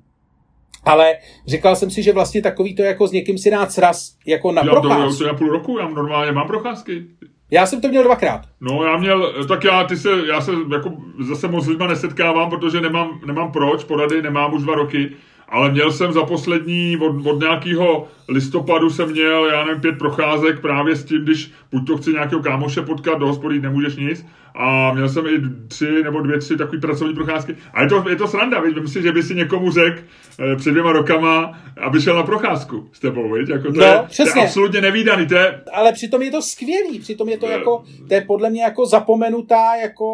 Ale 0.83 1.17
říkal 1.47 1.75
jsem 1.75 1.89
si, 1.89 2.03
že 2.03 2.13
vlastně 2.13 2.41
takový 2.41 2.75
to 2.75 2.81
jako 2.81 3.07
s 3.07 3.11
někým 3.11 3.37
si 3.37 3.51
dát 3.51 3.71
sraz 3.71 4.15
jako 4.25 4.51
na 4.51 4.61
já 4.65 4.71
procházku. 4.71 5.17
To, 5.17 5.27
já 5.27 5.33
půl 5.33 5.49
roku, 5.49 5.77
já 5.79 5.89
normálně 5.89 6.31
mám 6.31 6.47
procházky. 6.47 7.03
Já 7.51 7.65
jsem 7.65 7.81
to 7.81 7.87
měl 7.87 8.03
dvakrát. 8.03 8.41
No 8.61 8.83
já 8.83 8.97
měl, 8.97 9.45
tak 9.47 9.63
já, 9.63 9.83
ty 9.83 9.97
se, 9.97 10.09
já 10.27 10.41
se 10.41 10.51
jako 10.71 10.91
zase 11.19 11.47
moc 11.47 11.67
lidma 11.67 11.87
nesetkávám, 11.87 12.49
protože 12.49 12.81
nemám, 12.81 13.19
nemám 13.25 13.51
proč, 13.51 13.83
porady 13.83 14.21
nemám 14.21 14.53
už 14.53 14.63
dva 14.63 14.75
roky, 14.75 15.11
ale 15.49 15.71
měl 15.71 15.91
jsem 15.91 16.11
za 16.11 16.25
poslední, 16.25 16.97
od, 16.97 17.27
od 17.27 17.39
nějakého 17.39 18.07
listopadu 18.27 18.89
jsem 18.89 19.11
měl, 19.11 19.45
já 19.45 19.63
nevím, 19.63 19.81
pět 19.81 19.97
procházek 19.97 20.59
právě 20.59 20.95
s 20.95 21.05
tím, 21.05 21.23
když 21.23 21.51
buď 21.71 21.87
to 21.87 21.97
chci 21.97 22.13
nějakého 22.13 22.41
kámoše 22.41 22.81
potkat, 22.81 23.19
do 23.19 23.27
hospody 23.27 23.61
nemůžeš 23.61 23.95
nic, 23.95 24.25
a 24.55 24.93
měl 24.93 25.09
jsem 25.09 25.27
i 25.27 25.41
tři 25.67 26.03
nebo 26.03 26.21
dvě, 26.21 26.39
tři 26.39 26.57
takové 26.57 26.81
pracovní 26.81 27.15
procházky. 27.15 27.55
A 27.73 27.81
je 27.81 27.89
to, 27.89 28.09
je 28.09 28.15
to 28.15 28.27
sranda, 28.27 28.61
víš? 28.61 28.75
myslím 28.81 29.03
že 29.03 29.11
by 29.11 29.23
si 29.23 29.35
někomu 29.35 29.71
řekl 29.71 30.01
eh, 30.39 30.55
před 30.55 30.71
dvěma 30.71 30.91
rokama, 30.91 31.59
aby 31.77 32.01
šel 32.01 32.15
na 32.15 32.23
procházku 32.23 32.89
s 32.91 32.99
tebou, 32.99 33.33
víš? 33.33 33.49
Jako 33.49 33.73
to, 33.73 33.79
no, 33.79 33.85
je, 33.85 34.03
přesně. 34.07 34.33
to 34.33 34.39
je 34.39 34.45
absolutně 34.45 34.81
nevýdaný. 34.81 35.27
To 35.27 35.35
je... 35.35 35.61
Ale 35.73 35.91
přitom 35.93 36.21
je 36.21 36.31
to 36.31 36.41
skvělý, 36.41 36.99
přitom 36.99 37.29
je 37.29 37.37
to 37.37 37.47
jako, 37.47 37.83
to 38.07 38.13
je 38.13 38.21
podle 38.21 38.49
mě 38.49 38.63
jako 38.63 38.85
zapomenutá, 38.85 39.75
jako 39.81 40.05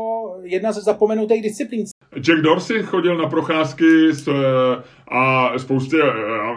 jedna 0.44 0.72
ze 0.72 0.82
zapomenutých 0.82 1.44
disciplín. 1.44 1.86
Jack 2.20 2.42
Dorsey 2.42 2.84
chodil 2.84 3.18
na 3.18 3.30
procházky 3.30 4.14
s, 4.14 4.30
a 5.12 5.54
spoustě 5.60 5.98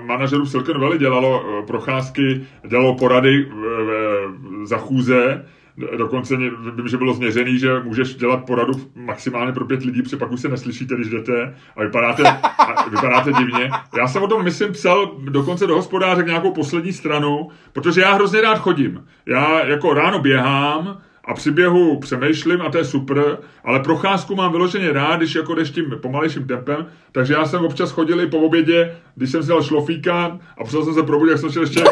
manažerů 0.05 0.45
v 0.45 0.51
Silicon 0.51 0.81
Valley 0.81 0.99
dělalo 0.99 1.63
procházky, 1.67 2.47
dělalo 2.69 2.95
porady 2.95 3.49
za 4.65 4.79
chůze, 4.79 5.45
dokonce 5.97 6.37
vím, 6.77 6.89
že 6.89 6.97
bylo 6.97 7.15
změřený, 7.15 7.59
že 7.59 7.81
můžeš 7.81 8.15
dělat 8.15 8.45
poradu 8.45 8.73
maximálně 8.95 9.53
pro 9.53 9.65
pět 9.65 9.85
lidí, 9.85 10.03
protože 10.03 10.17
pak 10.17 10.33
už 10.33 10.41
se 10.41 10.49
neslyšíte, 10.49 10.95
když 10.95 11.09
jdete 11.09 11.55
a 11.77 11.83
vypadáte, 11.83 12.23
a 12.59 12.89
vypadáte 12.89 13.33
divně. 13.33 13.71
Já 13.99 14.09
jsem 14.09 14.23
o 14.23 14.27
tom, 14.27 14.45
myslím, 14.45 14.73
psal 14.73 15.17
dokonce 15.19 15.67
do 15.67 15.75
hospodáře 15.75 16.23
nějakou 16.23 16.53
poslední 16.53 16.93
stranu, 16.93 17.49
protože 17.73 18.01
já 18.01 18.15
hrozně 18.15 18.41
rád 18.41 18.59
chodím. 18.59 19.05
Já 19.27 19.65
jako 19.65 19.95
ráno 19.95 20.19
běhám, 20.19 20.99
a 21.29 21.35
při 21.35 21.51
běhu 21.51 21.99
přemýšlím 22.01 22.63
a 22.63 22.71
to 22.71 22.79
je 22.79 22.85
super, 22.85 23.39
ale 23.65 23.81
procházku 23.81 24.35
mám 24.35 24.53
vyloženě 24.53 24.93
rád, 24.93 25.17
když 25.17 25.35
jako 25.35 25.55
jdeš 25.55 25.71
tím 25.71 25.95
pomalejším 26.03 26.47
tempem, 26.47 26.87
takže 27.13 27.35
já 27.35 27.45
jsem 27.47 27.65
občas 27.65 27.91
chodil 27.91 28.21
i 28.21 28.27
po 28.27 28.39
obědě, 28.39 28.97
když 29.15 29.31
jsem 29.31 29.43
si 29.43 29.49
dal 29.49 29.63
šlofíka 29.63 30.39
a 30.59 30.61
potřeboval 30.65 30.85
jsem 30.85 30.95
se 30.95 31.03
probudit, 31.03 31.31
jak 31.31 31.41
jsem 31.41 31.51
šel 31.51 31.63
ještě 31.63 31.85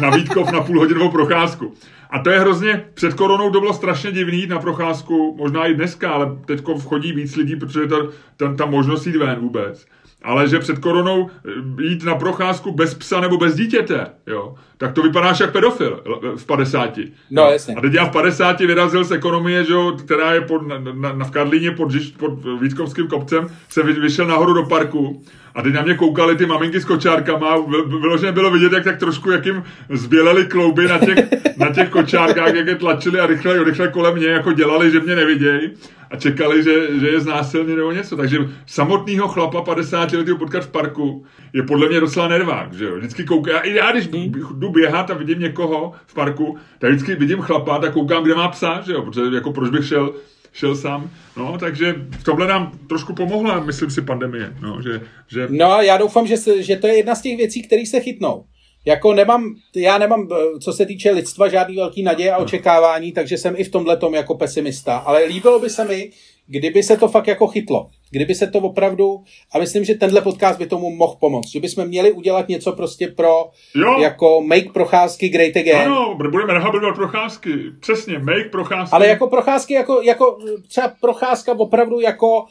na 0.00 0.10
Vítkov 0.10 0.52
na 0.52 0.60
půl 0.60 0.78
hodinovou 0.78 1.10
procházku. 1.10 1.74
A 2.12 2.18
to 2.18 2.30
je 2.30 2.40
hrozně, 2.40 2.84
před 2.94 3.14
koronou 3.14 3.50
to 3.50 3.60
bylo 3.60 3.72
strašně 3.72 4.12
divný 4.12 4.40
jít 4.40 4.50
na 4.50 4.58
procházku, 4.58 5.36
možná 5.38 5.66
i 5.66 5.74
dneska, 5.74 6.12
ale 6.12 6.38
teď 6.46 6.62
vchodí 6.78 7.12
víc 7.12 7.36
lidí, 7.36 7.56
protože 7.56 7.86
to, 7.86 8.10
ta, 8.36 8.54
ta 8.54 8.66
možnost 8.66 9.06
jít 9.06 9.16
ven 9.16 9.38
vůbec. 9.40 9.86
Ale 10.22 10.48
že 10.48 10.58
před 10.58 10.78
koronou 10.78 11.30
eh, 11.30 11.82
jít 11.82 12.04
na 12.04 12.14
procházku 12.14 12.72
bez 12.72 12.94
psa 12.94 13.20
nebo 13.20 13.36
bez 13.36 13.54
dítěte, 13.54 14.06
jo, 14.26 14.54
tak 14.82 14.92
to 14.92 15.02
vypadáš 15.02 15.40
jak 15.40 15.52
pedofil 15.52 16.02
v 16.36 16.46
50. 16.46 16.98
No, 17.30 17.42
jasně. 17.42 17.74
A 17.74 17.80
teď 17.80 17.92
já 17.94 18.04
v 18.04 18.10
50 18.10 18.60
vyrazil 18.60 19.04
z 19.04 19.12
ekonomie, 19.12 19.64
že 19.64 19.72
jo, 19.72 19.92
která 20.04 20.34
je 20.34 20.40
pod, 20.40 20.68
na, 20.68 20.78
na, 20.78 21.12
na 21.12 21.24
v 21.24 21.30
Karlíně 21.30 21.70
pod, 21.70 21.92
pod 22.16 22.32
Vítkovským 22.60 23.06
kopcem, 23.06 23.46
se 23.68 23.82
vy, 23.82 23.92
vyšel 23.92 24.26
nahoru 24.26 24.52
do 24.52 24.62
parku 24.62 25.22
a 25.54 25.62
teď 25.62 25.74
na 25.74 25.82
mě 25.82 25.94
koukali 25.94 26.36
ty 26.36 26.46
maminky 26.46 26.80
s 26.80 26.84
kočárkama, 26.84 27.56
vyloženě 28.00 28.32
bylo 28.32 28.50
vidět, 28.50 28.72
jak 28.72 28.84
tak 28.84 28.98
trošku, 28.98 29.30
jak 29.30 29.46
jim 29.46 29.64
zbělely 29.90 30.46
klouby 30.46 30.88
na 30.88 30.98
těch, 30.98 31.18
na 31.56 31.72
těch 31.72 31.88
kočárkách, 31.88 32.54
jak 32.54 32.66
je 32.66 32.74
tlačili 32.74 33.20
a 33.20 33.26
rychle, 33.26 33.64
rychle 33.64 33.88
kolem 33.88 34.14
mě, 34.14 34.26
jako 34.26 34.52
dělali, 34.52 34.90
že 34.90 35.00
mě 35.00 35.16
nevidějí 35.16 35.70
a 36.12 36.16
čekali, 36.16 36.62
že, 36.62 37.00
že 37.00 37.08
je 37.08 37.20
znásilně 37.20 37.76
nebo 37.76 37.92
něco. 37.92 38.16
Takže 38.16 38.38
samotného 38.66 39.28
chlapa 39.28 39.62
50 39.62 40.12
letého 40.12 40.38
potkat 40.38 40.64
v 40.64 40.70
parku 40.70 41.24
je 41.52 41.62
podle 41.62 41.88
mě 41.88 42.00
docela 42.00 42.28
nervák, 42.28 42.72
že 42.72 42.84
jo. 42.84 42.96
Vždycky 42.96 43.24
koukám, 43.24 43.60
i 43.62 43.74
já 43.74 43.92
když 43.92 44.08
jdu 44.54 44.71
běhat 44.72 45.10
a 45.10 45.14
vidím 45.14 45.40
někoho 45.40 45.92
v 46.06 46.14
parku, 46.14 46.56
tak 46.78 46.90
vždycky 46.90 47.14
vidím 47.14 47.40
chlapa, 47.40 47.78
tak 47.78 47.92
koukám, 47.92 48.24
kde 48.24 48.34
má 48.34 48.48
psa, 48.48 48.80
že 48.86 48.92
jo, 48.92 49.02
protože 49.02 49.34
jako 49.34 49.52
proč 49.52 49.70
bych 49.70 49.86
šel 49.88 50.14
šel 50.52 50.76
sám. 50.76 51.10
No, 51.36 51.58
takže 51.58 51.94
v 52.10 52.24
tomhle 52.24 52.46
nám 52.46 52.78
trošku 52.88 53.14
pomohla, 53.14 53.60
myslím 53.60 53.90
si, 53.90 54.02
pandemie. 54.02 54.52
No, 54.60 54.82
že, 54.82 55.00
že... 55.28 55.46
no 55.50 55.80
já 55.80 55.96
doufám, 55.96 56.26
že, 56.26 56.36
se, 56.36 56.62
že 56.62 56.76
to 56.76 56.86
je 56.86 56.96
jedna 56.96 57.14
z 57.14 57.22
těch 57.22 57.36
věcí, 57.36 57.62
které 57.62 57.86
se 57.86 58.00
chytnou. 58.00 58.44
Jako 58.84 59.14
nemám, 59.14 59.54
já 59.76 59.98
nemám, 59.98 60.28
co 60.60 60.72
se 60.72 60.86
týče 60.86 61.10
lidstva, 61.10 61.48
žádný 61.48 61.76
velký 61.76 62.02
naděje 62.02 62.32
a 62.32 62.38
očekávání, 62.38 63.12
takže 63.12 63.38
jsem 63.38 63.54
i 63.56 63.64
v 63.64 63.70
tomhle 63.70 63.96
tom 63.96 64.14
jako 64.14 64.34
pesimista. 64.34 64.96
Ale 64.96 65.24
líbilo 65.24 65.58
by 65.58 65.70
se 65.70 65.84
mi, 65.84 66.10
kdyby 66.46 66.82
se 66.82 66.96
to 66.96 67.08
fakt 67.08 67.26
jako 67.26 67.46
chytlo. 67.46 67.90
Kdyby 68.10 68.34
se 68.34 68.46
to 68.46 68.58
opravdu, 68.58 69.24
a 69.52 69.58
myslím, 69.58 69.84
že 69.84 69.94
tenhle 69.94 70.20
podcast 70.20 70.58
by 70.58 70.66
tomu 70.66 70.90
mohl 70.90 71.16
pomoct, 71.20 71.50
že 71.50 71.60
bychom 71.60 71.86
měli 71.86 72.12
udělat 72.12 72.48
něco 72.48 72.72
prostě 72.72 73.08
pro, 73.08 73.50
jo. 73.74 74.00
jako 74.00 74.40
make 74.40 74.68
procházky 74.72 75.28
great 75.28 75.56
again. 75.56 75.92
Ano, 75.92 76.14
budeme 76.14 76.52
rehabilitovat 76.52 76.96
procházky, 76.96 77.50
přesně, 77.80 78.18
make 78.18 78.48
procházky. 78.52 78.94
Ale 78.94 79.06
jako 79.06 79.26
procházky, 79.26 79.74
jako, 79.74 80.02
jako 80.02 80.38
třeba 80.68 80.92
procházka 81.00 81.52
opravdu 81.58 82.00
jako 82.00 82.44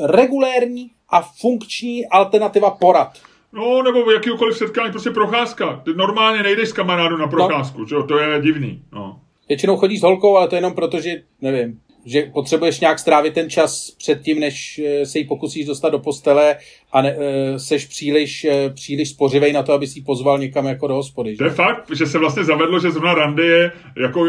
regulérní 0.00 0.90
a 1.08 1.22
funkční 1.22 2.06
alternativa 2.06 2.70
porad. 2.70 3.18
No, 3.52 3.82
nebo 3.82 4.10
jakýkoliv 4.10 4.56
setkání, 4.56 4.90
prostě 4.92 5.10
procházka. 5.10 5.80
Ty 5.84 5.94
normálně 5.94 6.42
nejdeš 6.42 6.68
s 6.68 6.72
kamarádu 6.72 7.16
na 7.16 7.24
no. 7.24 7.30
procházku, 7.30 7.80
no. 7.80 7.86
čo? 7.86 8.02
to 8.02 8.18
je 8.18 8.40
divný. 8.42 8.82
No. 8.92 9.20
Většinou 9.48 9.76
chodíš 9.76 10.00
s 10.00 10.02
holkou, 10.02 10.36
ale 10.36 10.48
to 10.48 10.56
jenom 10.56 10.74
proto, 10.74 11.00
že, 11.00 11.22
nevím, 11.40 11.80
že 12.04 12.22
potřebuješ 12.22 12.80
nějak 12.80 12.98
strávit 12.98 13.34
ten 13.34 13.50
čas 13.50 13.90
před 13.90 14.22
tím, 14.22 14.40
než 14.40 14.78
eh, 14.78 15.06
se 15.06 15.18
jí 15.18 15.24
pokusíš 15.24 15.66
dostat 15.66 15.88
do 15.88 15.98
postele 15.98 16.56
a 16.92 17.02
ne, 17.02 17.16
e, 17.18 17.58
seš 17.58 17.86
příliš, 17.86 18.44
e, 18.44 18.70
příliš 18.70 19.10
spořivej 19.10 19.52
na 19.52 19.62
to, 19.62 19.72
aby 19.72 19.86
si 19.86 19.98
ji 19.98 20.02
pozval 20.02 20.38
někam 20.38 20.66
jako 20.66 20.86
do 20.86 20.94
hospody. 20.94 21.36
To 21.36 21.44
je 21.44 21.50
fakt, 21.50 21.90
že 21.94 22.06
se 22.06 22.18
vlastně 22.18 22.44
zavedlo, 22.44 22.80
že 22.80 22.90
zrovna 22.90 23.14
rande 23.14 23.46
je 23.46 23.72
jako, 23.96 24.26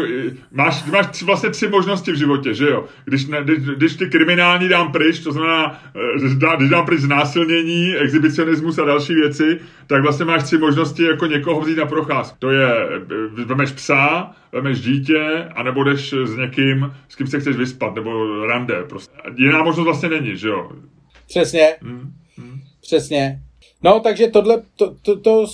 máš, 0.52 0.84
máš 0.84 1.22
vlastně 1.22 1.50
tři 1.50 1.68
možnosti 1.68 2.12
v 2.12 2.18
životě, 2.18 2.54
že 2.54 2.64
jo? 2.64 2.84
Když, 3.04 3.26
ne, 3.26 3.38
když, 3.44 3.58
když 3.58 3.96
ty 3.96 4.06
kriminální 4.06 4.68
dám 4.68 4.92
pryč, 4.92 5.18
to 5.20 5.32
znamená, 5.32 5.82
když 6.56 6.70
dám 6.70 6.86
pryč 6.86 7.00
znásilnění, 7.00 7.96
exhibicionismus 7.96 8.78
a 8.78 8.84
další 8.84 9.14
věci, 9.14 9.58
tak 9.86 10.02
vlastně 10.02 10.24
máš 10.24 10.42
tři 10.42 10.58
možnosti 10.58 11.02
jako 11.02 11.26
někoho 11.26 11.60
vzít 11.60 11.78
na 11.78 11.86
procházku. 11.86 12.36
To 12.38 12.50
je, 12.50 12.68
vemeš 13.46 13.70
psa, 13.70 14.30
vemeš 14.52 14.80
dítě, 14.80 15.48
anebo 15.54 15.84
jdeš 15.84 16.14
s 16.24 16.36
někým, 16.36 16.92
s 17.08 17.16
kým 17.16 17.26
se 17.26 17.40
chceš 17.40 17.56
vyspat, 17.56 17.94
nebo 17.94 18.46
rande. 18.46 18.84
Prostě. 18.88 19.16
Jiná 19.36 19.62
možnost 19.62 19.84
vlastně 19.84 20.08
není, 20.08 20.36
že 20.36 20.48
jo? 20.48 20.70
Přesně. 21.26 21.74
Hmm. 21.82 22.23
Přesně. 22.84 23.40
No, 23.82 24.00
takže 24.00 24.28
tohle, 24.28 24.62
to, 24.76 24.94
to, 25.02 25.16
to, 25.16 25.46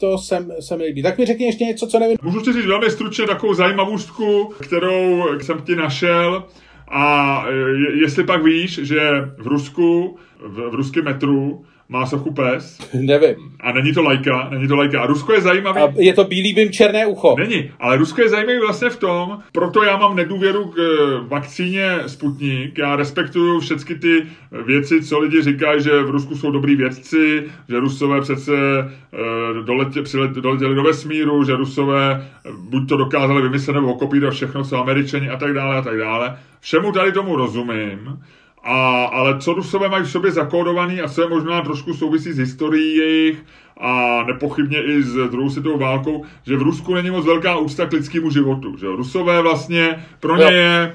to 0.00 0.18
jsem, 0.18 0.52
se 0.60 0.76
mi 0.76 0.84
líbí. 0.84 1.02
Tak 1.02 1.18
mi 1.18 1.26
řekni 1.26 1.46
ještě 1.46 1.64
něco, 1.64 1.86
co 1.86 1.98
nevím. 1.98 2.16
Můžu 2.22 2.40
ti 2.40 2.52
říct 2.52 2.66
velmi 2.66 2.90
stručně 2.90 3.26
takovou 3.26 3.54
zajímavostku, 3.54 4.52
kterou 4.60 5.24
jsem 5.40 5.62
ti 5.62 5.76
našel. 5.76 6.44
A 6.88 7.44
je, 7.48 8.00
jestli 8.00 8.24
pak 8.24 8.44
víš, 8.44 8.80
že 8.82 9.00
v 9.38 9.46
Rusku, 9.46 10.18
v, 10.40 10.70
v 10.70 10.74
ruském 10.74 11.04
metru, 11.04 11.64
má 11.88 12.06
sochu 12.06 12.32
pes. 12.32 12.78
Nevím. 12.94 13.36
A 13.60 13.72
není 13.72 13.92
to 13.92 14.02
lajka, 14.02 14.48
není 14.50 14.68
to 14.68 14.76
lajka. 14.76 15.00
A 15.00 15.06
Rusko 15.06 15.32
je 15.32 15.40
zajímavý. 15.40 15.80
A 15.80 15.92
je 15.96 16.14
to 16.14 16.24
bílý 16.24 16.54
vím 16.54 16.72
černé 16.72 17.06
ucho. 17.06 17.34
Není, 17.38 17.70
ale 17.80 17.96
Rusko 17.96 18.22
je 18.22 18.28
zajímavý 18.28 18.58
vlastně 18.60 18.90
v 18.90 18.96
tom, 18.96 19.38
proto 19.52 19.82
já 19.82 19.96
mám 19.96 20.16
nedůvěru 20.16 20.64
k 20.64 20.78
eh, 20.78 21.28
vakcíně 21.28 21.98
Sputnik. 22.06 22.78
Já 22.78 22.96
respektuju 22.96 23.60
všechny 23.60 23.94
ty 23.94 24.26
věci, 24.66 25.02
co 25.02 25.18
lidi 25.18 25.42
říkají, 25.42 25.82
že 25.82 26.02
v 26.02 26.10
Rusku 26.10 26.36
jsou 26.36 26.50
dobrý 26.50 26.76
vědci, 26.76 27.44
že 27.68 27.80
Rusové 27.80 28.20
přece 28.20 28.52
uh, 28.52 29.64
doletě, 29.64 30.02
přilet, 30.02 30.30
doletěli 30.30 30.74
do 30.74 30.82
vesmíru, 30.82 31.44
že 31.44 31.56
Rusové 31.56 32.30
buď 32.58 32.88
to 32.88 32.96
dokázali 32.96 33.42
vymyslet 33.42 33.74
nebo 33.74 33.92
okopírovat 33.92 34.34
všechno, 34.34 34.64
co 34.64 34.78
Američani 34.78 35.30
a 35.30 35.36
tak 35.36 35.54
dále 35.54 35.76
a 35.76 35.82
tak 35.82 35.98
dále. 35.98 36.38
Všemu 36.60 36.92
tady 36.92 37.12
tomu 37.12 37.36
rozumím. 37.36 38.18
A, 38.66 39.04
ale 39.04 39.38
co 39.38 39.54
Rusové 39.54 39.88
mají 39.88 40.04
v 40.04 40.10
sobě 40.10 40.32
zakódovaný 40.32 41.00
a 41.00 41.08
co 41.08 41.22
je 41.22 41.28
možná 41.28 41.60
trošku 41.60 41.94
souvisí 41.94 42.32
s 42.32 42.38
historií 42.38 42.96
jejich 42.96 43.44
a 43.80 44.22
nepochybně 44.26 44.82
i 44.82 45.02
s 45.02 45.14
druhou 45.30 45.50
světovou 45.50 45.78
válkou, 45.78 46.24
že 46.46 46.56
v 46.56 46.62
Rusku 46.62 46.94
není 46.94 47.10
moc 47.10 47.26
velká 47.26 47.56
úcta 47.56 47.86
k 47.86 47.92
lidskému 47.92 48.30
životu. 48.30 48.76
Že? 48.76 48.86
Rusové 48.86 49.42
vlastně, 49.42 50.04
pro 50.20 50.36
ně 50.36 50.44
je 50.44 50.92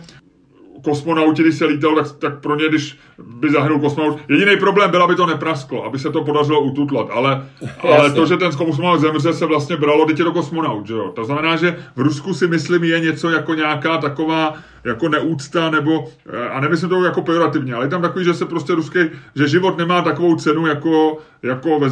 kosmonauti, 0.82 1.42
když 1.42 1.56
se 1.56 1.66
lítal, 1.66 1.96
tak, 1.96 2.12
tak 2.12 2.40
pro 2.40 2.56
ně, 2.56 2.70
když 2.70 2.98
by 3.24 3.52
zahynul 3.52 3.80
kosmonaut, 3.80 4.20
jediný 4.30 4.58
problém 4.58 4.92
byl, 4.92 5.04
aby 5.04 5.16
to 5.16 5.26
neprasklo, 5.26 5.86
aby 5.86 6.00
se 6.00 6.12
to 6.12 6.24
podařilo 6.24 6.62
ututlat, 6.62 7.08
ale, 7.12 7.46
ale 7.80 8.12
to, 8.12 8.26
že 8.26 8.38
ten 8.38 8.52
kosmonaut 8.52 9.00
zemře, 9.00 9.34
se 9.34 9.46
vlastně 9.46 9.78
bralo, 9.78 10.06
je 10.10 10.16
to 10.16 10.32
kosmonaut, 10.32 10.88
že 10.88 10.94
jo. 10.94 11.12
To 11.16 11.26
znamená, 11.26 11.56
že 11.56 11.78
v 11.96 12.02
Rusku 12.02 12.34
si 12.34 12.48
myslím 12.48 12.84
je 12.84 13.00
něco 13.00 13.30
jako 13.30 13.54
nějaká 13.54 13.98
taková 13.98 14.56
jako 14.84 15.10
neúcta, 15.10 15.70
nebo, 15.70 16.06
a 16.52 16.60
nemyslím 16.60 16.90
to 16.90 17.04
jako 17.04 17.22
pejorativně, 17.22 17.74
ale 17.74 17.86
je 17.86 17.90
tam 17.90 18.02
takový, 18.02 18.26
že 18.26 18.34
se 18.34 18.46
prostě 18.46 18.74
ruský, 18.74 19.00
že 19.36 19.48
život 19.48 19.78
nemá 19.78 20.02
takovou 20.02 20.36
cenu 20.36 20.68
jako, 20.68 21.18
jako 21.44 21.80
ve 21.80 21.90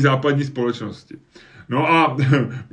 západní 0.00 0.44
společnosti. 0.44 1.16
No 1.68 1.90
a, 1.90 2.16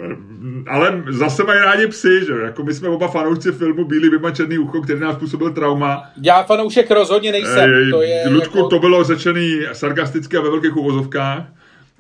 ale 0.68 1.04
zase 1.10 1.44
mají 1.44 1.60
rádi 1.60 1.88
psy, 1.88 2.26
že 2.26 2.34
jako 2.44 2.64
my 2.64 2.74
jsme 2.74 2.90
oba 2.90 3.08
fanoušci 3.08 3.52
filmu 3.52 3.86
Bílý 3.86 4.10
vyma 4.10 4.32
černý 4.32 4.58
ucho, 4.58 4.82
který 4.82 5.00
nás 5.00 5.16
působil 5.16 5.54
trauma. 5.54 6.04
Já 6.22 6.44
fanoušek 6.44 6.92
rozhodně 6.92 7.32
nejsem. 7.32 7.72
to 7.92 8.02
je 8.02 8.30
Ludku, 8.30 8.58
jako... 8.58 8.70
to 8.70 8.80
bylo 8.80 9.04
řečený 9.04 9.60
sarkasticky 9.74 10.38
a 10.38 10.42
ve 10.42 10.50
velkých 10.50 10.78
uvozovkách. 10.78 11.44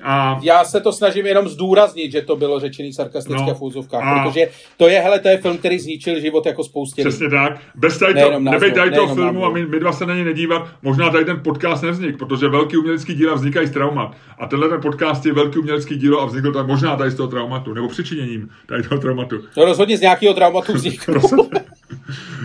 A... 0.04 0.39
Já 0.43 0.64
se 0.64 0.82
to 0.82 0.91
snažím 0.91 1.26
jenom 1.26 1.47
zdůraznit, 1.47 2.12
že 2.12 2.22
to 2.22 2.36
bylo 2.36 2.60
řečený 2.60 2.93
sarkastické 2.93 3.45
no, 3.47 3.56
v 3.56 3.62
úzovkách, 3.62 4.04
a... 4.04 4.24
protože 4.24 4.47
to 4.78 4.88
je, 4.88 5.00
hele, 5.00 5.20
to 5.20 5.28
je 5.28 5.38
film, 5.38 5.58
který 5.58 5.80
zničil 5.80 6.20
život 6.20 6.45
jako 6.45 6.64
spoustě 6.64 7.02
Přesně 7.02 7.30
tak. 7.30 7.60
Bez 7.76 7.97
tady, 7.97 8.14
to, 8.22 8.39
nebej 8.39 8.72
tady 8.72 8.91
toho 8.91 9.16
filmu 9.16 9.45
a 9.45 9.50
my, 9.50 9.66
my, 9.66 9.80
dva 9.80 9.91
se 9.91 10.06
na 10.06 10.16
ně 10.16 10.26
nedívat, 10.26 10.68
možná 10.82 11.10
tady 11.10 11.26
ten 11.26 11.39
podcast 11.43 11.84
nevznik, 11.84 12.18
protože 12.18 12.47
velký 12.47 12.78
umělecký 12.78 13.14
díla 13.14 13.34
vznikají 13.34 13.68
z 13.68 13.72
traumat. 13.72 14.16
A 14.39 14.47
tenhle 14.47 14.70
ten 14.70 14.82
podcast 14.82 15.26
je 15.26 15.34
velký 15.34 15.60
umělecký 15.60 15.95
dílo 15.95 16.22
a 16.22 16.26
vznikl 16.26 16.54
tak 16.54 16.68
možná 16.68 16.95
tady 16.95 17.12
z 17.12 17.16
toho 17.16 17.30
traumatu, 17.30 17.74
nebo 17.74 17.88
přičiněním 17.88 18.50
tady 18.66 18.84
toho 18.84 19.02
traumatu. 19.02 19.36
No 19.58 19.66
rozhodně 19.66 19.97
z 19.97 20.02
nějakého 20.02 20.34
traumatu 20.34 20.74
vznikl. 20.74 21.22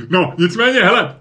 No, 0.09 0.35
nicméně, 0.39 0.81
hele, 0.81 1.17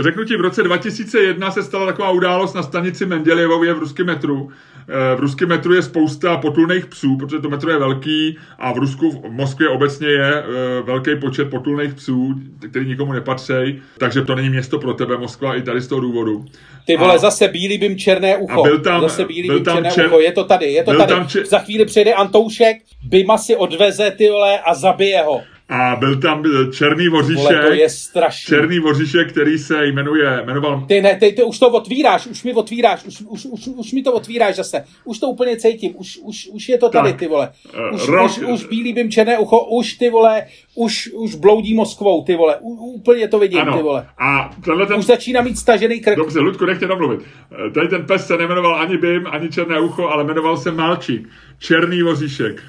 řeknu 0.00 0.24
ti, 0.24 0.36
v 0.36 0.40
roce 0.40 0.62
2001 0.62 1.50
se 1.50 1.62
stala 1.62 1.86
taková 1.86 2.10
událost 2.10 2.54
na 2.54 2.62
stanici 2.62 3.06
Mendělievově 3.06 3.74
v 3.74 3.78
ruském 3.78 4.06
metru. 4.06 4.50
Eh, 4.90 5.16
v 5.16 5.20
ruském 5.20 5.48
metru 5.48 5.74
je 5.74 5.82
spousta 5.82 6.36
potulných 6.36 6.86
psů, 6.86 7.16
protože 7.16 7.38
to 7.38 7.50
metro 7.50 7.70
je 7.70 7.78
velký 7.78 8.38
a 8.58 8.72
v 8.72 8.76
Rusku, 8.76 9.10
v 9.10 9.30
Moskvě 9.30 9.68
obecně 9.68 10.08
je 10.08 10.34
eh, 10.34 10.44
velký 10.82 11.10
počet 11.20 11.50
potulných 11.50 11.94
psů, 11.94 12.34
který 12.70 12.86
nikomu 12.86 13.12
nepatří, 13.12 13.82
takže 13.98 14.22
to 14.22 14.34
není 14.34 14.50
město 14.50 14.78
pro 14.78 14.94
tebe, 14.94 15.16
Moskva, 15.16 15.54
i 15.54 15.62
tady 15.62 15.80
z 15.80 15.86
toho 15.86 16.00
důvodu. 16.00 16.44
Ty 16.86 16.96
vole, 16.96 17.14
a, 17.14 17.18
zase 17.18 17.48
bílý 17.48 17.78
bym 17.78 17.98
černé 17.98 18.36
ucho. 18.36 18.60
A 18.60 18.62
byl 18.62 18.78
tam, 18.78 19.00
zase 19.00 19.24
bílý 19.24 19.48
byl 19.48 19.56
bym 19.56 19.64
tam 19.64 19.76
černé 19.76 19.90
čer, 19.90 20.06
ucho. 20.06 20.20
Je 20.20 20.32
to 20.32 20.44
tady, 20.44 20.66
je 20.66 20.84
to 20.84 20.96
tady. 20.96 21.14
Tam 21.14 21.28
čer, 21.28 21.46
Za 21.46 21.58
chvíli 21.58 21.84
přijde 21.84 22.14
Antoušek, 22.14 22.76
Byma 23.04 23.38
si 23.38 23.56
odveze 23.56 24.10
ty 24.10 24.30
vole 24.30 24.60
a 24.60 24.74
zabije 24.74 25.22
ho 25.22 25.42
a 25.68 25.96
byl 25.96 26.20
tam 26.20 26.44
černý 26.72 27.08
voříšek. 27.08 27.42
Vole, 27.42 27.66
to 27.66 27.72
je 27.72 27.88
strašný. 27.88 28.56
Černý 28.56 28.78
voříšek, 28.78 29.32
který 29.32 29.58
se 29.58 29.86
jmenuje, 29.86 30.42
jmenoval... 30.46 30.84
Ty 30.88 31.00
ne, 31.00 31.16
ty, 31.16 31.32
ty 31.32 31.42
už 31.42 31.58
to 31.58 31.70
otvíráš, 31.70 32.26
už 32.26 32.44
mi 32.44 32.54
otvíráš, 32.54 33.04
už, 33.04 33.20
už, 33.28 33.44
už, 33.44 33.66
už 33.66 33.92
mi 33.92 34.02
to 34.02 34.12
otvíráš 34.12 34.56
zase. 34.56 34.84
Už 35.04 35.18
to 35.18 35.26
úplně 35.26 35.56
cítím, 35.56 35.92
už, 35.96 36.18
už, 36.22 36.48
už 36.52 36.68
je 36.68 36.78
to 36.78 36.88
tady, 36.88 37.10
tak, 37.10 37.18
ty 37.18 37.26
vole. 37.26 37.50
Eh, 37.74 37.94
už, 37.94 38.08
rok... 38.08 38.30
už, 38.30 38.38
už 38.38 38.64
bílý 38.64 38.92
bym 38.92 39.10
černé 39.10 39.38
ucho, 39.38 39.60
už 39.60 39.94
ty 39.94 40.10
vole, 40.10 40.46
už, 40.74 41.10
už 41.14 41.34
bloudí 41.34 41.74
Moskvou, 41.74 42.24
ty 42.24 42.36
vole. 42.36 42.56
U, 42.60 42.70
úplně 42.74 43.28
to 43.28 43.38
vidím, 43.38 43.60
ano. 43.60 43.76
ty 43.76 43.82
vole. 43.82 44.06
A 44.18 44.50
ten... 44.64 44.98
Už 44.98 45.06
začíná 45.06 45.42
mít 45.42 45.58
stažený 45.58 46.00
krk. 46.00 46.16
Dobře, 46.16 46.40
Ludku, 46.40 46.64
nechtě 46.66 46.86
domluvit. 46.86 47.20
Eh, 47.66 47.70
tady 47.70 47.88
ten 47.88 48.06
pes 48.06 48.26
se 48.26 48.36
nemenoval 48.36 48.74
ani 48.74 48.96
Bim, 48.96 49.26
ani 49.26 49.48
Černé 49.48 49.80
ucho, 49.80 50.08
ale 50.08 50.24
jmenoval 50.24 50.56
se 50.56 50.72
Malčík. 50.72 51.28
Černý 51.58 52.02
voříšek. 52.02 52.62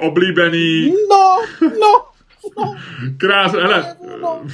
Oblíbený... 0.00 0.92
No, 1.10 1.36
no. 1.80 2.07
Krás, 3.16 3.52
hele, 3.52 3.96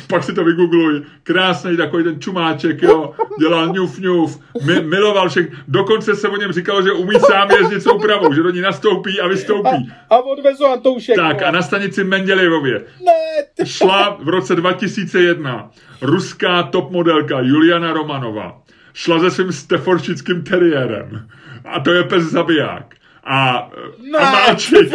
pak 0.09 0.25
si 0.25 0.33
to 0.33 0.45
vygoogluj. 0.45 1.03
Krásný 1.23 1.77
takový 1.77 2.05
ten 2.05 2.21
čumáček, 2.21 2.83
jo. 2.83 3.15
Dělal 3.39 3.69
ňuf, 3.69 3.99
ňuf. 3.99 4.39
Mi, 4.67 4.83
miloval 4.83 5.29
všech. 5.29 5.47
Dokonce 5.69 6.17
se 6.17 6.29
o 6.29 6.37
něm 6.37 6.53
říkalo, 6.53 6.83
že 6.83 6.93
umí 6.93 7.15
sám 7.21 7.51
jezdit 7.51 7.83
soupravou, 7.83 8.33
že 8.33 8.43
do 8.43 8.51
ní 8.51 8.61
nastoupí 8.61 9.21
a 9.21 9.29
vystoupí. 9.29 9.93
A, 10.11 10.15
a 10.15 10.19
odvezu 10.19 10.65
Antoušek. 10.67 11.17
Tak 11.17 11.43
a 11.43 11.51
na 11.51 11.63
stanici 11.63 12.05
Mendělejově 12.05 12.85
ne, 13.05 13.67
šla 13.67 14.17
v 14.23 14.29
roce 14.29 14.57
2001 14.57 15.71
ruská 16.03 16.63
top 16.63 16.91
modelka 16.91 17.41
Juliana 17.41 17.93
Romanova. 17.93 18.63
Šla 18.95 19.21
se 19.21 19.31
svým 19.31 19.53
steforčickým 19.53 20.43
teriérem. 20.43 21.29
A 21.65 21.81
to 21.81 21.93
je 21.93 22.05
pes 22.05 22.23
zabiják. 22.25 22.95
A, 23.25 23.71
ne, 24.13 24.19
a 24.19 24.33
Máčik. 24.33 24.93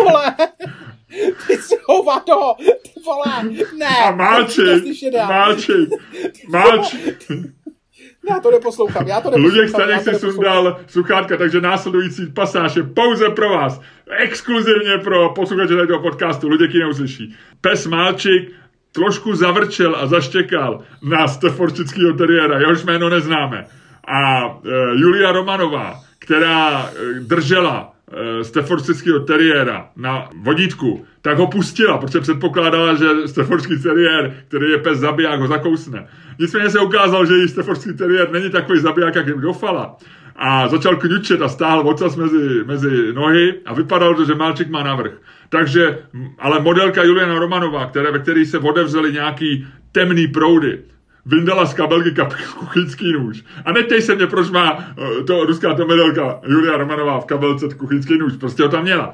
Ty 1.48 1.54
jsi 1.54 1.76
hovado, 1.84 2.54
ty 2.84 3.02
vole, 3.06 3.44
ne. 3.78 3.98
A 4.06 4.12
Máček, 4.12 4.84
Máček, 5.28 5.90
Máček. 6.50 7.32
Já 8.30 8.40
to 8.40 8.52
neposlouchám, 8.52 9.08
já 9.08 9.22
to 9.22 9.30
neposlouchám. 9.30 9.58
Luděk 9.58 9.70
Staněk 9.70 10.04
si 10.04 10.16
sundal 10.16 10.80
sluchátka, 10.88 11.38
takže 11.38 11.62
následující 11.62 12.26
pasáž 12.28 12.76
je 12.76 12.84
pouze 12.84 13.30
pro 13.30 13.50
vás. 13.50 13.82
Exkluzivně 14.18 14.98
pro 15.04 15.30
posluchače 15.30 15.88
toho 15.88 16.02
podcastu, 16.02 16.50
Luděk 16.50 16.74
ji 16.74 16.80
neuslyší. 16.80 17.36
Pes 17.62 17.88
Máčik 17.88 18.52
trošku 18.92 19.36
zavrčel 19.36 19.96
a 19.96 20.08
zaštěkal 20.08 20.82
na 21.04 21.28
steforčického 21.28 22.14
teriéra, 22.14 22.60
jehož 22.60 22.84
jméno 22.84 23.10
neznáme. 23.10 23.66
A 24.08 24.46
e, 24.46 24.70
Julia 24.96 25.32
Romanová, 25.32 26.00
která 26.20 26.90
e, 26.90 27.20
držela 27.20 27.94
Staffordského 28.42 29.20
teriéra 29.20 29.90
na 29.96 30.30
vodítku, 30.44 31.06
tak 31.22 31.38
ho 31.38 31.48
pustila, 31.48 31.98
protože 31.98 32.20
předpokládala, 32.20 32.96
že 32.96 33.28
Staffordský 33.28 33.80
teriér, 33.80 34.34
který 34.48 34.72
je 34.72 34.78
pes 34.78 35.00
zabiják, 35.00 35.40
ho 35.40 35.48
zakousne. 35.48 36.08
Nicméně 36.40 36.70
se 36.70 36.80
ukázalo, 36.80 37.26
že 37.26 37.38
i 37.38 37.48
Staffordský 37.48 37.94
teriér 37.94 38.32
není 38.32 38.50
takový 38.50 38.80
zabiják, 38.80 39.16
jak 39.16 39.28
jim 39.28 39.42
dofala. 39.42 39.98
A 40.36 40.68
začal 40.68 40.96
kňučet 40.96 41.42
a 41.42 41.50
stáhl 41.50 41.90
ocas 41.90 42.16
mezi, 42.16 42.64
mezi 42.66 43.14
nohy 43.14 43.54
a 43.66 43.74
vypadalo 43.74 44.16
to, 44.16 44.26
že 44.26 44.36
Malčik 44.36 44.70
má 44.70 44.84
navrh. 44.84 45.12
Takže, 45.50 45.98
ale 46.40 46.60
modelka 46.60 47.04
Juliana 47.04 47.40
Romanová, 47.40 47.86
které, 47.86 48.12
ve 48.12 48.20
které 48.20 48.46
se 48.46 48.58
odevřely 48.58 49.14
nějaký 49.14 49.68
temný 49.92 50.28
proudy, 50.28 50.80
vyndala 51.26 51.66
z 51.66 51.74
kabelky 51.74 52.16
kuchyňský 52.60 53.14
nůž. 53.14 53.44
A 53.66 53.72
netěj 53.72 54.02
se 54.02 54.16
mě, 54.16 54.28
proč 54.28 54.50
má 54.50 54.78
eh, 54.80 55.24
to 55.24 55.46
ruská 55.46 55.74
to 55.74 55.88
modelka 55.88 56.40
Julia 56.48 56.78
Romanová 56.78 57.20
v 57.20 57.26
kabelce 57.26 57.68
kuchyňský 57.78 58.18
nůž. 58.18 58.34
Prostě 58.34 58.64
ho 58.64 58.70
tam 58.70 58.84
měla. 58.84 59.14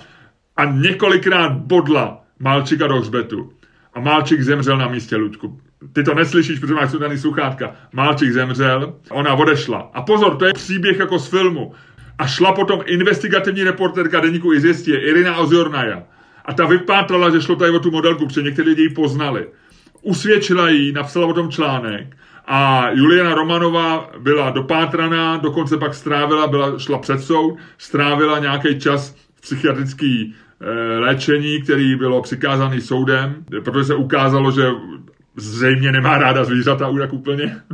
A 0.58 0.66
několikrát 0.66 1.52
bodla 1.52 2.22
Malčika 2.40 2.88
do 2.88 2.96
hřbetu. 2.96 3.52
A 3.94 4.00
Malčik 4.00 4.42
zemřel 4.42 4.78
na 4.78 4.88
místě, 4.88 5.16
Ludku. 5.16 5.60
Ty 5.94 6.04
to 6.04 6.14
neslyšíš, 6.14 6.60
protože 6.60 6.74
máš 6.74 6.92
sundaný 6.92 7.18
sluchátka. 7.18 7.76
Malčik 7.94 8.32
zemřel, 8.32 8.94
ona 9.10 9.34
odešla. 9.34 9.92
A 9.94 10.02
pozor, 10.02 10.36
to 10.38 10.46
je 10.46 10.54
příběh 10.54 11.00
jako 11.00 11.20
z 11.20 11.30
filmu. 11.30 11.74
A 12.18 12.28
šla 12.28 12.54
potom 12.54 12.82
investigativní 12.86 13.64
reporterka 13.64 14.20
deníku 14.20 14.54
Izvěstě, 14.54 14.96
Irina 14.96 15.38
Ozornaja. 15.38 16.04
A 16.46 16.54
ta 16.54 16.66
vypátrala, 16.66 17.30
že 17.30 17.42
šlo 17.42 17.56
tady 17.56 17.72
o 17.72 17.80
tu 17.80 17.92
modelku, 17.92 18.28
protože 18.28 18.42
někteří 18.42 18.70
lidi 18.70 18.82
ji 18.82 18.90
poznali 18.90 19.48
usvědčila 20.06 20.70
jí, 20.70 20.92
napsala 20.92 21.26
o 21.26 21.34
tom 21.34 21.50
článek 21.50 22.16
a 22.48 22.90
Juliana 22.92 23.36
Romanová 23.36 24.10
byla 24.20 24.50
dopátraná, 24.50 25.38
dokonce 25.38 25.78
pak 25.78 25.94
strávila, 25.94 26.48
byla, 26.48 26.80
šla 26.80 26.98
před 26.98 27.22
soud, 27.22 27.58
strávila 27.78 28.40
nějaký 28.40 28.80
čas 28.80 29.16
v 29.36 29.42
psychiatrický 29.42 30.34
e, 30.62 31.00
léčení, 31.00 31.62
který 31.62 31.96
bylo 31.96 32.22
přikázaný 32.22 32.82
soudem, 32.82 33.36
protože 33.64 33.86
se 33.86 33.96
ukázalo, 33.96 34.52
že 34.52 34.68
zřejmě 35.36 35.92
nemá 35.92 36.18
ráda 36.18 36.44
zvířata 36.44 36.92
tak 37.00 37.14
úplně. 37.14 37.58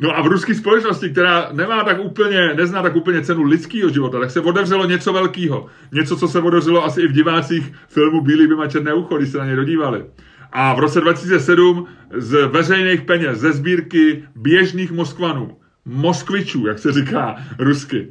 No 0.00 0.16
a 0.16 0.22
v 0.22 0.26
ruské 0.26 0.54
společnosti, 0.54 1.10
která 1.10 1.48
nemá 1.52 1.84
tak 1.84 2.04
úplně, 2.04 2.54
nezná 2.54 2.82
tak 2.82 2.96
úplně 2.96 3.22
cenu 3.22 3.42
lidského 3.42 3.90
života, 3.90 4.20
tak 4.20 4.30
se 4.30 4.40
odevřelo 4.40 4.84
něco 4.86 5.12
velkého. 5.12 5.66
Něco, 5.92 6.16
co 6.16 6.28
se 6.28 6.40
odevřelo 6.40 6.84
asi 6.84 7.00
i 7.00 7.08
v 7.08 7.12
divácích 7.12 7.72
filmu 7.88 8.20
Bílý 8.20 8.46
by 8.46 8.54
černé 8.68 8.94
ucho, 8.94 9.16
když 9.16 9.28
se 9.28 9.38
na 9.38 9.44
ně 9.44 9.56
dodívali. 9.56 10.04
A 10.52 10.74
v 10.74 10.78
roce 10.78 11.00
2007 11.00 11.86
z 12.16 12.46
veřejných 12.46 13.02
peněz, 13.02 13.38
ze 13.38 13.52
sbírky 13.52 14.24
běžných 14.36 14.92
Moskvanů, 14.92 15.56
Moskvičů, 15.84 16.66
jak 16.66 16.78
se 16.78 16.92
říká 16.92 17.36
rusky, 17.58 18.08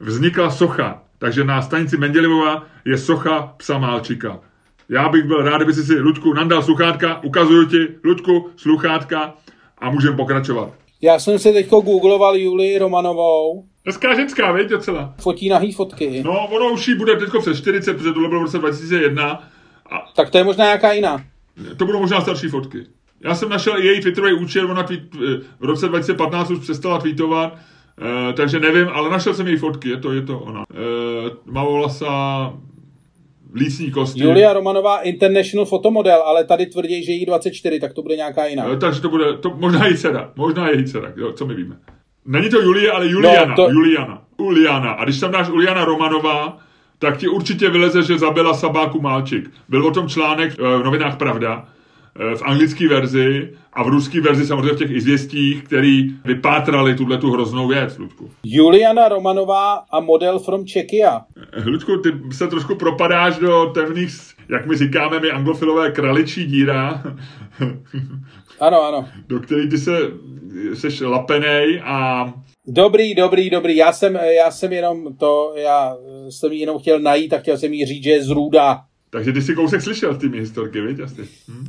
vznikla 0.00 0.50
socha. 0.50 1.02
Takže 1.18 1.44
na 1.44 1.62
stanici 1.62 1.96
Mendělivova 1.96 2.66
je 2.84 2.98
socha 2.98 3.54
psa 3.56 3.78
Málčika. 3.78 4.40
Já 4.88 5.08
bych 5.08 5.24
byl 5.24 5.42
rád, 5.42 5.56
kdyby 5.56 5.74
si 5.74 5.82
si, 5.82 6.00
Ludku, 6.00 6.34
nandal 6.34 6.62
sluchátka, 6.62 7.22
ukazuju 7.24 7.66
ti, 7.66 7.88
Ludku, 8.04 8.50
sluchátka 8.56 9.34
a 9.78 9.90
můžeme 9.90 10.16
pokračovat. 10.16 10.72
Já 11.02 11.18
jsem 11.18 11.38
si 11.38 11.52
teďko 11.52 11.80
googloval 11.80 12.36
Julii 12.36 12.78
Romanovou. 12.78 13.64
Hezká 13.86 14.14
ženská, 14.14 14.52
víte, 14.52 14.68
docela. 14.68 15.14
Fotí 15.20 15.48
nahý 15.48 15.72
fotky. 15.72 16.22
No, 16.24 16.46
ono 16.46 16.72
už 16.72 16.88
jí 16.88 16.94
bude 16.94 17.16
teďko 17.16 17.40
přes 17.40 17.58
40, 17.58 17.94
protože 17.94 18.12
tohle 18.12 18.28
bylo 18.28 18.40
v 18.40 18.44
roce 18.44 18.58
2001. 18.58 19.50
A... 19.90 20.12
Tak 20.16 20.30
to 20.30 20.38
je 20.38 20.44
možná 20.44 20.64
nějaká 20.64 20.92
jiná. 20.92 21.24
To 21.76 21.86
budou 21.86 22.00
možná 22.00 22.20
starší 22.20 22.48
fotky. 22.48 22.86
Já 23.20 23.34
jsem 23.34 23.48
našel 23.48 23.78
i 23.78 23.86
její 23.86 24.00
Twitterový 24.00 24.32
účet, 24.32 24.64
ona 24.64 24.82
tweet, 24.82 25.00
eh, 25.14 25.40
v 25.60 25.64
roce 25.64 25.88
2015 25.88 26.50
už 26.50 26.58
přestala 26.58 26.98
tweetovat, 26.98 27.58
eh, 27.58 28.32
takže 28.32 28.60
nevím, 28.60 28.88
ale 28.88 29.10
našel 29.10 29.34
jsem 29.34 29.46
její 29.46 29.56
fotky, 29.56 29.88
je 29.88 29.96
to, 29.96 30.12
je 30.12 30.22
to 30.22 30.38
ona. 30.38 30.64
Eh, 30.70 31.30
Mavovlasa, 31.44 32.52
lícní 33.54 33.90
kosti. 33.90 34.22
Julia 34.22 34.52
Romanová 34.52 35.00
International 35.00 35.66
fotomodel, 35.66 36.22
ale 36.22 36.44
tady 36.44 36.66
tvrdí, 36.66 37.04
že 37.04 37.12
jí 37.12 37.26
24, 37.26 37.80
tak 37.80 37.92
to 37.92 38.02
bude 38.02 38.16
nějaká 38.16 38.46
jiná. 38.46 38.64
Eh, 38.72 38.76
takže 38.76 39.00
to 39.00 39.08
bude, 39.08 39.36
to 39.36 39.50
možná 39.56 39.86
její 39.86 39.96
dcera, 39.96 40.32
možná 40.36 40.68
její 40.68 40.84
dcera, 40.84 41.12
jo, 41.16 41.32
co 41.32 41.46
my 41.46 41.54
víme. 41.54 41.76
Není 42.26 42.50
to 42.50 42.60
Julie, 42.60 42.90
ale 42.90 43.08
Juliana, 43.08 43.44
no, 43.46 43.56
to... 43.56 43.70
Juliana, 43.70 44.22
Juliana. 44.38 44.90
A 44.90 45.04
když 45.04 45.20
tam 45.20 45.30
dáš 45.32 45.48
Juliana 45.48 45.84
Romanová, 45.84 46.58
tak 46.98 47.16
ti 47.16 47.28
určitě 47.28 47.70
vyleze, 47.70 48.02
že 48.02 48.18
zabila 48.18 48.54
Sabáku 48.54 49.00
Malčik. 49.00 49.50
Byl 49.68 49.86
o 49.86 49.90
tom 49.90 50.08
článek 50.08 50.52
eh, 50.52 50.78
v 50.78 50.84
novinách 50.84 51.16
Pravda, 51.16 51.68
eh, 52.20 52.36
v 52.36 52.42
anglické 52.42 52.88
verzi 52.88 53.52
a 53.72 53.82
v 53.82 53.88
ruské 53.88 54.20
verzi 54.20 54.46
samozřejmě 54.46 54.72
v 54.72 54.78
těch 54.78 54.90
izvěstích, 54.90 55.64
který 55.64 56.10
vypátrali 56.24 56.94
tuhle 56.94 57.18
tu 57.18 57.30
hroznou 57.30 57.68
věc, 57.68 57.98
Ludku. 57.98 58.30
Juliana 58.44 59.08
Romanová 59.08 59.74
a 59.74 60.00
model 60.00 60.38
from 60.38 60.64
Czechia. 60.64 61.20
Eh, 61.52 61.68
Ludku, 61.70 61.96
ty 61.96 62.12
se 62.32 62.46
trošku 62.46 62.74
propadáš 62.74 63.38
do 63.38 63.66
temných, 63.74 64.12
jak 64.48 64.66
my 64.66 64.76
říkáme, 64.76 65.20
my 65.20 65.30
anglofilové 65.30 65.90
kraličí 65.90 66.46
díra. 66.46 67.02
ano, 68.60 68.82
ano. 68.82 69.08
Do 69.28 69.40
který 69.40 69.68
ty 69.68 69.78
se 69.78 69.98
seš 70.74 71.00
lapenej 71.00 71.82
a 71.84 72.26
Dobrý, 72.70 73.14
dobrý, 73.14 73.50
dobrý. 73.50 73.76
Já 73.76 73.92
jsem, 73.92 74.16
já 74.16 74.50
jsem 74.50 74.72
jenom 74.72 75.16
to, 75.16 75.52
já 75.56 75.96
jsem 76.30 76.52
ji 76.52 76.60
jenom 76.60 76.78
chtěl 76.78 77.00
najít 77.00 77.32
a 77.32 77.38
chtěl 77.38 77.58
jsem 77.58 77.72
jí 77.72 77.86
říct, 77.86 78.04
že 78.04 78.10
je 78.10 78.24
zrůda. 78.24 78.80
Takže 79.10 79.32
ty 79.32 79.42
si 79.42 79.54
kousek 79.54 79.82
slyšel 79.82 80.14
s 80.14 80.18
těmi 80.18 80.40
historky, 80.40 80.80
víš, 80.80 81.00
asi. 81.00 81.28
Hm? 81.48 81.64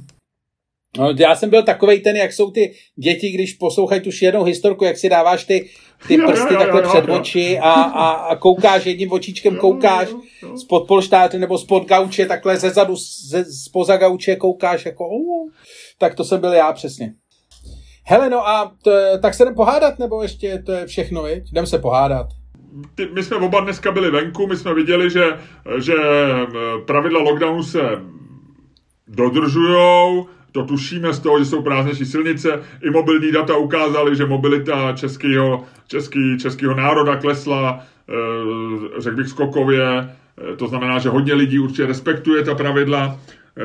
No, 0.98 1.14
já 1.20 1.36
jsem 1.36 1.50
byl 1.50 1.64
takovej 1.64 2.00
ten, 2.00 2.16
jak 2.16 2.34
jsou 2.34 2.52
ty 2.52 2.74
děti, 2.96 3.32
když 3.32 3.54
poslouchají 3.54 4.02
tu 4.02 4.10
jednou 4.22 4.44
historku, 4.44 4.86
jak 4.86 4.98
si 4.98 5.10
dáváš 5.10 5.44
ty, 5.44 5.70
ty 6.08 6.18
prsty 6.18 6.54
jo, 6.54 6.60
jo, 6.60 6.60
takhle 6.60 6.82
jo, 6.82 6.90
před 6.90 7.08
jo. 7.08 7.20
oči 7.20 7.60
a, 7.60 7.72
a, 7.72 8.10
a 8.12 8.36
koukáš 8.36 8.86
jedním 8.86 9.12
očičkem, 9.12 9.58
koukáš 9.58 10.08
spod 10.56 10.88
polštáře 10.88 11.40
nebo 11.40 11.58
spod 11.58 11.88
gauče, 11.88 12.26
takhle 12.26 12.58
ze 12.58 12.70
zadu, 12.70 12.96
ze, 13.30 13.46
spoza 13.46 13.98
gauče 13.98 14.36
koukáš 14.36 14.86
jako, 14.86 15.08
uh, 15.08 15.50
tak 15.98 16.16
to 16.16 16.24
jsem 16.24 16.42
byl 16.42 16.54
já 16.54 16.74
přesně. 16.74 17.14
Hele, 18.10 18.30
no 18.30 18.48
a 18.48 18.72
to, 18.84 18.92
tak 19.22 19.34
se 19.34 19.44
jdem 19.44 19.56
pohádat, 19.56 20.00
nebo 20.00 20.24
ještě 20.24 20.64
to 20.66 20.72
je 20.72 20.86
všechno, 20.86 21.24
viď? 21.24 21.52
Jdem 21.52 21.66
se 21.66 21.80
pohádat. 21.80 22.28
Ty, 22.96 23.10
my 23.14 23.24
jsme 23.24 23.38
oba 23.38 23.60
dneska 23.60 23.92
byli 23.92 24.12
venku, 24.12 24.48
my 24.48 24.58
jsme 24.58 24.74
viděli, 24.74 25.10
že, 25.10 25.24
že 25.80 25.94
pravidla 26.86 27.22
lockdownu 27.22 27.64
se 27.64 27.80
dodržujou, 29.08 30.28
to 30.52 30.64
tušíme 30.64 31.14
z 31.14 31.20
toho, 31.20 31.40
že 31.40 31.46
jsou 31.46 31.62
prázdnější 31.62 32.06
silnice. 32.06 32.62
I 32.82 32.90
mobilní 32.90 33.32
data 33.32 33.58
ukázaly, 33.58 34.16
že 34.16 34.26
mobilita 34.26 34.94
českého, 34.96 35.64
český, 35.88 36.38
českého 36.40 36.76
národa 36.76 37.16
klesla, 37.16 37.84
eh, 38.10 39.02
řekl 39.02 39.18
bych 39.18 39.28
skokově. 39.28 39.84
Eh, 39.84 40.56
to 40.56 40.68
znamená, 40.68 41.00
že 41.00 41.10
hodně 41.10 41.34
lidí 41.34 41.60
určitě 41.60 41.86
respektuje 41.86 42.44
ta 42.44 42.56
pravidla. 42.56 43.20
Eh, 43.58 43.64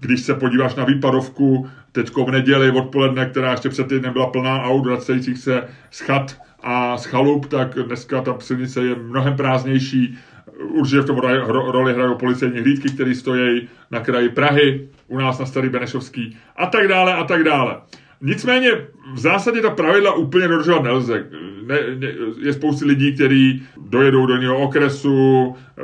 když 0.00 0.20
se 0.20 0.34
podíváš 0.34 0.74
na 0.74 0.84
výpadovku 0.84 1.68
teď 2.02 2.16
v 2.16 2.30
neděli 2.30 2.70
odpoledne, 2.70 3.26
která 3.26 3.50
ještě 3.50 3.68
před 3.68 3.88
týdnem 3.88 4.12
byla 4.12 4.26
plná 4.26 4.62
aut 4.62 4.86
vracejících 4.86 5.38
se 5.38 5.68
z 5.90 6.00
chat 6.00 6.36
a 6.62 6.96
z 6.96 7.04
chalup, 7.04 7.46
tak 7.46 7.74
dneska 7.74 8.22
ta 8.22 8.36
silnice 8.38 8.84
je 8.84 8.94
mnohem 8.94 9.36
prázdnější. 9.36 10.18
Určitě 10.58 11.00
v 11.00 11.06
tom 11.06 11.18
roli 11.46 11.94
hrajou 11.94 12.14
policejní 12.14 12.60
hlídky, 12.60 12.88
které 12.88 13.14
stojí 13.14 13.68
na 13.90 14.00
kraji 14.00 14.28
Prahy, 14.28 14.88
u 15.08 15.18
nás 15.18 15.38
na 15.38 15.46
Starý 15.46 15.68
Benešovský 15.68 16.36
a 16.56 16.66
tak 16.66 16.88
dále 16.88 17.14
a 17.14 17.24
tak 17.24 17.44
dále. 17.44 17.76
Nicméně 18.20 18.70
v 19.14 19.18
zásadě 19.18 19.60
ta 19.60 19.70
pravidla 19.70 20.14
úplně 20.14 20.48
dodržovat 20.48 20.82
nelze. 20.82 21.26
Ne, 21.66 21.78
ne, 21.98 22.08
je 22.38 22.52
spousty 22.52 22.84
lidí, 22.84 23.14
kteří 23.14 23.62
dojedou 23.76 24.26
do 24.26 24.36
něho 24.36 24.58
okresu, 24.58 25.54
eh, 25.78 25.82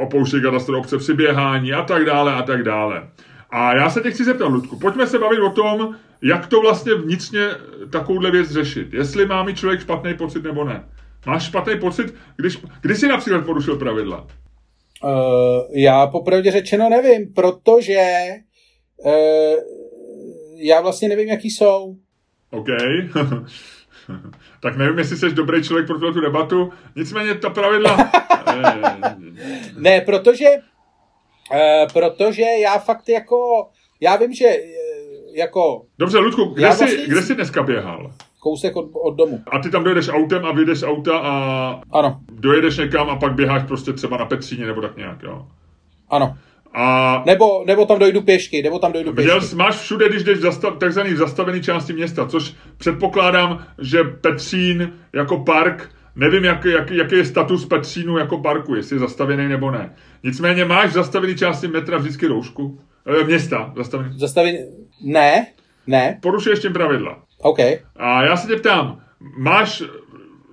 opouštějí 0.00 0.42
katastro 0.42 0.78
obce 0.78 0.98
při 0.98 1.14
běhání 1.14 1.72
a 1.72 1.82
tak 1.82 2.04
dále 2.04 2.34
a 2.34 2.42
tak 2.42 2.62
dále. 2.62 3.02
A 3.50 3.76
já 3.76 3.90
se 3.90 4.00
tě 4.00 4.10
chci 4.10 4.24
zeptat, 4.24 4.48
Ludku, 4.48 4.78
pojďme 4.78 5.06
se 5.06 5.18
bavit 5.18 5.40
o 5.40 5.50
tom, 5.50 5.96
jak 6.22 6.46
to 6.46 6.60
vlastně 6.60 6.94
vnitřně 6.94 7.48
takovouhle 7.92 8.30
věc 8.30 8.50
řešit. 8.50 8.94
Jestli 8.94 9.26
má 9.26 9.42
mít 9.42 9.58
člověk 9.58 9.80
špatný 9.80 10.14
pocit 10.14 10.42
nebo 10.42 10.64
ne. 10.64 10.84
Máš 11.26 11.46
špatný 11.46 11.78
pocit, 11.80 12.14
když, 12.36 12.58
když 12.80 12.98
jsi 12.98 13.08
například 13.08 13.46
porušil 13.46 13.76
pravidla? 13.76 14.26
Uh, 15.04 15.10
já 15.74 16.06
popravdě 16.06 16.50
řečeno 16.50 16.88
nevím, 16.88 17.32
protože 17.34 18.02
uh, 18.96 19.12
já 20.56 20.80
vlastně 20.80 21.08
nevím, 21.08 21.28
jaký 21.28 21.50
jsou. 21.50 21.96
OK. 22.50 22.66
tak 24.62 24.76
nevím, 24.76 24.98
jestli 24.98 25.16
jsi 25.16 25.30
dobrý 25.30 25.62
člověk 25.62 25.86
pro 25.86 26.12
tu 26.12 26.20
debatu. 26.20 26.72
Nicméně 26.96 27.34
ta 27.34 27.50
pravidla... 27.50 27.96
ne, 29.78 30.00
protože 30.00 30.46
uh, 31.52 31.58
protože 31.92 32.42
já 32.42 32.78
fakt 32.78 33.08
jako... 33.08 33.36
Já 34.00 34.16
vím, 34.16 34.32
že 34.32 34.46
jako... 35.34 35.82
Dobře, 35.98 36.18
Ludku, 36.18 36.44
kde, 36.44 36.72
jsi, 36.72 36.84
vlastně 36.84 37.06
kde 37.06 37.22
jsi 37.22 37.34
dneska 37.34 37.62
běhal? 37.62 38.10
Kousek 38.40 38.76
od, 38.76 38.90
od 38.92 39.16
domu. 39.16 39.40
A 39.46 39.58
ty 39.58 39.70
tam 39.70 39.84
dojedeš 39.84 40.08
autem 40.08 40.44
a 40.44 40.52
vyjdeš 40.52 40.82
auta 40.82 41.18
a 41.18 41.32
ano. 41.92 42.20
dojedeš 42.32 42.76
někam 42.76 43.10
a 43.10 43.16
pak 43.16 43.34
běháš 43.34 43.62
prostě 43.62 43.92
třeba 43.92 44.16
na 44.16 44.24
Petříně 44.24 44.66
nebo 44.66 44.80
tak 44.80 44.96
nějak, 44.96 45.22
jo? 45.22 45.46
Ano. 46.10 46.36
A... 46.74 47.22
Nebo, 47.26 47.64
nebo 47.66 47.86
tam 47.86 47.98
dojdu 47.98 48.22
pěšky, 48.22 48.62
nebo 48.62 48.78
tam 48.78 48.92
dojdu 48.92 49.12
pěšky. 49.12 49.32
Viděl, 49.34 49.48
máš 49.54 49.76
všude, 49.76 50.08
když 50.08 50.22
jdeš 50.22 50.38
v 50.38 50.42
zastav, 50.42 50.78
takzvaný 50.78 51.12
v 51.12 51.16
zastavený 51.16 51.62
části 51.62 51.92
města, 51.92 52.26
což 52.26 52.54
předpokládám, 52.78 53.66
že 53.78 54.04
Petřín 54.04 54.92
jako 55.12 55.38
park, 55.38 55.90
nevím, 56.16 56.44
jak, 56.44 56.64
jak, 56.64 56.90
jaký 56.90 57.16
je 57.16 57.24
status 57.24 57.66
Petřínu 57.66 58.18
jako 58.18 58.38
parku, 58.38 58.74
jestli 58.74 58.96
je 58.96 59.00
zastavený 59.00 59.48
nebo 59.48 59.70
ne. 59.70 59.94
Nicméně 60.22 60.64
máš 60.64 60.90
v 60.90 60.92
zastavený 60.92 61.36
části 61.36 61.68
metra 61.68 61.98
vždycky 61.98 62.26
roušku. 62.26 62.80
E, 63.20 63.24
města 63.24 63.72
zastavený. 63.76 64.18
Zastavený, 64.18 64.58
ne, 65.04 65.46
ne. 65.86 66.18
Porušuješ 66.22 66.58
tím 66.60 66.72
pravidla. 66.72 67.22
OK. 67.38 67.58
A 67.96 68.24
já 68.24 68.36
se 68.36 68.48
tě 68.48 68.56
ptám, 68.56 69.00
máš, 69.38 69.82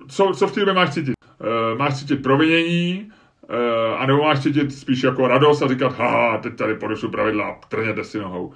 co, 0.08 0.32
co 0.36 0.46
v 0.46 0.52
té 0.52 0.60
době 0.60 0.74
máš 0.74 0.90
cítit? 0.90 1.14
E, 1.40 1.78
máš 1.78 1.98
cítit 1.98 2.22
provinění, 2.22 3.08
e, 3.48 3.96
anebo 3.96 4.22
máš 4.22 4.40
cítit 4.42 4.72
spíš 4.72 5.02
jako 5.02 5.28
radost 5.28 5.62
a 5.62 5.68
říkat, 5.68 5.98
haha, 5.98 6.38
teď 6.38 6.56
tady 6.56 6.74
porušu 6.74 7.08
pravidla, 7.08 7.60
trněte 7.68 8.04
si 8.04 8.18
nohou. 8.18 8.52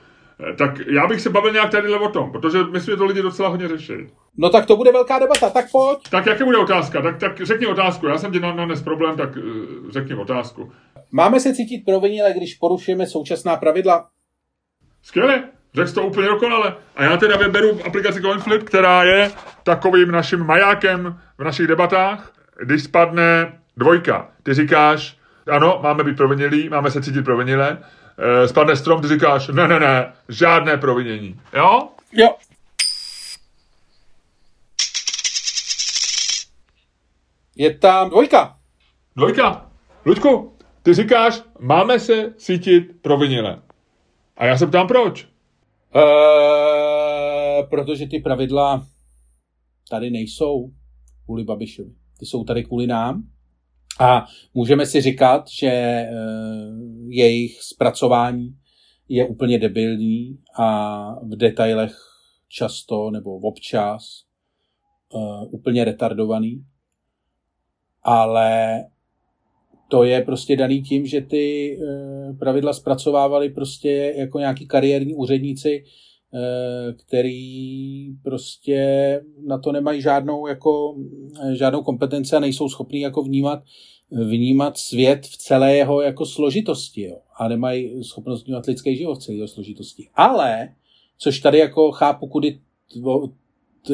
E, 0.50 0.54
tak 0.56 0.78
já 0.86 1.06
bych 1.06 1.20
se 1.20 1.30
bavil 1.30 1.52
nějak 1.52 1.70
tady 1.70 1.94
o 1.94 2.08
tom, 2.08 2.32
protože 2.32 2.58
myslím, 2.64 2.92
že 2.92 2.96
to 2.96 3.04
lidi 3.04 3.22
docela 3.22 3.48
hodně 3.48 3.68
řeší. 3.68 3.92
No 4.36 4.50
tak 4.50 4.66
to 4.66 4.76
bude 4.76 4.92
velká 4.92 5.18
debata, 5.18 5.50
tak 5.50 5.64
pojď. 5.72 5.98
Tak 6.10 6.26
jaké 6.26 6.44
bude 6.44 6.58
otázka? 6.58 7.02
Tak, 7.02 7.18
tak 7.18 7.42
řekni 7.42 7.66
otázku, 7.66 8.06
já 8.06 8.18
jsem 8.18 8.32
ti 8.32 8.40
na, 8.40 8.54
na 8.54 8.64
dnes 8.64 8.82
problém, 8.82 9.16
tak 9.16 9.36
uh, 9.36 9.42
řekni 9.90 10.14
otázku. 10.14 10.72
Máme 11.12 11.40
se 11.40 11.54
cítit 11.54 11.84
provinile, 11.86 12.32
když 12.36 12.54
porušujeme 12.54 13.06
současná 13.06 13.56
pravidla? 13.56 14.08
Skvěle. 15.02 15.44
Řekl 15.74 15.92
to 15.92 16.06
úplně 16.06 16.28
dokonale. 16.28 16.74
A 16.96 17.04
já 17.04 17.16
teda 17.16 17.36
vyberu 17.36 17.80
aplikaci 17.86 18.20
CoinFlip, 18.20 18.62
která 18.62 19.04
je 19.04 19.30
takovým 19.62 20.10
naším 20.10 20.46
majákem 20.46 21.20
v 21.38 21.44
našich 21.44 21.66
debatách. 21.66 22.32
Když 22.64 22.82
spadne 22.82 23.58
dvojka, 23.76 24.28
ty 24.42 24.54
říkáš, 24.54 25.18
ano, 25.50 25.80
máme 25.82 26.04
být 26.04 26.16
provinilí, 26.16 26.68
máme 26.68 26.90
se 26.90 27.02
cítit 27.02 27.22
provinile. 27.24 27.78
E, 28.18 28.48
spadne 28.48 28.76
strom, 28.76 29.02
ty 29.02 29.08
říkáš, 29.08 29.48
ne, 29.48 29.68
ne, 29.68 29.80
ne, 29.80 30.12
žádné 30.28 30.76
provinění. 30.76 31.40
Jo? 31.56 31.88
Jo. 32.12 32.28
Je 37.56 37.78
tam 37.78 38.10
dvojka. 38.10 38.58
Dvojka. 39.16 39.70
Luďku, 40.06 40.56
ty 40.82 40.94
říkáš, 40.94 41.42
máme 41.60 42.00
se 42.00 42.34
cítit 42.36 43.02
provinile. 43.02 43.62
A 44.36 44.44
já 44.44 44.58
se 44.58 44.66
ptám 44.66 44.86
proč. 44.86 45.28
Uh, 45.94 47.68
protože 47.68 48.06
ty 48.06 48.20
pravidla 48.20 48.86
tady 49.90 50.10
nejsou 50.10 50.70
kvůli 51.24 51.44
Babišovi. 51.44 51.90
Ty 52.18 52.26
jsou 52.26 52.44
tady 52.44 52.64
kvůli 52.64 52.86
nám. 52.86 53.22
A 53.98 54.26
můžeme 54.54 54.86
si 54.86 55.00
říkat, 55.00 55.48
že 55.48 56.04
uh, 56.10 57.10
jejich 57.10 57.62
zpracování 57.62 58.56
je 59.08 59.26
úplně 59.26 59.58
debilní 59.58 60.38
a 60.58 61.14
v 61.22 61.36
detailech 61.36 61.96
často 62.48 63.10
nebo 63.10 63.38
občas 63.38 64.24
uh, 65.12 65.54
úplně 65.54 65.84
retardovaný. 65.84 66.64
Ale 68.02 68.84
to 69.88 70.04
je 70.04 70.22
prostě 70.22 70.56
daný 70.56 70.82
tím, 70.82 71.06
že 71.06 71.20
ty 71.20 71.78
eh, 71.80 72.32
pravidla 72.38 72.72
zpracovávali 72.72 73.50
prostě 73.50 74.14
jako 74.16 74.38
nějaký 74.38 74.66
kariérní 74.66 75.14
úředníci, 75.14 75.84
eh, 75.84 75.90
který 76.96 78.10
prostě 78.22 78.80
na 79.46 79.58
to 79.58 79.72
nemají 79.72 80.00
žádnou, 80.02 80.46
jako, 80.46 80.96
eh, 81.42 81.54
žádnou 81.54 81.82
kompetenci 81.82 82.36
a 82.36 82.40
nejsou 82.40 82.68
schopní 82.68 83.00
jako 83.00 83.22
vnímat, 83.22 83.62
vnímat 84.10 84.78
svět 84.78 85.26
v 85.26 85.36
celé 85.36 85.76
jeho 85.76 86.02
jako 86.02 86.26
složitosti. 86.26 87.02
Jo. 87.02 87.18
A 87.36 87.48
nemají 87.48 88.04
schopnost 88.04 88.44
vnímat 88.44 88.66
lidský 88.66 88.96
život 88.96 89.14
v 89.14 89.22
celé 89.22 89.36
jeho 89.36 89.48
složitosti. 89.48 90.08
Ale, 90.14 90.68
což 91.18 91.40
tady 91.40 91.58
jako 91.58 91.92
chápu, 91.92 92.26
kudy 92.26 92.60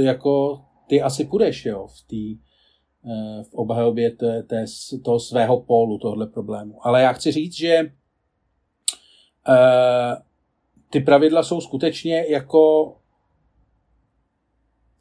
jako 0.01 0.61
ty 0.87 1.03
asi 1.03 1.25
půjdeš 1.25 1.65
jo, 1.65 1.87
v 1.87 2.03
té 2.09 2.45
v 3.43 3.55
obhajobě 3.55 4.11
té, 4.11 4.65
toho 5.05 5.21
svého 5.21 5.61
pólu 5.61 5.99
tohle 5.99 6.27
problému. 6.27 6.87
Ale 6.87 7.03
já 7.03 7.13
chci 7.13 7.33
říct, 7.33 7.55
že 7.55 7.93
uh, 9.49 10.23
ty 10.95 11.01
pravidla 11.01 11.43
jsou 11.43 11.61
skutečně 11.61 12.25
jako 12.29 12.95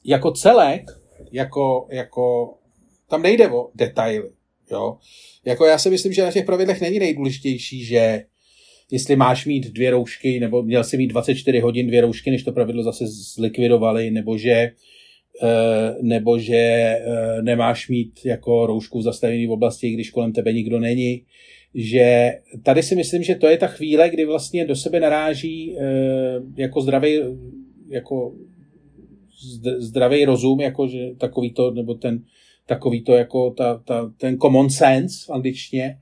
jako 0.06 0.32
celek, 0.32 0.92
jako, 1.32 1.88
jako 1.92 2.54
tam 3.10 3.22
nejde 3.22 3.52
o 3.52 3.70
detaily. 3.76 4.30
Jo? 4.72 4.98
Jako 5.46 5.66
já 5.66 5.78
si 5.78 5.90
myslím, 5.90 6.14
že 6.14 6.24
na 6.24 6.32
těch 6.32 6.46
pravidlech 6.46 6.82
není 6.82 7.00
nejdůležitější, 7.00 7.86
že 7.86 8.24
jestli 8.92 9.16
máš 9.16 9.46
mít 9.46 9.74
dvě 9.74 9.92
roušky, 9.92 10.40
nebo 10.40 10.64
měl 10.64 10.84
si 10.84 10.98
mít 10.98 11.08
24 11.08 11.60
hodin 11.60 11.88
dvě 11.88 12.02
roušky, 12.02 12.32
než 12.32 12.44
to 12.44 12.52
pravidlo 12.52 12.84
zase 12.84 13.08
zlikvidovali, 13.08 14.12
nebo 14.12 14.38
že 14.38 14.72
Eh, 15.42 15.96
nebo 16.02 16.40
že 16.40 16.56
eh, 16.56 17.42
nemáš 17.42 17.90
mít 17.90 18.20
jako 18.26 18.66
roušku 18.66 19.00
v 19.00 19.04
zastavené 19.04 19.50
oblasti, 19.50 19.92
když 19.92 20.10
kolem 20.10 20.34
tebe 20.34 20.54
nikdo 20.54 20.80
není. 20.80 21.26
Že 21.76 22.32
tady 22.64 22.84
si 22.84 22.96
myslím, 22.96 23.24
že 23.24 23.36
to 23.36 23.48
je 23.48 23.58
ta 23.58 23.68
chvíle, 23.68 24.10
kdy 24.10 24.26
vlastně 24.26 24.66
do 24.66 24.76
sebe 24.76 25.00
naráží 25.00 25.78
eh, 25.78 25.84
jako 26.56 26.82
zdravý, 26.82 27.20
jako 27.90 28.34
zdravý 29.78 30.26
rozum, 30.26 30.60
jako 30.60 30.88
že 30.88 31.00
takový 31.18 31.54
to, 31.54 31.72
nebo 31.72 31.94
ten, 31.94 32.24
takový 32.66 33.04
to 33.04 33.14
jako 33.14 33.52
ta, 33.52 33.82
ta, 33.86 34.12
ten 34.18 34.38
common 34.38 34.70
sense 34.70 35.26
v 35.28 35.30
angličtině 35.30 35.98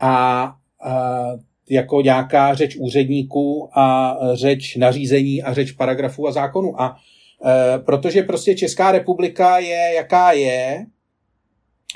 a, 0.00 0.44
a 0.84 1.26
jako 1.70 2.00
nějaká 2.00 2.54
řeč 2.54 2.76
úředníků 2.76 3.68
a 3.78 4.18
řeč 4.34 4.76
nařízení 4.76 5.42
a 5.42 5.54
řeč 5.54 5.72
paragrafů 5.72 6.28
a 6.28 6.32
zákonů. 6.32 6.80
A 6.80 6.96
Eh, 7.46 7.78
protože 7.78 8.22
prostě 8.22 8.54
Česká 8.54 8.92
republika 8.92 9.58
je, 9.58 9.92
jaká 9.94 10.32
je, 10.32 10.86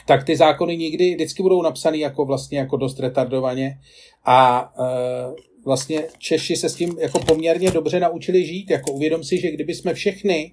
tak 0.06 0.24
ty 0.24 0.36
zákony 0.36 0.76
nikdy 0.76 1.14
vždycky 1.14 1.42
budou 1.42 1.62
napsané 1.62 1.98
jako 1.98 2.24
vlastně 2.24 2.58
jako 2.58 2.76
dost 2.76 3.00
retardovaně 3.00 3.80
a 4.24 4.72
uh, 4.78 5.34
vlastně 5.64 6.04
Češi 6.18 6.56
se 6.56 6.68
s 6.68 6.74
tím 6.74 6.96
jako 6.98 7.18
poměrně 7.18 7.70
dobře 7.70 8.00
naučili 8.00 8.46
žít. 8.46 8.70
Jako 8.70 8.92
uvědom 8.92 9.24
si, 9.24 9.40
že 9.40 9.50
kdyby 9.50 9.74
jsme 9.74 9.94
všechny 9.94 10.52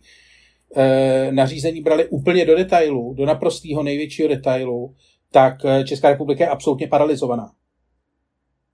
e, 0.75 1.31
nařízení 1.31 1.81
brali 1.81 2.05
úplně 2.05 2.45
do 2.45 2.55
detailu, 2.55 3.13
do 3.13 3.25
naprostého 3.25 3.83
největšího 3.83 4.27
detailu, 4.27 4.95
tak 5.35 5.65
eh, 5.65 5.83
Česká 5.83 6.09
republika 6.09 6.43
je 6.43 6.49
absolutně 6.49 6.87
paralizovaná. 6.87 7.51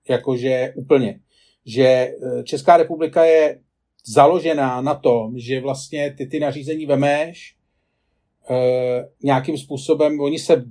Jakože 0.08 0.72
úplně. 0.76 1.20
Že 1.66 1.84
eh, 1.84 2.14
Česká 2.44 2.76
republika 2.76 3.24
je 3.24 3.60
založená 4.06 4.80
na 4.80 4.94
tom, 4.94 5.38
že 5.38 5.60
vlastně 5.60 6.14
ty 6.18 6.26
ty 6.26 6.40
nařízení 6.40 6.86
vemeš 6.86 7.54
e, 7.54 7.61
nějakým 9.22 9.58
způsobem, 9.58 10.20
oni 10.20 10.38
se, 10.38 10.64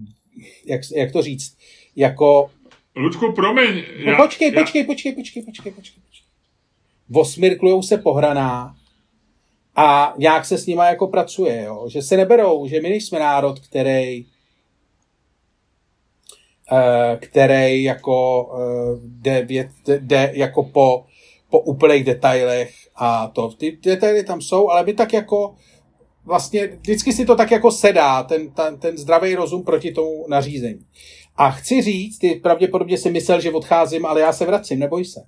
jak, 0.66 0.82
jak 0.96 1.12
to 1.12 1.22
říct, 1.22 1.58
jako... 1.96 2.50
Ludku, 2.96 3.32
promiň. 3.34 3.84
No, 4.06 4.12
já, 4.12 4.18
no, 4.18 4.24
počkej, 4.24 4.54
já... 4.54 4.62
počkej, 4.62 4.84
počkej, 4.84 5.12
počkej, 5.16 5.44
počkej, 5.44 5.72
počkej, 5.72 6.02
počkej. 6.04 6.28
Osmirklujou 7.14 7.82
se 7.82 7.98
pohraná 7.98 8.76
a 9.76 10.14
nějak 10.18 10.46
se 10.46 10.58
s 10.58 10.66
nima 10.66 10.86
jako 10.86 11.08
pracuje, 11.08 11.64
jo? 11.66 11.90
že 11.90 12.02
se 12.02 12.18
neberou, 12.18 12.68
že 12.68 12.82
my 12.82 12.90
nejsme 12.90 13.20
národ, 13.20 13.60
který 13.60 14.26
Eh, 16.74 17.18
který 17.22 17.84
jako 17.84 18.50
eh, 18.60 19.00
jde, 19.04 19.70
jde 20.00 20.32
jako 20.34 20.64
po, 20.64 21.06
po 21.50 21.60
úplných 21.60 22.04
detailech 22.04 22.74
a 22.96 23.28
to. 23.28 23.50
Ty 23.50 23.78
detaily 23.84 24.24
tam 24.24 24.42
jsou, 24.42 24.70
ale 24.70 24.84
my 24.84 24.94
tak 24.94 25.14
jako 25.14 25.56
vlastně 26.26 26.68
vždycky 26.68 27.14
si 27.14 27.26
to 27.26 27.36
tak 27.36 27.52
jako 27.52 27.72
sedá, 27.72 28.24
ten, 28.24 28.52
ten, 28.52 28.80
ten 28.80 28.98
zdravý 28.98 29.36
rozum 29.36 29.64
proti 29.64 29.92
tomu 29.92 30.26
nařízení. 30.28 30.86
A 31.36 31.52
chci 31.52 31.82
říct, 31.82 32.18
ty 32.18 32.36
pravděpodobně 32.36 32.98
si 32.98 33.12
myslel, 33.12 33.42
že 33.42 33.52
odcházím, 33.52 34.06
ale 34.06 34.22
já 34.22 34.34
se 34.34 34.46
vracím, 34.46 34.80
neboj 34.80 35.06
se. 35.06 35.20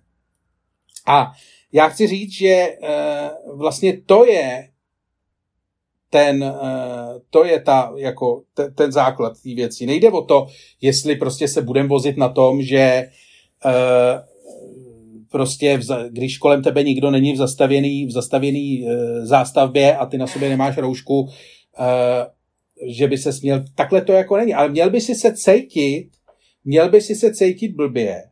A 1.08 1.32
já 1.72 1.90
chci 1.90 2.08
říct, 2.08 2.32
že 2.32 2.78
uh, 3.48 3.58
vlastně 3.60 4.02
to 4.06 4.26
je 4.26 4.70
ten, 6.14 6.44
eh, 6.44 7.20
to 7.30 7.46
je 7.46 7.62
ta, 7.62 7.94
jako, 7.96 8.42
ten, 8.54 8.74
ten 8.74 8.92
základ 8.92 9.34
té 9.44 9.56
věci. 9.56 9.86
Nejde 9.86 10.12
o 10.12 10.22
to, 10.22 10.48
jestli 10.82 11.16
prostě 11.16 11.48
se 11.48 11.62
budeme 11.62 11.90
vozit 11.90 12.18
na 12.18 12.30
tom, 12.30 12.62
že 12.62 12.78
eh, 12.78 13.10
prostě, 15.34 15.80
když 16.10 16.38
kolem 16.38 16.64
tebe 16.64 16.84
nikdo 16.84 17.12
není 17.12 17.34
v 17.34 17.38
zastavěný, 17.38 18.06
v 18.06 18.12
zastavěný 18.12 18.88
eh, 18.88 19.26
zástavbě 19.26 19.98
a 19.98 20.06
ty 20.06 20.18
na 20.18 20.28
sobě 20.28 20.50
nemáš 20.50 20.78
roušku, 20.78 21.30
že 22.88 23.08
by 23.08 23.18
se 23.18 23.34
směl, 23.34 23.64
takhle 23.76 24.02
to 24.02 24.14
jako 24.14 24.38
není, 24.38 24.54
ale 24.54 24.70
měl 24.70 24.90
by 24.90 25.02
si 25.02 25.16
se 25.16 25.34
cítit, 25.36 26.10
měl 26.66 26.90
by 26.90 27.02
si 27.02 27.16
se 27.16 27.34
cítit 27.34 27.76
blbě, 27.76 28.24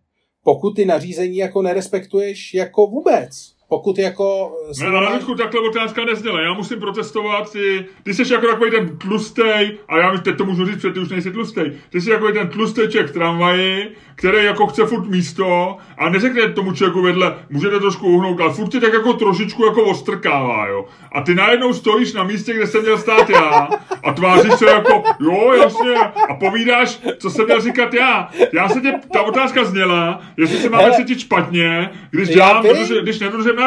pokud 0.44 0.76
ty 0.76 0.86
nařízení 0.86 1.38
jako 1.38 1.62
nerespektuješ 1.62 2.54
jako 2.54 2.88
vůbec 2.88 3.30
pokud 3.72 4.00
jako... 4.00 4.52
Ne, 4.82 4.88
ale 4.88 5.14
Ludku, 5.14 5.36
takhle 5.36 5.62
otázka 5.70 6.06
nezněla. 6.06 6.42
Já 6.42 6.54
musím 6.54 6.80
protestovat, 6.80 7.52
ty, 7.52 7.86
ty 8.04 8.14
jsi 8.14 8.34
jako 8.34 8.48
takový 8.48 8.72
ten 8.72 8.98
tlustej, 8.98 9.78
a 9.88 9.98
já 9.98 10.18
teď 10.18 10.38
to 10.38 10.46
můžu 10.46 10.66
říct, 10.66 10.76
protože 10.76 10.94
ty 10.94 11.00
už 11.00 11.10
nejsi 11.10 11.32
tlustej. 11.32 11.72
Ty 11.90 12.02
jsi 12.02 12.10
jako 12.12 12.32
ten 12.32 12.48
tlusteček 12.48 13.08
v 13.08 13.14
tramvaji, 13.14 13.96
který 14.16 14.46
jako 14.46 14.68
chce 14.68 14.86
furt 14.86 15.08
místo 15.08 15.78
a 15.98 16.10
neřekne 16.10 16.50
tomu 16.50 16.74
člověku 16.74 17.02
vedle, 17.02 17.36
můžete 17.50 17.80
trošku 17.80 18.08
uhnout, 18.08 18.42
ale 18.42 18.54
furt 18.54 18.70
tě 18.70 18.80
tak 18.80 18.94
jako 18.94 19.14
trošičku 19.14 19.66
jako 19.66 19.84
ostrkává, 19.84 20.68
jo. 20.68 20.86
A 21.12 21.22
ty 21.22 21.36
najednou 21.36 21.74
stojíš 21.74 22.14
na 22.14 22.24
místě, 22.24 22.54
kde 22.54 22.68
jsem 22.68 22.82
měl 22.82 22.98
stát 22.98 23.30
já 23.30 23.70
a 24.04 24.14
tváříš 24.14 24.54
se 24.54 24.66
jako, 24.66 25.04
jo, 25.20 25.54
jasně, 25.54 25.96
a 26.30 26.34
povídáš, 26.34 27.00
co 27.20 27.30
jsem 27.30 27.46
měl 27.46 27.62
říkat 27.62 27.94
já. 27.94 28.30
Já 28.54 28.70
se 28.70 28.82
tě, 28.82 28.94
ta 29.14 29.22
otázka 29.22 29.64
zněla, 29.64 30.22
jestli 30.38 30.58
se 30.58 30.70
máme 30.70 30.92
cítit 30.92 31.20
špatně, 31.20 31.90
když 32.12 32.30
dělám, 32.30 32.62
protože, 32.62 33.02
když 33.02 33.20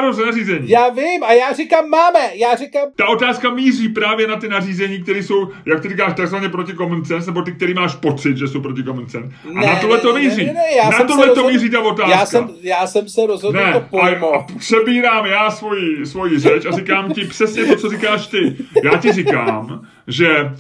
nedržím 0.03 0.27
nařízení. 0.27 0.69
Já 0.71 0.89
vím, 0.89 1.25
a 1.25 1.33
já 1.33 1.53
říkám 1.53 1.89
máme, 1.89 2.19
já 2.35 2.55
říkám... 2.55 2.89
Ta 2.97 3.07
otázka 3.09 3.51
míří 3.51 3.89
právě 3.89 4.27
na 4.27 4.37
ty 4.37 4.49
nařízení, 4.49 5.03
které 5.03 5.19
jsou, 5.19 5.49
jak 5.67 5.83
ty 5.83 5.89
říkáš, 5.89 6.13
takzvaně 6.17 6.49
proti 6.49 6.75
common 6.75 7.05
sense, 7.05 7.27
nebo 7.27 7.43
ty, 7.43 7.53
který 7.53 7.75
máš 7.75 7.95
pocit, 7.95 8.37
že 8.37 8.49
jsou 8.49 8.61
proti 8.61 8.85
common 8.85 9.09
sense. 9.09 9.37
A 9.45 9.61
ne, 9.61 9.67
na 9.67 9.77
tohle 9.77 9.99
to 9.99 10.15
míří. 10.15 10.47
Ne, 10.47 10.53
ne, 10.53 10.53
ne, 10.53 10.77
já 10.77 10.91
na 10.91 11.05
tohle 11.05 11.31
to 11.31 11.49
míří 11.49 11.71
ta 11.71 11.81
otázka. 11.81 12.19
Já 12.19 12.27
jsem, 12.27 12.51
já 12.63 12.87
jsem 12.87 13.09
se 13.09 13.27
rozhodl 13.27 13.59
ne, 13.59 13.73
to 13.73 13.81
pojmout. 13.81 14.35
A, 14.35 14.39
a 14.39 14.59
přebírám 14.59 15.27
já 15.27 15.51
svoji, 15.51 16.07
svoji 16.07 16.39
řeč 16.39 16.67
a 16.67 16.71
říkám 16.71 17.13
ti 17.13 17.25
přesně 17.25 17.65
to, 17.65 17.77
co 17.77 17.91
říkáš 17.91 18.27
ty. 18.27 18.57
Já 18.85 18.99
ti 18.99 19.13
říkám, 19.13 19.87
že 20.07 20.29
e, 20.29 20.53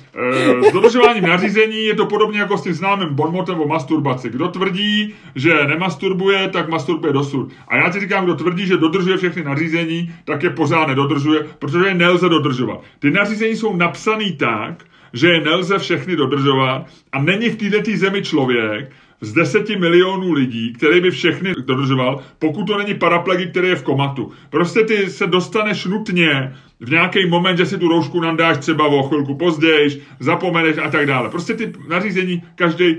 s 0.70 0.72
dodržováním 0.72 1.24
nařízení 1.24 1.84
je 1.84 1.94
to 1.94 2.06
podobně 2.06 2.38
jako 2.38 2.58
s 2.58 2.62
tím 2.62 2.74
známým 2.74 3.14
bonmotem 3.14 3.60
o 3.60 3.66
masturbaci. 3.66 4.30
Kdo 4.30 4.48
tvrdí, 4.48 5.14
že 5.34 5.64
nemasturbuje, 5.66 6.48
tak 6.48 6.68
masturbuje 6.68 7.12
dosud. 7.12 7.52
A 7.68 7.76
já 7.76 7.90
ti 7.90 8.00
říkám, 8.00 8.24
kdo 8.24 8.34
tvrdí, 8.34 8.66
že 8.66 8.76
dodržuje 8.76 9.16
všechny 9.16 9.44
nařízení, 9.44 10.14
tak 10.24 10.42
je 10.42 10.50
pořád 10.50 10.86
nedodržuje, 10.86 11.46
protože 11.58 11.86
je 11.86 11.94
nelze 11.94 12.28
dodržovat. 12.28 12.80
Ty 12.98 13.10
nařízení 13.10 13.56
jsou 13.56 13.76
napsané 13.76 14.32
tak, 14.32 14.84
že 15.12 15.28
je 15.28 15.40
nelze 15.40 15.78
všechny 15.78 16.16
dodržovat 16.16 16.86
a 17.12 17.22
není 17.22 17.48
v 17.48 17.56
této 17.56 17.90
zemi 17.96 18.22
člověk, 18.22 18.92
z 19.20 19.32
deseti 19.32 19.76
milionů 19.76 20.32
lidí, 20.32 20.72
který 20.72 21.00
by 21.00 21.10
všechny 21.10 21.52
dodržoval, 21.64 22.20
pokud 22.38 22.64
to 22.64 22.78
není 22.78 22.94
paraplegy, 22.94 23.46
který 23.46 23.68
je 23.68 23.76
v 23.76 23.82
komatu. 23.82 24.32
Prostě 24.50 24.84
ty 24.84 25.10
se 25.10 25.26
dostaneš 25.26 25.84
nutně 25.84 26.54
v 26.80 26.90
nějaký 26.90 27.26
moment, 27.26 27.56
že 27.56 27.66
si 27.66 27.78
tu 27.78 27.88
roušku 27.88 28.20
nandáš 28.20 28.58
třeba 28.58 28.86
o 28.86 29.02
chvilku 29.02 29.34
později, 29.34 30.02
zapomeneš 30.20 30.78
a 30.78 30.90
tak 30.90 31.06
dále. 31.06 31.30
Prostě 31.30 31.54
ty 31.54 31.72
nařízení 31.88 32.42
každý 32.54 32.96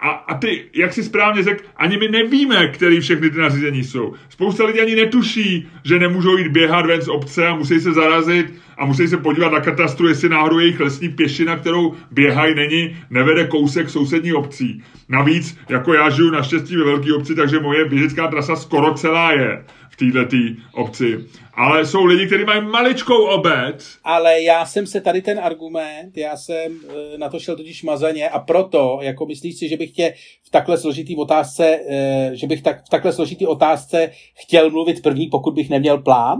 a, 0.00 0.10
a 0.10 0.38
ty, 0.38 0.64
jak 0.74 0.92
si 0.92 1.02
správně 1.02 1.42
řekl, 1.42 1.64
ani 1.76 1.96
my 1.96 2.08
nevíme, 2.08 2.68
který 2.68 3.00
všechny 3.00 3.30
ty 3.30 3.38
nařízení 3.38 3.84
jsou. 3.84 4.14
Spousta 4.28 4.64
lidí 4.64 4.80
ani 4.80 4.94
netuší, 4.94 5.68
že 5.84 5.98
nemůžou 5.98 6.36
jít 6.36 6.48
běhat 6.48 6.86
ven 6.86 7.02
z 7.02 7.08
obce 7.08 7.46
a 7.46 7.54
musí 7.54 7.80
se 7.80 7.92
zarazit 7.92 8.54
a 8.76 8.86
musí 8.86 9.08
se 9.08 9.16
podívat 9.16 9.52
na 9.52 9.60
katastru, 9.60 10.08
jestli 10.08 10.28
náhodou 10.28 10.58
jejich 10.58 10.80
lesní 10.80 11.08
pěšina, 11.08 11.56
kterou 11.56 11.94
běhají, 12.10 12.54
není, 12.54 12.96
nevede 13.10 13.46
kousek 13.46 13.90
sousední 13.90 14.32
obcí. 14.32 14.82
Navíc, 15.08 15.58
jako 15.68 15.94
já 15.94 16.10
žiju 16.10 16.30
naštěstí 16.30 16.76
ve 16.76 16.84
velké 16.84 17.14
obci, 17.14 17.34
takže 17.34 17.60
moje 17.60 17.88
běžecká 17.88 18.28
trasa 18.28 18.56
skoro 18.56 18.94
celá 18.94 19.32
je 19.32 19.64
v 19.90 19.96
této 19.96 20.36
obci. 20.72 21.18
Ale 21.54 21.86
jsou 21.86 22.04
lidi, 22.04 22.26
kteří 22.26 22.44
mají 22.44 22.60
maličkou 22.62 23.24
obec. 23.24 23.98
Ale 24.04 24.42
já 24.42 24.66
jsem 24.66 24.86
se 24.86 25.00
tady 25.00 25.22
ten 25.22 25.38
argument, 25.38 26.16
já 26.16 26.36
jsem 26.36 26.72
e, 27.14 27.18
na 27.18 27.28
to 27.28 27.38
šel 27.38 27.56
totiž 27.56 27.82
mazaně 27.82 28.28
a 28.28 28.38
proto, 28.38 28.98
jako 29.02 29.26
myslíš 29.26 29.58
si, 29.58 29.68
že 29.68 29.76
bych 29.76 29.90
tě 29.90 30.14
v 30.42 30.50
takhle 30.50 30.78
složitý 30.78 31.16
otázce, 31.16 31.80
e, 31.88 32.30
že 32.32 32.46
bych 32.46 32.62
tak, 32.62 32.84
v 32.86 32.88
takhle 32.88 33.12
složitý 33.12 33.46
otázce 33.46 34.10
chtěl 34.34 34.70
mluvit 34.70 35.02
první, 35.02 35.26
pokud 35.26 35.54
bych 35.54 35.70
neměl 35.70 35.98
plán? 35.98 36.38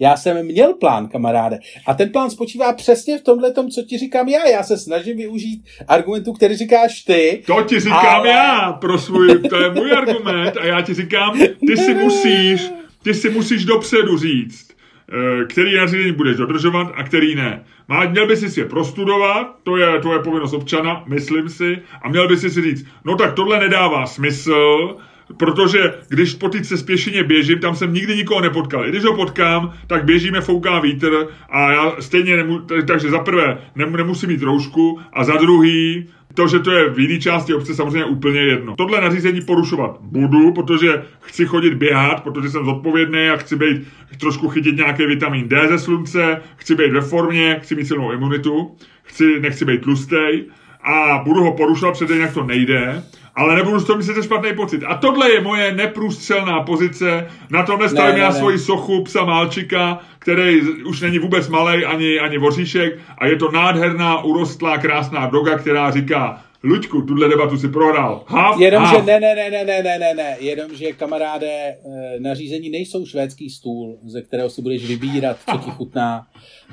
Já 0.00 0.16
jsem 0.16 0.46
měl 0.46 0.74
plán, 0.74 1.08
kamaráde. 1.08 1.58
A 1.86 1.94
ten 1.94 2.08
plán 2.08 2.30
spočívá 2.30 2.72
přesně 2.72 3.18
v 3.18 3.22
tomhle 3.22 3.52
tom, 3.52 3.70
co 3.70 3.82
ti 3.82 3.98
říkám 3.98 4.28
já. 4.28 4.48
Já 4.48 4.62
se 4.62 4.78
snažím 4.78 5.16
využít 5.16 5.64
argumentu, 5.88 6.32
který 6.32 6.56
říkáš 6.56 7.02
ty. 7.02 7.42
To 7.46 7.62
ti 7.62 7.80
říkám 7.80 8.20
ale... 8.20 8.28
já 8.28 8.72
pro 8.72 8.98
svůj, 8.98 9.38
to 9.48 9.60
je 9.60 9.70
můj 9.70 9.92
argument 9.92 10.56
a 10.56 10.66
já 10.66 10.80
ti 10.80 10.94
říkám, 10.94 11.38
ty 11.66 11.76
si 11.76 11.94
musíš, 11.94 12.70
ty 13.02 13.14
si 13.14 13.30
musíš 13.30 13.64
dopředu 13.64 14.18
říct, 14.18 14.68
eh, 14.70 15.44
který 15.44 15.76
nařízení 15.76 16.12
budeš 16.12 16.36
dodržovat 16.36 16.92
a 16.94 17.02
který 17.02 17.34
ne. 17.34 17.64
Má, 17.88 18.04
měl 18.04 18.26
by 18.26 18.36
si 18.36 18.60
je 18.60 18.66
prostudovat, 18.66 19.56
to 19.62 19.76
je 19.76 20.00
tvoje 20.00 20.18
povinnost 20.18 20.52
občana, 20.52 21.04
myslím 21.08 21.48
si, 21.48 21.78
a 22.02 22.08
měl 22.08 22.28
by 22.28 22.36
si 22.36 22.50
si 22.50 22.62
říct, 22.62 22.86
no 23.04 23.16
tak 23.16 23.34
tohle 23.34 23.60
nedává 23.60 24.06
smysl, 24.06 24.96
protože 25.36 25.94
když 26.08 26.34
po 26.34 26.48
té 26.48 26.64
spěšině 26.64 27.22
běžím, 27.24 27.58
tam 27.58 27.76
jsem 27.76 27.94
nikdy 27.94 28.16
nikoho 28.16 28.40
nepotkal. 28.40 28.86
I 28.86 28.88
když 28.88 29.04
ho 29.04 29.16
potkám, 29.16 29.72
tak 29.86 30.04
běžíme, 30.04 30.40
fouká 30.40 30.80
vítr 30.80 31.26
a 31.50 31.72
já 31.72 31.92
stejně 32.00 32.36
nemu, 32.36 32.58
takže 32.86 33.10
za 33.10 33.18
prvé 33.18 33.58
nemusím 33.74 34.28
mít 34.28 34.42
roušku 34.42 35.00
a 35.12 35.24
za 35.24 35.36
druhý 35.36 36.06
to, 36.34 36.48
že 36.48 36.58
to 36.58 36.70
je 36.70 36.90
v 36.90 36.98
jiné 36.98 37.20
části 37.20 37.54
obce, 37.54 37.74
samozřejmě 37.74 38.04
úplně 38.04 38.40
jedno. 38.40 38.74
Tohle 38.76 39.00
nařízení 39.00 39.40
porušovat 39.40 39.98
budu, 40.00 40.52
protože 40.52 41.02
chci 41.20 41.44
chodit 41.44 41.74
běhat, 41.74 42.22
protože 42.22 42.50
jsem 42.50 42.64
zodpovědný 42.64 43.28
a 43.28 43.36
chci 43.36 43.56
být 43.56 43.88
trošku 44.20 44.48
chytit 44.48 44.76
nějaký 44.76 45.06
vitamin 45.06 45.48
D 45.48 45.68
ze 45.68 45.78
slunce, 45.78 46.40
chci 46.56 46.74
být 46.74 46.92
ve 46.92 47.00
formě, 47.00 47.58
chci 47.62 47.74
mít 47.74 47.86
silnou 47.86 48.12
imunitu, 48.12 48.76
chci, 49.02 49.40
nechci 49.40 49.64
být 49.64 49.82
tlustej 49.82 50.44
a 50.82 51.22
budu 51.24 51.40
ho 51.40 51.52
porušovat, 51.52 51.98
protože 51.98 52.14
jinak 52.14 52.34
to 52.34 52.44
nejde 52.44 53.02
ale 53.34 53.56
nebudu 53.56 53.80
z 53.80 53.84
toho 53.84 53.96
myslet 53.96 54.24
špatný 54.24 54.54
pocit. 54.54 54.84
A 54.84 54.94
tohle 54.94 55.30
je 55.30 55.40
moje 55.40 55.74
neprůstřelná 55.74 56.60
pozice. 56.60 57.28
Na 57.50 57.62
tomhle 57.62 57.88
stavím 57.88 58.14
ne, 58.14 58.20
já 58.20 58.30
ne, 58.30 58.34
svoji 58.34 58.58
sochu 58.58 59.04
psa 59.04 59.24
Málčika, 59.24 59.98
který 60.18 60.60
už 60.62 61.00
není 61.00 61.18
vůbec 61.18 61.48
malý 61.48 61.84
ani, 61.84 62.18
ani 62.18 62.38
voříšek 62.38 62.98
a 63.18 63.26
je 63.26 63.36
to 63.36 63.50
nádherná, 63.50 64.24
urostlá, 64.24 64.78
krásná 64.78 65.26
doga, 65.26 65.58
která 65.58 65.90
říká 65.90 66.40
Luďku, 66.64 67.02
tuhle 67.02 67.28
debatu 67.28 67.58
si 67.58 67.68
prohrál. 67.68 68.24
Half, 68.26 68.60
Jenomže 68.60 68.96
half. 68.96 69.06
ne, 69.06 69.20
ne, 69.20 69.34
ne, 69.34 69.50
ne, 69.50 69.64
ne, 69.64 69.82
ne, 69.82 69.98
ne, 69.98 70.14
ne. 70.14 70.36
Jenomže, 70.40 70.92
kamaráde, 70.92 71.46
eh, 71.46 71.76
nařízení 72.20 72.70
nejsou 72.70 73.06
švédský 73.06 73.50
stůl, 73.50 73.98
ze 74.06 74.22
kterého 74.22 74.50
si 74.50 74.62
budeš 74.62 74.86
vybírat, 74.86 75.36
co 75.50 75.58
ti 75.58 75.70
chutná 75.70 76.26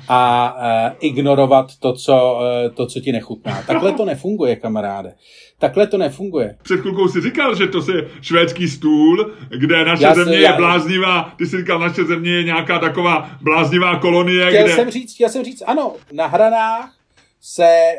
a 0.08 0.52
uh, 0.56 0.96
ignorovat 1.00 1.66
to 1.80 1.92
co, 1.92 2.40
uh, 2.40 2.74
to, 2.74 2.86
co 2.86 3.00
ti 3.00 3.12
nechutná. 3.12 3.62
Takhle 3.66 3.92
to 3.92 4.04
nefunguje, 4.04 4.56
kamaráde. 4.56 5.14
Takhle 5.58 5.86
to 5.86 5.98
nefunguje. 5.98 6.56
Před 6.62 6.80
chvilkou 6.80 7.08
si 7.08 7.20
říkal, 7.20 7.54
že 7.54 7.66
to 7.66 7.92
je 7.92 8.08
švédský 8.20 8.68
stůl, 8.68 9.32
kde 9.48 9.84
naše 9.84 10.04
já 10.04 10.14
země 10.14 10.36
se, 10.36 10.40
já... 10.40 10.50
je 10.50 10.56
bláznivá, 10.56 11.34
ty 11.38 11.46
jsi 11.46 11.56
říkal, 11.56 11.78
naše 11.78 12.04
země 12.04 12.30
je 12.30 12.44
nějaká 12.44 12.78
taková 12.78 13.30
bláznivá 13.40 13.98
kolonie, 13.98 14.46
chtěl 14.46 14.64
kde... 14.64 14.74
Jsem 14.74 14.90
říct, 14.90 15.14
chtěl 15.14 15.28
jsem 15.28 15.44
říct, 15.44 15.62
ano, 15.66 15.94
na 16.12 16.26
hranách 16.26 16.99
se 17.40 17.64
e, 17.66 17.98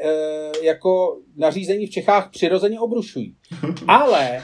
jako 0.61 1.17
nařízení 1.35 1.87
v 1.87 1.91
Čechách 1.91 2.29
přirozeně 2.29 2.79
obrušují. 2.79 3.35
Ale 3.87 4.43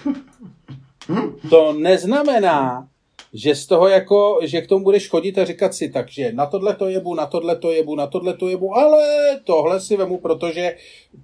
to 1.49 1.73
neznamená, 1.73 2.89
že 3.33 3.55
z 3.55 3.65
toho 3.65 3.87
jako, 3.87 4.39
že 4.43 4.61
k 4.61 4.67
tomu 4.67 4.83
budeš 4.83 5.09
chodit 5.09 5.37
a 5.37 5.45
říkat 5.45 5.73
si, 5.73 5.89
takže 5.89 6.31
na 6.33 6.45
tohle 6.45 6.75
to 6.75 6.89
jebu, 6.89 7.15
na 7.15 7.25
tohle 7.25 7.55
to 7.55 7.71
jebu, 7.71 7.95
na 7.95 8.07
tohle 8.07 8.33
to 8.33 8.47
jebu, 8.49 8.75
ale 8.77 9.03
tohle 9.43 9.79
si 9.81 9.97
vemu, 9.97 10.17
protože 10.17 10.75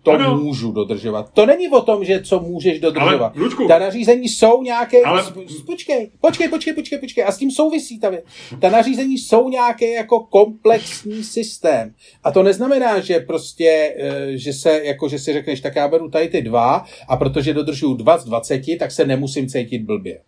to 0.04 0.12
Ano. 0.12 0.38
můžu 0.38 0.72
dodržovat. 0.72 1.30
To 1.34 1.46
není 1.46 1.70
o 1.70 1.82
tom, 1.82 2.06
že 2.06 2.22
co 2.24 2.40
můžeš 2.40 2.80
dodržovat. 2.80 3.34
Ale, 3.36 3.46
Luďku- 3.48 3.68
ta 3.68 3.80
nařízení 3.80 4.30
jsou 4.30 4.64
nějaké... 4.64 5.02
Ale- 5.04 5.22
Ale... 5.22 5.32
Počkej, 5.66 6.10
počkej, 6.22 6.48
počkej, 6.50 6.74
počkej, 6.74 7.00
počkej. 7.00 7.24
A 7.24 7.32
s 7.32 7.38
tím 7.38 7.52
souvisí 7.52 8.00
ta 8.00 8.10
věc. 8.10 8.24
Ta 8.62 8.70
nařízení 8.70 9.18
jsou 9.18 9.50
nějaké 9.50 9.94
jako 9.94 10.20
komplexní 10.20 11.24
systém. 11.24 11.94
A 12.24 12.32
to 12.32 12.44
neznamená, 12.44 13.00
že 13.00 13.20
prostě, 13.20 13.96
eh, 13.98 14.38
že 14.38 14.54
se, 14.54 14.82
jako, 14.84 15.10
že 15.10 15.20
si 15.20 15.34
řekneš, 15.34 15.62
tak 15.62 15.76
já 15.76 15.88
beru 15.88 16.10
tady 16.10 16.28
ty 16.28 16.42
dva 16.42 16.86
a 17.08 17.18
protože 17.18 17.54
dodržuju 17.54 17.94
dva 17.94 18.18
z 18.18 18.26
20, 18.26 18.62
tak 18.80 18.92
se 18.92 19.06
nemusím 19.06 19.48
cítit 19.48 19.80
blbě. 19.80 20.20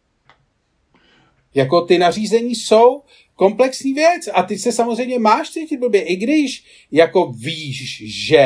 Jako 1.55 1.81
ty 1.81 1.97
nařízení 1.97 2.55
jsou 2.55 3.01
komplexní 3.35 3.93
věc 3.93 4.29
a 4.33 4.43
ty 4.43 4.57
se 4.57 4.71
samozřejmě 4.71 5.19
máš 5.19 5.49
cítit 5.49 5.77
blbě, 5.77 6.01
i 6.01 6.15
když 6.15 6.63
jako 6.91 7.33
víš, 7.37 8.03
že 8.05 8.37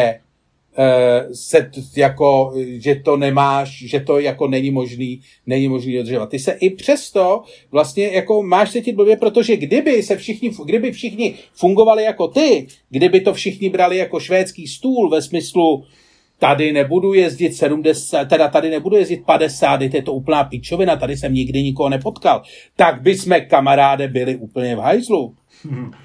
eh, 0.78 1.28
se 1.34 1.72
jako, 1.96 2.54
že 2.78 2.96
to 2.96 3.18
nemáš, 3.18 3.84
že 3.84 4.00
to 4.00 4.20
jako 4.20 4.48
není 4.48 4.72
možný, 4.72 5.22
není 5.46 5.68
možný 5.68 5.94
dodržovat. 5.94 6.30
Ty 6.30 6.40
se 6.40 6.52
i 6.52 6.70
přesto 6.70 7.44
vlastně 7.72 8.08
jako 8.08 8.44
máš 8.44 8.72
cítit 8.72 8.94
blbě, 8.94 9.18
protože 9.18 9.58
kdyby 9.58 10.04
se 10.04 10.18
všichni, 10.18 10.52
kdyby 10.66 10.92
všichni 10.92 11.34
fungovali 11.54 12.04
jako 12.04 12.28
ty, 12.28 12.68
kdyby 12.90 13.22
to 13.22 13.34
všichni 13.34 13.70
brali 13.70 13.98
jako 13.98 14.20
švédský 14.20 14.68
stůl 14.68 15.10
ve 15.10 15.22
smyslu 15.22 15.86
tady 16.40 16.72
nebudu 16.72 17.14
jezdit 17.14 17.54
70, 17.54 18.26
teda 18.26 18.48
tady 18.48 18.70
nebudu 18.70 18.96
jezdit 18.96 19.26
50, 19.26 19.78
teď 19.78 19.94
je 19.94 20.02
to 20.02 20.14
úplná 20.14 20.44
pičovina, 20.44 20.96
tady 20.96 21.18
jsem 21.18 21.34
nikdy 21.34 21.64
nikoho 21.64 21.90
nepotkal, 21.90 22.42
tak 22.76 23.02
by 23.02 23.18
jsme 23.18 23.42
kamaráde 23.42 24.08
byli 24.08 24.36
úplně 24.36 24.76
v 24.76 24.80
hajzlu. 24.80 25.36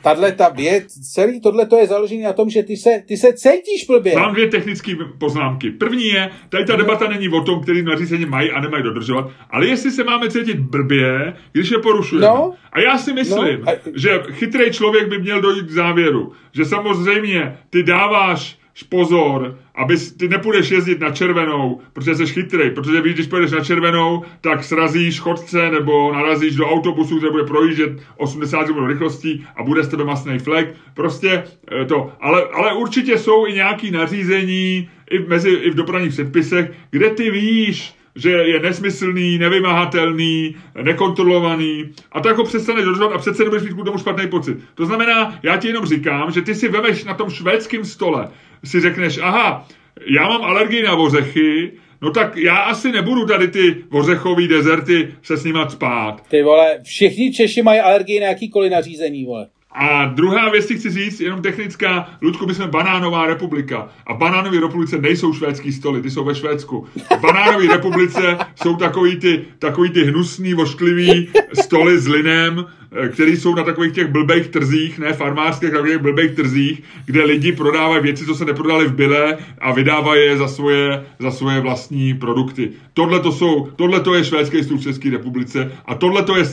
Tahle 0.03 0.32
ta 0.32 0.49
věc, 0.49 0.85
celý 1.12 1.41
tohle 1.41 1.66
to 1.66 1.76
je 1.76 1.87
založené 1.87 2.22
na 2.24 2.32
tom, 2.32 2.51
že 2.51 2.62
ty 2.62 2.76
se, 2.76 3.03
ty 3.09 3.16
se 3.16 3.32
cítíš 3.32 3.87
blbě. 3.89 4.14
Mám 4.14 4.32
dvě 4.32 4.47
technické 4.49 4.93
poznámky. 5.18 5.70
První 5.70 6.05
je, 6.09 6.30
tady 6.49 6.64
ta 6.64 6.76
debata 6.76 7.09
není 7.09 7.28
o 7.28 7.41
tom, 7.41 7.62
který 7.62 7.82
nařízení 7.82 8.26
mají 8.26 8.51
a 8.51 8.61
nemají 8.61 8.82
dodržovat, 8.82 9.30
ale 9.51 9.66
jestli 9.66 9.91
se 9.91 10.05
máme 10.05 10.30
cítit 10.30 10.59
blbě, 10.59 11.32
když 11.53 11.70
je 11.70 11.78
porušujeme. 11.78 12.26
No. 12.26 12.53
A 12.72 12.80
já 12.80 12.99
si 12.99 13.12
myslím, 13.12 13.61
No, 13.61 13.70
a- 13.72 13.76
že 13.97 14.20
chytrý 14.32 14.70
člověk 14.72 15.09
by 15.09 15.18
měl 15.18 15.41
dojít 15.41 15.66
k 15.66 15.70
závěru, 15.70 16.32
že 16.53 16.64
samozřejmě 16.64 17.57
ty 17.70 17.82
dáváš 17.82 18.59
pozor, 18.83 19.59
aby 19.75 19.97
ty 20.16 20.29
nepůjdeš 20.29 20.70
jezdit 20.70 21.01
na 21.01 21.11
červenou, 21.11 21.81
protože 21.93 22.14
jsi 22.14 22.27
chytrý, 22.27 22.70
protože 22.70 23.01
víš, 23.01 23.14
když 23.14 23.27
pojedeš 23.27 23.53
na 23.53 23.64
červenou, 23.64 24.25
tak 24.41 24.64
srazíš 24.64 25.20
chodce 25.20 25.70
nebo 25.70 26.12
narazíš 26.12 26.57
do 26.57 26.66
autobusu, 26.66 27.16
který 27.16 27.33
bude 27.33 27.45
projíždět 27.45 27.91
80 28.16 28.64
km 28.64 28.87
rychlostí 28.87 29.47
a 29.57 29.62
bude 29.62 29.83
z 29.83 29.89
tebe 29.89 30.05
masný 30.05 30.39
flek. 30.39 30.75
Prostě 30.95 31.45
eh, 31.72 31.85
to. 31.85 32.12
Ale, 32.20 32.45
ale 32.45 32.72
určitě 32.72 33.18
jsou 33.18 33.47
i 33.47 33.53
nějaký 33.53 33.91
nařízení 33.91 34.89
i, 35.11 35.18
mezi, 35.18 35.51
i 35.51 35.70
v 35.70 35.75
dopravních 35.75 36.12
předpisech, 36.12 36.72
kde 36.91 37.11
ty 37.11 37.31
víš, 37.31 37.95
že 38.16 38.31
je 38.31 38.61
nesmyslný, 38.61 39.39
nevymahatelný, 39.39 40.57
nekontrolovaný 40.83 41.91
a 42.12 42.20
to 42.20 42.29
jako 42.29 42.45
přestaneš 42.45 42.85
dodržovat 42.85 43.14
a 43.14 43.18
přece 43.18 43.43
nebudeš 43.43 43.62
mít 43.62 43.83
k 43.83 43.85
tomu 43.85 43.99
špatný 43.99 44.29
pocit. 44.29 44.59
To 44.75 44.87
znamená, 44.87 45.39
já 45.43 45.57
ti 45.57 45.68
jenom 45.68 45.87
říkám, 45.87 46.31
že 46.31 46.43
ty 46.43 46.55
si 46.55 46.68
vemeš 46.68 47.05
na 47.05 47.14
tom 47.14 47.31
švédském 47.31 47.85
stole, 47.85 48.29
si 48.64 48.80
řekneš, 48.80 49.18
aha, 49.22 49.68
já 50.16 50.28
mám 50.28 50.42
alergii 50.42 50.82
na 50.82 50.96
ořechy, 50.96 51.72
no 52.02 52.10
tak 52.10 52.36
já 52.36 52.56
asi 52.56 52.92
nebudu 52.92 53.26
tady 53.26 53.48
ty 53.48 53.76
ořechový 53.90 54.48
dezerty 54.48 55.08
se 55.22 55.36
s 55.36 55.44
nima 55.44 55.68
spát. 55.68 56.22
Ty 56.28 56.42
vole, 56.42 56.80
všichni 56.82 57.32
Češi 57.32 57.62
mají 57.62 57.80
alergii 57.80 58.20
na 58.20 58.26
jakýkoliv 58.26 58.72
nařízení, 58.72 59.24
vole. 59.24 59.48
A 59.75 60.05
druhá 60.05 60.51
věc, 60.51 60.64
chci 60.64 60.91
říct, 60.91 61.20
jenom 61.20 61.43
technická, 61.43 62.09
Ludku, 62.22 62.47
my 62.47 62.55
jsme 62.55 62.66
banánová 62.66 63.27
republika. 63.27 63.89
A 64.07 64.14
banánové 64.14 64.61
republice 64.61 64.99
nejsou 64.99 65.33
švédský 65.33 65.72
stoly, 65.72 66.03
ty 66.03 66.11
jsou 66.11 66.25
ve 66.25 66.35
Švédsku. 66.35 66.87
Banánové 67.20 67.66
republice 67.66 68.39
jsou 68.62 68.77
takový 68.77 69.16
ty, 69.16 69.45
takový 69.59 69.91
ty 69.91 70.05
hnusný, 70.05 70.55
vošklivý 70.55 71.29
stoly 71.55 71.99
s 71.99 72.09
linem, 72.09 72.66
eh, 72.93 73.09
který 73.09 73.37
jsou 73.37 73.55
na 73.55 73.62
takových 73.62 73.93
těch 73.93 74.07
blbých 74.07 74.49
trzích, 74.49 74.99
ne 74.99 75.12
farmářských, 75.12 75.70
takových 75.70 75.99
blbých 75.99 76.31
trzích, 76.31 76.83
kde 77.07 77.25
lidi 77.25 77.53
prodávají 77.53 78.03
věci, 78.03 78.27
co 78.27 78.35
se 78.35 78.45
neprodali 78.45 78.87
v 78.87 78.95
byle 78.95 79.39
a 79.59 79.72
vydávají 79.72 80.25
je 80.25 80.37
za 80.37 80.49
svoje, 80.49 81.05
za 81.18 81.31
svoje 81.31 81.61
vlastní 81.61 82.14
produkty. 82.14 82.70
Tohle 82.93 83.20
to 83.20 83.33
jsou, 83.33 83.68
tohle 83.77 84.01
to 84.01 84.14
je 84.14 84.25
švédský 84.25 84.64
stůl 84.64 84.79
v 84.79 84.83
České 84.83 85.11
republice 85.11 85.72
a 85.87 85.95
tohle 85.95 86.22
to 86.22 86.37
je 86.37 86.45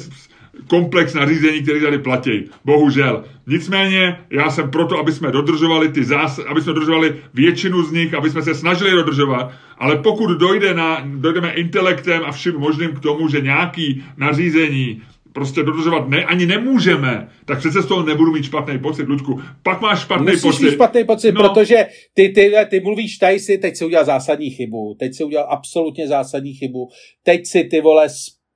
komplex 0.67 1.13
nařízení, 1.13 1.61
který 1.61 1.81
tady 1.81 1.97
platí. 1.99 2.43
Bohužel. 2.65 3.23
Nicméně, 3.47 4.17
já 4.29 4.49
jsem 4.49 4.71
proto, 4.71 4.97
aby 4.99 5.11
jsme 5.11 5.31
dodržovali 5.31 5.89
ty 5.91 6.03
zás, 6.03 6.39
aby 6.39 6.61
jsme 6.61 6.73
dodržovali 6.73 7.15
většinu 7.33 7.83
z 7.83 7.91
nich, 7.91 8.13
aby 8.13 8.29
jsme 8.29 8.41
se 8.41 8.55
snažili 8.55 8.91
dodržovat, 8.91 9.51
ale 9.77 9.97
pokud 9.97 10.27
dojde 10.29 10.73
na, 10.73 11.03
dojdeme 11.15 11.53
intelektem 11.53 12.21
a 12.25 12.31
vším 12.31 12.53
možným 12.57 12.91
k 12.91 12.99
tomu, 12.99 13.27
že 13.29 13.41
nějaký 13.41 14.03
nařízení 14.17 15.01
prostě 15.33 15.63
dodržovat 15.63 16.09
ne, 16.09 16.25
ani 16.25 16.45
nemůžeme, 16.45 17.27
tak 17.45 17.59
přece 17.59 17.81
z 17.81 17.85
toho 17.85 18.03
nebudu 18.03 18.31
mít 18.31 18.43
špatný 18.45 18.79
pocit, 18.79 19.07
Ludku. 19.07 19.41
Pak 19.63 19.81
máš 19.81 20.01
špatný 20.01 20.25
Musíš 20.25 20.41
pocit. 20.41 20.63
mít 20.65 20.71
špatný 20.71 21.03
pocit, 21.03 21.31
No. 21.31 21.41
protože 21.49 21.75
ty, 22.13 22.29
ty, 22.29 22.53
ty 22.69 22.79
mluvíš, 22.79 23.17
tady 23.17 23.39
si, 23.39 23.57
teď 23.57 23.75
si 23.77 23.85
udělal 23.85 24.05
zásadní 24.05 24.49
chybu, 24.49 24.95
teď 24.99 25.13
si 25.15 25.23
udělal 25.23 25.47
absolutně 25.49 26.07
zásadní 26.07 26.53
chybu, 26.53 26.89
teď 27.23 27.41
si 27.45 27.63
ty 27.63 27.81
vole, 27.81 28.07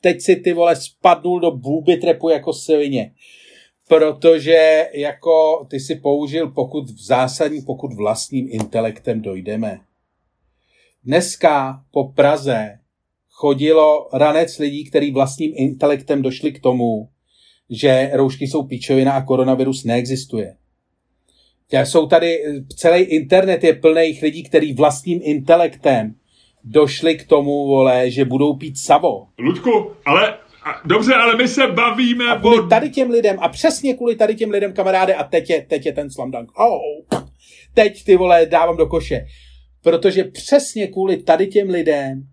teď 0.05 0.21
si 0.21 0.35
ty 0.35 0.53
vole 0.53 0.75
spadnul 0.75 1.39
do 1.39 1.51
bůby 1.51 1.97
trepu 1.97 2.29
jako 2.29 2.53
svině. 2.53 3.11
Protože 3.87 4.87
jako 4.93 5.67
ty 5.69 5.79
si 5.79 5.95
použil, 5.95 6.51
pokud 6.51 6.89
v 6.89 7.05
zásadní, 7.05 7.61
pokud 7.61 7.93
vlastním 7.93 8.47
intelektem 8.51 9.21
dojdeme. 9.21 9.79
Dneska 11.03 11.83
po 11.91 12.03
Praze 12.03 12.79
chodilo 13.29 14.09
ranec 14.13 14.57
lidí, 14.57 14.89
který 14.89 15.11
vlastním 15.11 15.53
intelektem 15.55 16.21
došli 16.21 16.51
k 16.51 16.59
tomu, 16.59 17.09
že 17.69 18.09
roušky 18.13 18.47
jsou 18.47 18.63
píčovina 18.63 19.11
a 19.11 19.25
koronavirus 19.25 19.83
neexistuje. 19.83 20.55
Jsou 21.83 22.07
tady, 22.07 22.43
celý 22.75 23.01
internet 23.01 23.63
je 23.63 23.73
plný 23.73 24.19
lidí, 24.21 24.43
který 24.43 24.73
vlastním 24.73 25.19
intelektem 25.23 26.15
došli 26.65 27.17
k 27.17 27.27
tomu, 27.27 27.67
vole, 27.67 28.11
že 28.11 28.25
budou 28.25 28.55
pít 28.55 28.77
savo. 28.77 29.27
Ludku, 29.39 29.91
ale 30.05 30.37
a, 30.65 30.81
dobře, 30.85 31.13
ale 31.13 31.35
my 31.35 31.47
se 31.47 31.67
bavíme 31.67 32.25
A 32.25 32.35
o... 32.35 32.39
kvůli 32.39 32.69
tady 32.69 32.89
těm 32.89 33.09
lidem, 33.09 33.37
a 33.39 33.49
přesně 33.49 33.93
kvůli 33.93 34.15
tady 34.15 34.35
těm 34.35 34.49
lidem, 34.49 34.73
kamaráde, 34.73 35.15
a 35.15 35.23
teď 35.23 35.49
je, 35.49 35.61
teď 35.61 35.85
je 35.85 35.93
ten 35.93 36.11
slam 36.11 36.31
dunk. 36.31 36.59
Oh, 36.59 37.21
teď 37.73 38.03
ty 38.03 38.15
vole 38.15 38.45
dávám 38.45 38.77
do 38.77 38.87
koše. 38.87 39.25
Protože 39.83 40.23
přesně 40.23 40.87
kvůli 40.87 41.17
tady 41.17 41.47
těm 41.47 41.69
lidem 41.69 42.23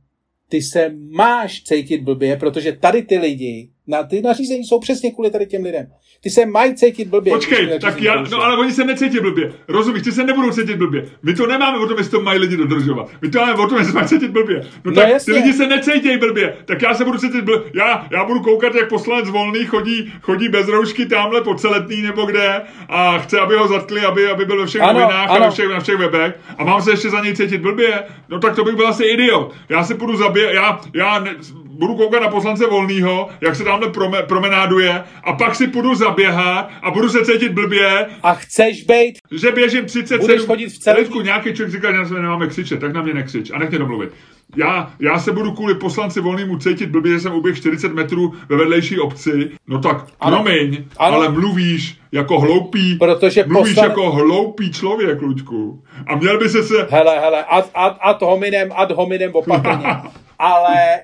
ty 0.49 0.63
se 0.63 0.95
máš 1.11 1.63
cítit 1.63 2.03
blbě, 2.03 2.37
protože 2.37 2.73
tady 2.73 3.03
ty 3.03 3.19
lidi, 3.19 3.71
na 3.87 4.03
ty 4.03 4.23
nařízení 4.23 4.65
jsou 4.65 4.81
přesně 4.81 5.11
kvůli 5.13 5.31
tady 5.31 5.47
těm 5.47 5.63
lidem. 5.63 5.87
Ty 6.23 6.31
se 6.31 6.47
mají 6.47 6.75
cítit 6.75 7.09
blbě. 7.09 7.33
ty 7.33 7.37
Počkej, 7.37 7.79
tak 7.81 8.03
já, 8.03 8.23
no 8.31 8.43
ale 8.43 8.57
oni 8.57 8.73
se 8.73 8.85
necítí 8.85 9.21
blbě. 9.21 9.53
Rozumíš, 9.69 10.03
ty 10.03 10.13
se 10.13 10.25
nebudou 10.25 10.51
cítit 10.51 10.77
blbě. 10.77 11.05
My 11.23 11.35
to 11.35 11.47
nemáme 11.47 11.79
o 11.79 11.87
tom, 11.87 11.99
jestli 11.99 12.11
to 12.11 12.21
mají 12.23 12.39
lidi 12.39 12.57
dodržovat. 12.57 13.09
My 13.23 13.29
to 13.31 13.39
máme 13.39 13.55
o 13.55 13.69
tom, 13.69 13.79
jestli 13.79 13.93
se 13.93 13.95
mají 13.99 14.09
cítit 14.09 14.31
blbě. 14.31 14.57
No, 14.85 14.91
No 14.91 14.93
tak 14.93 15.07
ty 15.07 15.13
jasně. 15.13 15.35
lidi 15.35 15.53
se 15.53 15.67
necítí 15.67 16.17
blbě, 16.17 16.57
tak 16.65 16.83
já 16.83 16.95
se 16.95 17.05
budu 17.05 17.19
cítit 17.19 17.45
blbě. 17.45 17.71
Já, 17.75 18.07
já 18.11 18.25
budu 18.25 18.41
koukat, 18.41 18.75
jak 18.75 18.89
poslanec 18.89 19.31
volný 19.31 19.65
chodí, 19.65 20.13
chodí 20.23 20.49
bez 20.49 20.69
roušky 20.69 21.07
tamhle 21.07 21.41
po 21.41 21.55
celetný 21.55 22.03
nebo 22.03 22.25
kde 22.27 22.63
a 22.89 23.19
chce, 23.19 23.41
aby 23.41 23.55
ho 23.55 23.69
zatkli, 23.69 24.01
aby, 24.01 24.27
aby 24.27 24.45
byl 24.45 24.61
ve 24.61 24.67
všech 24.67 24.83
Ano, 24.83 25.01
novinách 25.01 25.31
a 25.31 25.39
ve 25.39 25.51
všech, 25.51 25.69
na 25.69 25.81
všech 25.81 25.97
webech 25.97 26.39
a 26.59 26.65
mám 26.65 26.83
se 26.83 26.91
ještě 26.91 27.11
za 27.11 27.21
něj 27.21 27.37
cítit 27.37 27.59
blbě. 27.61 28.03
No 28.29 28.39
tak 28.39 28.55
to 28.57 28.65
bych 28.65 28.77
byl 28.77 28.89
asi 28.89 29.05
idiot. 29.05 29.55
Já 29.69 29.85
se 29.85 29.95
půjdu 29.95 30.17
zabít, 30.17 30.45
já, 30.53 30.81
já 30.95 31.19
ne, 31.19 31.35
budu 31.79 31.95
koukat 31.95 32.23
na 32.23 32.29
poslance 32.29 32.67
Volného, 32.67 33.29
jak 33.41 33.57
se 33.57 33.65
tamhle 33.65 33.91
prome, 33.91 34.23
promenáduje 34.23 35.05
a 35.25 35.33
pak 35.33 35.55
si 35.55 35.67
půjdu 35.67 35.95
zaběhat 35.95 36.71
a 36.83 36.91
budu 36.91 37.09
se 37.09 37.25
cítit 37.25 37.53
blbě. 37.53 38.07
A 38.23 38.35
chceš 38.35 38.85
být? 38.85 39.19
Že 39.31 39.53
běžím 39.53 39.85
37... 39.85 40.21
Budeš 40.21 40.43
chodit 40.43 40.69
v 40.69 40.79
celé... 40.79 41.05
nějaký 41.23 41.53
člověk 41.53 41.71
říká, 41.71 41.93
že 41.93 41.99
na 41.99 42.09
sebe 42.09 42.23
nemáme 42.23 42.47
křičet, 42.47 42.81
tak 42.81 42.93
na 42.93 43.03
mě 43.03 43.15
nekřič 43.15 43.51
a 43.51 43.59
nech 43.59 43.71
mě 43.71 43.79
domluvit. 43.79 44.11
Já, 44.57 44.93
já 45.01 45.19
se 45.19 45.33
budu 45.33 45.53
kvůli 45.53 45.75
poslanci 45.75 46.21
volnému 46.21 46.59
cítit 46.59 46.91
blbě, 46.91 47.13
že 47.13 47.21
jsem 47.21 47.35
uběh 47.35 47.57
40 47.57 47.93
metrů 47.93 48.35
ve 48.49 48.57
vedlejší 48.57 49.01
obci. 49.01 49.51
No 49.67 49.79
tak, 49.79 50.07
ano. 50.21 50.37
promiň, 50.37 50.85
ano. 50.97 51.17
ale 51.17 51.29
mluvíš 51.29 51.99
jako 52.13 52.41
hloupý, 52.41 52.95
Protože 52.95 53.45
mluvíš 53.47 53.75
poslan... 53.75 53.91
jako 53.91 54.11
hloupý 54.11 54.73
člověk, 54.73 55.23
Luďku. 55.23 55.83
A 56.07 56.17
měl 56.17 56.39
by 56.39 56.49
se 56.49 56.63
se... 56.63 56.87
Hele, 56.91 57.21
hele, 57.21 57.45
ad, 57.45 57.71
ad, 57.75 57.97
ad 58.01 58.23
hominem, 58.23 58.69
ad 58.75 58.91
hominem 58.91 59.31
opatrně. 59.35 59.87
ale 60.39 61.01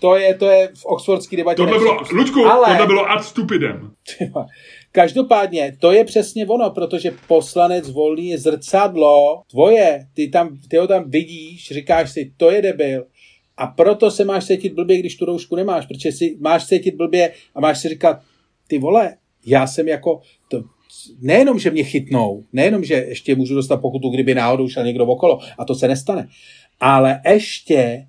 to 0.00 0.16
je, 0.16 0.34
to 0.34 0.46
je 0.46 0.68
v 0.74 0.84
oxfordský 0.84 1.36
debatě. 1.36 1.56
Tohle 1.56 1.78
bylo, 1.78 1.98
Luďku, 2.12 2.44
ale... 2.44 2.68
tohle 2.68 2.86
bylo 2.86 3.10
ad 3.10 3.24
stupidem. 3.24 3.90
Každopádně, 4.92 5.76
to 5.80 5.92
je 5.92 6.04
přesně 6.04 6.46
ono, 6.46 6.70
protože 6.70 7.14
poslanec 7.28 7.90
volný 7.90 8.28
je 8.28 8.38
zrcadlo 8.38 9.42
tvoje. 9.50 10.00
Ty, 10.14 10.28
tam, 10.28 10.58
ty 10.68 10.76
ho 10.76 10.86
tam 10.86 11.10
vidíš, 11.10 11.68
říkáš 11.72 12.10
si, 12.10 12.32
to 12.36 12.50
je 12.50 12.62
debil. 12.62 13.06
A 13.56 13.66
proto 13.66 14.10
se 14.10 14.24
máš 14.24 14.46
cítit 14.46 14.72
blbě, 14.72 14.98
když 14.98 15.16
tu 15.16 15.24
roušku 15.24 15.56
nemáš, 15.56 15.86
protože 15.86 16.12
si 16.12 16.36
máš 16.40 16.66
cítit 16.66 16.94
blbě 16.94 17.32
a 17.54 17.60
máš 17.60 17.78
si 17.78 17.88
říkat, 17.88 18.20
ty 18.66 18.78
vole, 18.78 19.16
já 19.46 19.66
jsem 19.66 19.88
jako, 19.88 20.20
to, 20.48 20.62
nejenom, 21.20 21.58
že 21.58 21.70
mě 21.70 21.84
chytnou, 21.84 22.44
nejenom, 22.52 22.84
že 22.84 22.94
ještě 22.94 23.34
můžu 23.34 23.54
dostat 23.54 23.76
pokutu, 23.76 24.08
kdyby 24.08 24.34
náhodou 24.34 24.68
šel 24.68 24.84
někdo 24.84 25.06
okolo, 25.06 25.38
a 25.58 25.64
to 25.64 25.74
se 25.74 25.88
nestane, 25.88 26.28
ale 26.80 27.20
ještě 27.24 28.06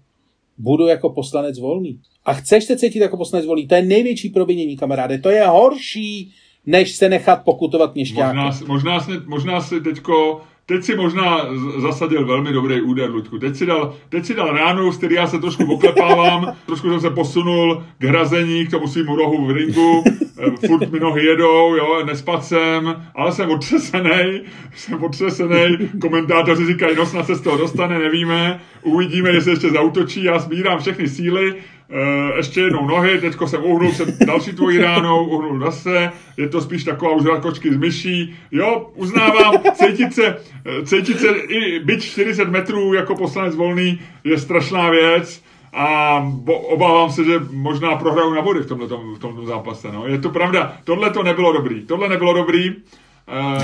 budu 0.60 0.88
jako 0.88 1.10
poslanec 1.10 1.60
volný. 1.60 2.00
A 2.26 2.34
chceš 2.34 2.64
se 2.64 2.78
cítit 2.78 3.00
jako 3.00 3.18
poslanec 3.18 3.46
volný, 3.46 3.68
to 3.68 3.76
je 3.76 3.82
největší 3.82 4.30
provinění, 4.30 4.78
kamaráde, 4.78 5.18
to 5.18 5.30
je 5.30 5.46
horší, 5.46 6.32
než 6.66 6.96
se 6.96 7.10
nechat 7.10 7.44
pokutovat 7.44 7.96
měšťáky. 7.96 8.38
Možná, 8.38 8.68
možná, 8.68 9.00
si, 9.00 9.12
možná 9.26 9.62
si 9.62 9.82
teďko 9.82 10.42
Teď 10.70 10.84
si 10.84 10.96
možná 10.96 11.46
zasadil 11.78 12.26
velmi 12.26 12.54
dobrý 12.54 12.82
úder, 12.82 13.10
Luďku. 13.10 13.40
Teď 13.40 13.56
si 13.56 13.66
dal, 13.66 13.96
teď 14.10 14.26
si 14.26 14.36
dal 14.36 14.54
ránu, 14.54 14.92
z 14.92 14.98
který 14.98 15.16
já 15.16 15.28
se 15.28 15.40
trošku 15.40 15.74
oklepávám, 15.74 16.56
trošku 16.66 16.90
jsem 16.90 17.00
se 17.00 17.10
posunul 17.10 17.84
k 17.98 18.04
hrazení, 18.04 18.68
k 18.68 18.72
tomu 18.72 18.88
svým 18.88 19.08
rohu 19.08 19.46
v 19.46 19.52
ringu, 19.52 20.04
eh, 20.40 20.68
furt 20.68 20.92
mi 20.92 21.00
nohy 21.00 21.26
jedou, 21.26 21.76
jo, 21.76 22.06
nespad 22.06 22.44
jsem, 22.44 23.06
ale 23.16 23.32
jsem 23.32 23.50
otřesený, 23.50 24.42
jsem 24.76 25.04
otřesený, 25.04 25.78
komentátoři 26.02 26.66
říkají, 26.66 26.96
no 26.96 27.06
snad 27.06 27.26
se 27.26 27.36
z 27.36 27.42
toho 27.42 27.58
dostane, 27.58 28.00
nevíme, 28.00 28.60
uvidíme, 28.84 29.30
jestli 29.30 29.52
ještě 29.52 29.70
zautočí, 29.70 30.24
já 30.24 30.40
sbírám 30.40 30.80
všechny 30.80 31.08
síly, 31.08 31.56
Uh, 31.92 32.38
ještě 32.38 32.62
jednou 32.62 32.88
nohy, 32.88 33.22
teďko 33.22 33.48
jsem 33.48 33.64
uhnul 33.64 33.92
před 33.92 34.20
další 34.20 34.52
tvojí 34.52 34.78
ránou, 34.78 35.26
uhnul 35.26 35.60
zase, 35.60 36.12
je 36.38 36.50
to 36.50 36.62
spíš 36.62 36.84
taková 36.84 37.12
už 37.12 37.24
kočky 37.42 37.74
z 37.74 37.78
myší. 37.78 38.36
Jo, 38.52 38.90
uznávám, 38.96 39.54
cítit 39.74 40.14
se, 40.14 40.38
eh, 40.66 40.86
cítit 40.86 41.20
se 41.20 41.28
i 41.28 41.80
byť 41.80 42.04
40 42.04 42.50
metrů 42.50 42.94
jako 42.94 43.16
poslanec 43.16 43.56
volný 43.56 44.00
je 44.24 44.38
strašná 44.38 44.90
věc 44.90 45.44
a 45.74 46.20
bo, 46.30 46.60
obávám 46.60 47.12
se, 47.12 47.24
že 47.24 47.40
možná 47.52 47.96
prohraju 47.96 48.34
na 48.34 48.42
body 48.42 48.60
v 48.60 48.66
tomhle 48.66 48.88
v 48.88 49.20
tomto 49.20 49.46
zápase. 49.46 49.88
No. 49.92 50.08
Je 50.08 50.18
to 50.18 50.30
pravda, 50.30 50.78
tohle 50.84 51.10
to 51.10 51.24
nebylo 51.24 51.54
dobrý. 51.54 51.86
Tohle 51.86 52.10
nebylo 52.10 52.34
dobrý. 52.34 52.70
Uh, 52.70 53.64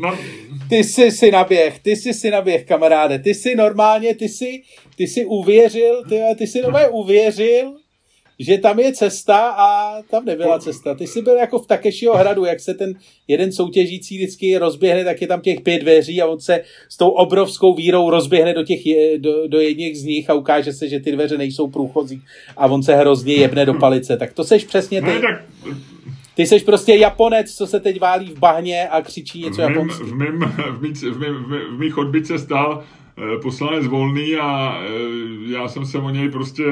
na... 0.00 0.14
Ty 0.68 0.76
jsi 0.76 1.10
si 1.10 1.30
naběh, 1.30 1.78
ty 1.78 1.96
jsi 1.96 2.14
si 2.14 2.30
naběh, 2.30 2.64
kamaráde. 2.64 3.18
Ty 3.18 3.34
jsi 3.34 3.54
normálně, 3.54 4.14
ty 4.14 4.28
jsi, 4.28 4.62
ty 5.00 5.06
jsi 5.06 5.26
uvěřil, 5.26 6.04
ty, 6.08 6.20
ty 6.38 6.46
jsi 6.46 6.62
normálně 6.62 6.88
uvěřil, 6.88 7.74
že 8.38 8.58
tam 8.58 8.78
je 8.78 8.92
cesta 8.92 9.54
a 9.58 10.02
tam 10.02 10.24
nebyla 10.24 10.58
cesta. 10.58 10.94
Ty 10.94 11.06
jsi 11.06 11.22
byl 11.22 11.36
jako 11.36 11.58
v 11.58 11.66
Takešího 11.66 12.16
hradu, 12.16 12.44
jak 12.44 12.60
se 12.60 12.74
ten 12.74 12.94
jeden 13.28 13.52
soutěžící 13.52 14.16
vždycky 14.16 14.58
rozběhne, 14.58 15.04
tak 15.04 15.20
je 15.20 15.26
tam 15.26 15.40
těch 15.40 15.60
pět 15.60 15.78
dveří 15.78 16.22
a 16.22 16.26
on 16.26 16.40
se 16.40 16.62
s 16.88 16.96
tou 16.96 17.08
obrovskou 17.08 17.74
vírou 17.74 18.10
rozběhne 18.10 18.54
do, 18.54 18.62
těch, 18.62 18.80
do, 19.18 19.48
do 19.48 19.60
jedných 19.60 19.98
z 19.98 20.04
nich 20.04 20.30
a 20.30 20.34
ukáže 20.34 20.72
se, 20.72 20.88
že 20.88 21.00
ty 21.00 21.12
dveře 21.12 21.38
nejsou 21.38 21.70
průchozí 21.70 22.22
a 22.56 22.66
on 22.66 22.82
se 22.82 22.94
hrozně 22.94 23.34
jebne 23.34 23.66
do 23.66 23.74
palice. 23.74 24.16
Tak 24.16 24.32
to 24.32 24.44
seš 24.44 24.64
přesně 24.64 25.02
ty. 25.02 25.12
Ty 26.34 26.46
jsi 26.46 26.60
prostě 26.60 26.94
Japonec, 26.94 27.54
co 27.54 27.66
se 27.66 27.80
teď 27.80 28.00
válí 28.00 28.32
v 28.32 28.38
bahně 28.38 28.88
a 28.88 29.02
křičí 29.02 29.42
něco 29.42 29.60
japonsky. 29.60 30.04
V, 30.04 30.14
mým, 30.14 30.40
v, 30.78 30.80
mý, 30.82 30.92
v, 30.92 31.18
mý, 31.18 31.26
v 31.76 31.78
mých 31.78 31.98
odbytce 31.98 32.38
stál 32.38 32.84
poslanec 33.42 33.86
Volný 33.86 34.36
a 34.36 34.78
eh, 34.82 35.52
já 35.52 35.68
jsem 35.68 35.86
se 35.86 35.98
o 35.98 36.10
něj 36.10 36.28
prostě 36.28 36.64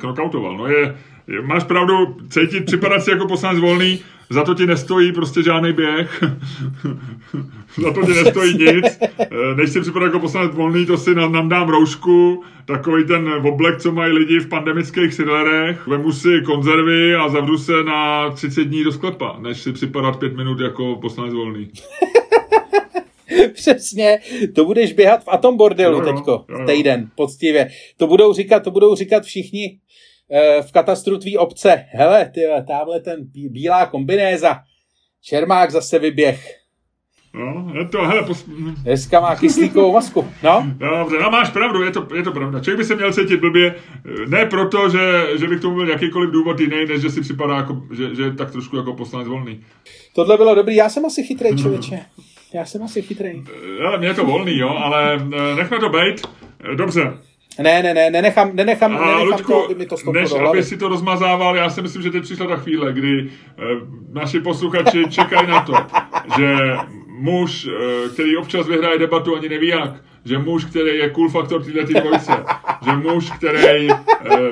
knockoutoval. 0.00 0.56
No 0.56 0.66
je, 0.66 0.96
je 1.26 1.42
máš 1.42 1.64
pravdu, 1.64 2.16
cítit, 2.28 2.64
připadat 2.64 3.02
si 3.02 3.10
jako 3.10 3.28
poslanec 3.28 3.60
Volný, 3.60 4.00
za 4.30 4.44
to 4.44 4.54
ti 4.54 4.66
nestojí 4.66 5.12
prostě 5.12 5.42
žádný 5.42 5.72
běh, 5.72 6.24
za 7.82 7.92
to 7.92 8.06
ti 8.06 8.12
nestojí 8.24 8.54
nic, 8.54 8.98
eh, 9.18 9.54
než 9.56 9.70
si 9.70 9.80
připadá 9.80 10.06
jako 10.06 10.20
poslanec 10.20 10.54
volný, 10.54 10.86
to 10.86 10.96
si 10.96 11.14
nám 11.14 11.48
dám 11.48 11.68
roušku, 11.68 12.44
takový 12.64 13.04
ten 13.04 13.28
oblek, 13.28 13.78
co 13.78 13.92
mají 13.92 14.12
lidi 14.12 14.38
v 14.38 14.48
pandemických 14.48 15.14
sidlerech, 15.14 15.86
vemu 15.86 16.12
si 16.12 16.40
konzervy 16.46 17.14
a 17.14 17.28
zavřu 17.28 17.58
se 17.58 17.84
na 17.84 18.30
30 18.30 18.64
dní 18.64 18.84
do 18.84 18.92
sklepa, 18.92 19.36
než 19.38 19.58
si 19.58 19.72
připadat 19.72 20.18
pět 20.18 20.36
minut 20.36 20.60
jako 20.60 20.96
poslanec 20.96 21.34
volný. 21.34 21.70
Přesně, 23.52 24.20
to 24.54 24.64
budeš 24.64 24.92
běhat 24.92 25.24
v 25.24 25.28
Atom 25.28 25.56
Bordelu 25.56 26.00
teďko, 26.04 26.30
jo, 26.30 26.58
jo. 26.58 26.66
týden, 26.66 27.10
poctivě. 27.14 27.68
To 27.96 28.06
budou 28.06 28.32
říkat, 28.32 28.60
to 28.60 28.70
budou 28.70 28.94
říkat 28.94 29.24
všichni 29.24 29.78
Eh, 30.30 30.62
v 30.62 30.72
katastru 30.72 31.18
tvý 31.18 31.38
obce. 31.38 31.84
Hele, 31.90 32.30
ty, 32.34 32.40
tamhle 32.66 33.00
ten 33.00 33.18
bílá 33.34 33.86
kombinéza. 33.86 34.58
Čermák 35.22 35.70
zase 35.70 35.98
vyběh. 35.98 36.54
No, 37.34 37.72
je 37.74 37.84
to, 37.84 38.02
hele, 38.02 38.22
pos... 38.22 38.44
Dneska 38.82 39.20
má 39.20 39.36
kyslíkovou 39.36 39.92
masku, 39.92 40.28
no. 40.42 40.66
Dobře, 40.78 41.16
no 41.22 41.30
máš 41.30 41.50
pravdu, 41.50 41.82
je 41.82 41.90
to, 41.90 42.06
je 42.14 42.22
to 42.22 42.32
pravda. 42.32 42.60
Člověk 42.60 42.78
by 42.78 42.84
se 42.84 42.96
měl 42.96 43.12
cítit 43.12 43.40
blbě, 43.40 43.74
ne 44.28 44.46
proto, 44.46 44.88
že, 44.88 45.26
že 45.38 45.46
by 45.46 45.56
k 45.56 45.60
tomu 45.60 45.74
byl 45.74 45.88
jakýkoliv 45.88 46.30
důvod 46.30 46.60
jiný, 46.60 46.86
než 46.88 47.00
že 47.00 47.10
si 47.10 47.20
připadá, 47.20 47.56
jako, 47.56 47.82
že, 47.96 48.14
že 48.14 48.22
je 48.22 48.32
tak 48.32 48.50
trošku 48.50 48.76
jako 48.76 48.92
poslanec 48.92 49.28
volný. 49.28 49.64
Tohle 50.14 50.36
bylo 50.36 50.54
dobrý, 50.54 50.76
já 50.76 50.88
jsem 50.88 51.06
asi 51.06 51.22
chytrý 51.22 51.56
člověče. 51.56 52.00
Já 52.52 52.64
jsem 52.64 52.82
asi 52.82 53.02
chytrý. 53.02 53.44
Ale 53.86 53.98
mě 53.98 54.08
je 54.08 54.14
to 54.14 54.24
volný, 54.24 54.58
jo, 54.58 54.68
ale 54.68 55.14
eh, 55.14 55.54
nechme 55.56 55.78
to 55.78 55.88
být. 55.88 56.26
Dobře, 56.74 57.12
ne, 57.58 57.82
ne, 57.82 57.94
ne, 57.94 58.10
nenechám, 58.10 58.56
nenechám, 58.56 58.96
a, 58.96 59.00
nenechám 59.00 59.26
Luďku, 59.26 59.52
to, 59.52 59.64
aby 59.64 59.74
mi 59.74 59.86
to 59.86 60.12
než 60.12 60.32
aby 60.32 60.62
si 60.62 60.76
to 60.76 60.88
rozmazával, 60.88 61.56
já 61.56 61.70
si 61.70 61.82
myslím, 61.82 62.02
že 62.02 62.10
teď 62.10 62.22
přišla 62.22 62.46
ta 62.46 62.56
chvíle, 62.56 62.92
kdy 62.92 63.30
eh, 63.30 63.62
naši 64.12 64.40
posluchači 64.40 65.04
čekají 65.10 65.46
na 65.46 65.60
to, 65.60 65.72
že 66.36 66.76
muž, 67.18 67.68
eh, 67.68 68.08
který 68.08 68.36
občas 68.36 68.66
vyhraje 68.66 68.98
debatu, 68.98 69.36
ani 69.36 69.48
neví 69.48 69.68
jak, 69.68 70.04
že 70.24 70.38
muž, 70.38 70.64
který 70.64 70.98
je 70.98 71.10
cool 71.10 71.30
faktor 71.30 71.64
této 71.64 72.00
dvojce, 72.00 72.32
že 72.84 72.92
muž, 72.92 73.30
který 73.30 73.90
eh, 73.90 73.96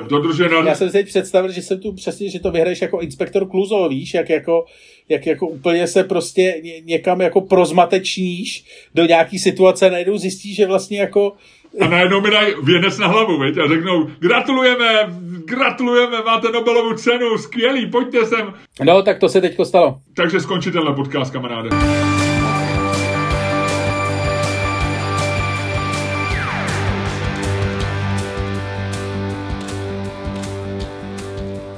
dodržuje 0.09 0.49
na... 0.49 0.57
Já 0.57 0.75
jsem 0.75 0.89
si 0.89 0.93
teď 0.93 1.07
představil, 1.07 1.51
že 1.51 1.61
jsem 1.61 1.79
tu 1.79 1.93
přesně, 1.93 2.29
že 2.29 2.39
to 2.39 2.51
vyhraješ 2.51 2.81
jako 2.81 2.99
inspektor 2.99 3.49
Kluzo, 3.49 3.89
víš, 3.89 4.13
jak 4.13 4.29
jako, 4.29 4.65
jak 5.09 5.25
jako 5.25 5.47
úplně 5.47 5.87
se 5.87 6.03
prostě 6.03 6.61
někam 6.83 7.21
jako 7.21 7.41
prozmatečníš 7.41 8.65
do 8.95 9.05
nějaký 9.05 9.39
situace, 9.39 9.91
najednou 9.91 10.17
zjistíš, 10.17 10.55
že 10.55 10.67
vlastně 10.67 10.99
jako 10.99 11.33
a 11.81 11.87
najednou 11.87 12.21
mi 12.21 12.31
dají 12.31 12.53
věnec 12.63 12.97
na 12.97 13.07
hlavu, 13.07 13.37
veď, 13.37 13.57
a 13.57 13.67
řeknou, 13.67 14.07
gratulujeme, 14.19 14.85
gratulujeme, 15.45 16.21
máte 16.25 16.51
Nobelovu 16.51 16.93
cenu, 16.93 17.37
skvělý, 17.37 17.85
pojďte 17.85 18.25
sem. 18.25 18.53
No, 18.83 19.01
tak 19.01 19.19
to 19.19 19.29
se 19.29 19.41
teďko 19.41 19.65
stalo. 19.65 19.99
Takže 20.15 20.39
skončí 20.39 20.71
tenhle 20.71 20.93
podcast, 20.93 21.33
kamaráde. 21.33 21.69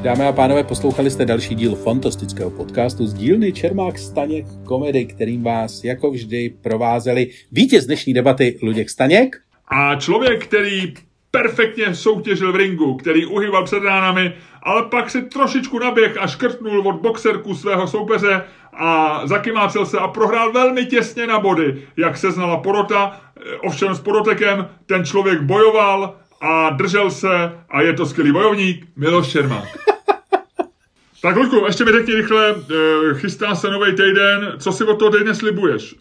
Dámy 0.01 0.27
a 0.27 0.31
pánové, 0.31 0.63
poslouchali 0.63 1.11
jste 1.11 1.25
další 1.25 1.55
díl 1.55 1.75
fantastického 1.75 2.51
podcastu 2.51 3.07
z 3.07 3.13
dílny 3.13 3.53
Čermák 3.53 3.97
Staněk 3.97 4.45
komedy, 4.65 5.05
kterým 5.05 5.43
vás 5.43 5.83
jako 5.83 6.11
vždy 6.11 6.49
provázeli 6.61 7.29
vítěz 7.51 7.85
dnešní 7.85 8.13
debaty 8.13 8.59
Luděk 8.63 8.89
Staněk 8.89 9.35
a 9.67 9.95
člověk, 9.95 10.45
který 10.45 10.93
perfektně 11.31 11.95
soutěžil 11.95 12.51
v 12.51 12.55
ringu, 12.55 12.93
který 12.95 13.25
uhyval 13.25 13.63
před 13.63 13.83
ránami, 13.83 14.33
ale 14.63 14.83
pak 14.83 15.09
si 15.09 15.21
trošičku 15.21 15.79
naběh 15.79 16.17
a 16.19 16.27
škrtnul 16.27 16.87
od 16.87 16.95
boxerku 17.01 17.55
svého 17.55 17.87
soupeře 17.87 18.43
a 18.73 19.21
zakymácel 19.27 19.85
se 19.85 19.97
a 19.97 20.07
prohrál 20.07 20.51
velmi 20.51 20.85
těsně 20.85 21.27
na 21.27 21.39
body, 21.39 21.81
jak 21.97 22.17
se 22.17 22.31
znala 22.31 22.57
porota. 22.57 23.21
Ovšem 23.61 23.95
s 23.95 23.99
porotekem 23.99 24.67
ten 24.85 25.05
člověk 25.05 25.41
bojoval 25.41 26.15
a 26.41 26.69
držel 26.69 27.11
se 27.11 27.51
a 27.69 27.81
je 27.81 27.93
to 27.93 28.05
skvělý 28.05 28.31
bojovník 28.31 28.87
Miloš 28.95 29.31
Čermák. 29.31 29.67
tak 31.21 31.35
Luďku, 31.35 31.65
ještě 31.65 31.85
mi 31.85 31.91
řekni 31.91 32.13
rychle, 32.13 32.55
eh, 32.55 33.13
chystá 33.13 33.55
se 33.55 33.69
nový 33.69 33.91
týden, 33.91 34.53
co 34.59 34.71
si 34.71 34.83
od 34.83 34.99
toho 34.99 35.11
týdne 35.11 35.35
slibuješ? 35.35 35.95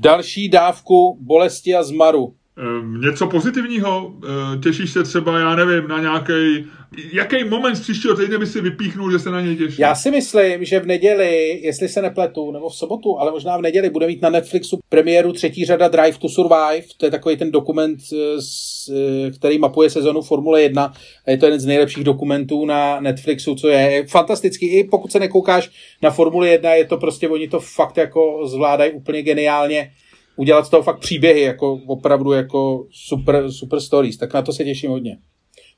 Další 0.00 0.48
dávku 0.48 1.18
bolesti 1.20 1.74
a 1.74 1.82
zmaru 1.82 2.34
něco 3.00 3.26
pozitivního? 3.26 4.12
Ehm, 4.52 4.60
těšíš 4.60 4.92
se 4.92 5.02
třeba, 5.02 5.38
já 5.38 5.56
nevím, 5.56 5.88
na 5.88 6.00
nějaký. 6.00 6.66
Jaký 7.12 7.44
moment 7.44 7.74
z 7.74 7.80
příštího 7.80 8.16
týdne 8.16 8.38
by 8.38 8.46
si 8.46 8.60
vypíchnul, 8.60 9.12
že 9.12 9.18
se 9.18 9.30
na 9.30 9.40
něj 9.40 9.56
těšíš? 9.56 9.78
Já 9.78 9.94
si 9.94 10.10
myslím, 10.10 10.64
že 10.64 10.80
v 10.80 10.86
neděli, 10.86 11.60
jestli 11.62 11.88
se 11.88 12.02
nepletu, 12.02 12.52
nebo 12.52 12.68
v 12.68 12.74
sobotu, 12.74 13.18
ale 13.18 13.30
možná 13.30 13.56
v 13.56 13.62
neděli, 13.62 13.90
bude 13.90 14.06
mít 14.06 14.22
na 14.22 14.30
Netflixu 14.30 14.78
premiéru 14.88 15.32
třetí 15.32 15.64
řada 15.64 15.88
Drive 15.88 16.18
to 16.18 16.28
Survive. 16.28 16.86
To 16.96 17.06
je 17.06 17.10
takový 17.10 17.36
ten 17.36 17.50
dokument, 17.50 17.98
eh, 18.12 19.30
který 19.30 19.58
mapuje 19.58 19.90
sezonu 19.90 20.22
Formule 20.22 20.62
1. 20.62 20.92
A 21.26 21.30
je 21.30 21.36
to 21.36 21.46
jeden 21.46 21.60
z 21.60 21.66
nejlepších 21.66 22.04
dokumentů 22.04 22.66
na 22.66 23.00
Netflixu, 23.00 23.54
co 23.54 23.68
je 23.68 24.06
fantastický. 24.08 24.66
I 24.66 24.84
pokud 24.84 25.12
se 25.12 25.20
nekoukáš 25.20 25.70
na 26.02 26.10
Formule 26.10 26.48
1, 26.48 26.74
je 26.74 26.84
to 26.84 26.96
prostě, 26.96 27.28
oni 27.28 27.48
to 27.48 27.60
fakt 27.60 27.96
jako 27.96 28.46
zvládají 28.46 28.92
úplně 28.92 29.22
geniálně 29.22 29.90
udělat 30.36 30.66
z 30.66 30.70
toho 30.70 30.82
fakt 30.82 30.98
příběhy, 30.98 31.40
jako 31.40 31.72
opravdu 31.86 32.32
jako 32.32 32.86
super, 32.90 33.52
super 33.52 33.80
stories, 33.80 34.16
tak 34.16 34.34
na 34.34 34.42
to 34.42 34.52
se 34.52 34.64
těším 34.64 34.90
hodně. 34.90 35.18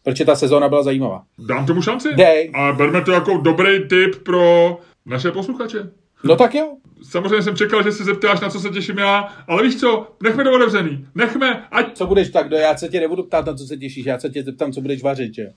Protože 0.02 0.24
ta 0.24 0.36
sezóna 0.36 0.68
byla 0.68 0.82
zajímavá. 0.82 1.22
Dám 1.48 1.66
tomu 1.66 1.82
šanci? 1.82 2.14
Dej. 2.14 2.50
A 2.54 2.72
berme 2.72 3.02
to 3.02 3.12
jako 3.12 3.36
dobrý 3.38 3.88
tip 3.88 4.22
pro 4.22 4.78
naše 5.06 5.30
posluchače. 5.30 5.90
No 6.24 6.36
tak 6.36 6.54
jo. 6.54 6.76
Samozřejmě 7.10 7.42
jsem 7.42 7.56
čekal, 7.56 7.82
že 7.82 7.92
se 7.92 8.04
zeptáš, 8.04 8.40
na 8.40 8.50
co 8.50 8.60
se 8.60 8.70
těším 8.70 8.98
já, 8.98 9.28
ale 9.48 9.62
víš 9.62 9.76
co, 9.76 10.16
nechme 10.22 10.44
to 10.44 10.52
otevřený. 10.52 11.06
Nechme, 11.14 11.66
ať... 11.70 11.96
Co 11.96 12.06
budeš 12.06 12.30
tak, 12.30 12.48
do, 12.48 12.56
já 12.56 12.76
se 12.76 12.88
tě 12.88 13.00
nebudu 13.00 13.22
ptát, 13.22 13.46
na 13.46 13.54
co 13.54 13.64
se 13.66 13.76
těšíš, 13.76 14.06
já 14.06 14.18
se 14.18 14.30
tě 14.30 14.42
zeptám, 14.42 14.72
co 14.72 14.80
budeš 14.80 15.02
vařit, 15.02 15.34
že 15.34 15.42
eh, 15.42 15.52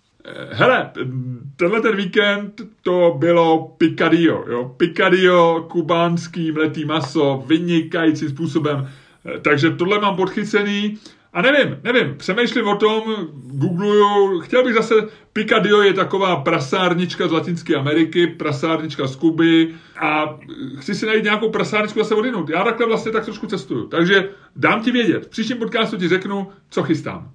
Hele, 0.51 0.91
tenhle 1.55 1.81
ten 1.81 1.95
víkend 1.95 2.61
to 2.83 3.15
bylo 3.19 3.75
picadillo, 3.77 4.45
jo. 4.49 4.75
Picadillo, 4.77 5.63
kubánský 5.63 6.51
mletý 6.51 6.85
maso, 6.85 7.43
vynikajícím 7.47 8.29
způsobem. 8.29 8.89
Takže 9.41 9.69
tohle 9.69 9.99
mám 9.99 10.15
podchycený. 10.15 10.97
A 11.33 11.41
nevím, 11.41 11.77
nevím, 11.83 12.17
přemýšlím 12.17 12.67
o 12.67 12.75
tom, 12.75 13.01
googluju, 13.51 14.39
chtěl 14.39 14.63
bych 14.63 14.73
zase, 14.73 14.93
Picadio 15.33 15.81
je 15.81 15.93
taková 15.93 16.35
prasárnička 16.35 17.27
z 17.27 17.31
Latinské 17.31 17.75
Ameriky, 17.75 18.27
prasárnička 18.27 19.07
z 19.07 19.15
Kuby 19.15 19.75
a 19.99 20.39
chci 20.79 20.95
si 20.95 21.05
najít 21.05 21.23
nějakou 21.23 21.49
prasárničku 21.49 21.99
zase 21.99 22.15
odinut. 22.15 22.49
Já 22.49 22.63
takhle 22.63 22.87
vlastně 22.87 23.11
tak 23.11 23.25
trošku 23.25 23.47
cestuju. 23.47 23.87
Takže 23.87 24.29
dám 24.55 24.81
ti 24.83 24.91
vědět, 24.91 25.25
v 25.25 25.29
příštím 25.29 25.57
podcastu 25.57 25.97
ti 25.97 26.07
řeknu, 26.07 26.47
co 26.69 26.83
chystám. 26.83 27.31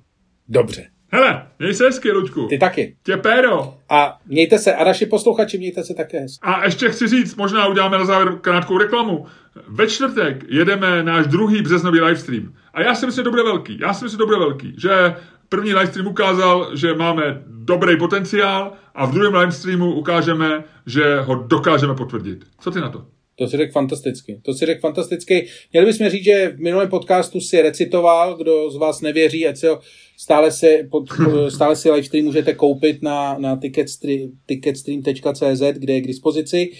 Dobře. 0.48 0.93
Hele, 1.14 1.46
měj 1.58 1.74
se 1.74 1.84
hezky, 1.84 2.12
Luďku. 2.12 2.46
Ty 2.46 2.58
taky. 2.58 2.96
Tě 3.02 3.16
péro. 3.16 3.74
A 3.88 4.18
mějte 4.26 4.58
se, 4.58 4.74
a 4.74 4.84
naši 4.84 5.06
posluchači, 5.06 5.58
mějte 5.58 5.84
se 5.84 5.94
také 5.94 6.20
hezky. 6.20 6.40
A 6.42 6.64
ještě 6.64 6.88
chci 6.88 7.08
říct, 7.08 7.36
možná 7.36 7.66
uděláme 7.66 7.98
na 7.98 8.04
závěr 8.04 8.38
krátkou 8.40 8.78
reklamu. 8.78 9.26
Ve 9.68 9.86
čtvrtek 9.86 10.44
jedeme 10.48 11.02
náš 11.02 11.26
druhý 11.26 11.62
březnový 11.62 12.00
livestream. 12.00 12.52
A 12.74 12.82
já 12.82 12.94
si 12.94 13.06
myslím, 13.06 13.22
že 13.22 13.24
to 13.24 13.30
bude 13.30 13.42
velký. 13.42 13.78
Já 13.80 13.94
si 13.94 14.04
myslím, 14.04 14.16
že 14.16 14.18
to 14.18 14.26
bude 14.26 14.38
velký. 14.38 14.74
Že 14.78 15.14
první 15.48 15.74
livestream 15.74 16.06
ukázal, 16.06 16.76
že 16.76 16.94
máme 16.94 17.42
dobrý 17.46 17.96
potenciál 17.96 18.72
a 18.94 19.06
v 19.06 19.12
druhém 19.12 19.34
livestreamu 19.34 19.92
ukážeme, 19.92 20.64
že 20.86 21.20
ho 21.20 21.34
dokážeme 21.34 21.94
potvrdit. 21.94 22.44
Co 22.60 22.70
ty 22.70 22.80
na 22.80 22.88
to? 22.88 23.06
To 23.36 23.48
si 23.48 23.56
řekl 23.56 23.72
fantasticky. 23.72 24.40
To 24.42 24.54
si 24.54 24.66
řekl 24.66 24.80
fantasticky. 24.80 25.48
Měli 25.72 25.86
bychom 25.86 26.08
říct, 26.08 26.24
že 26.24 26.48
v 26.56 26.60
minulém 26.60 26.88
podcastu 26.88 27.40
si 27.40 27.62
recitoval, 27.62 28.36
kdo 28.36 28.70
z 28.70 28.76
vás 28.76 29.00
nevěří, 29.00 29.46
ať 29.46 29.56
se 29.56 29.68
ho 29.68 29.80
stále 30.16 30.50
si, 30.50 30.88
pod, 30.90 31.04
stále 31.48 31.76
si 31.76 31.90
livestream 31.90 32.24
můžete 32.24 32.54
koupit 32.54 33.02
na, 33.02 33.38
na 33.38 33.56
ticketstream, 33.56 34.30
ticketstream.cz, 34.46 35.62
kde 35.72 35.92
je 35.92 36.00
k 36.00 36.06
dispozici. 36.06 36.72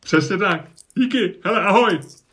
Přesně 0.00 0.38
tak. 0.38 0.68
Díky. 0.98 1.34
Hele, 1.44 1.60
ahoj. 1.60 1.98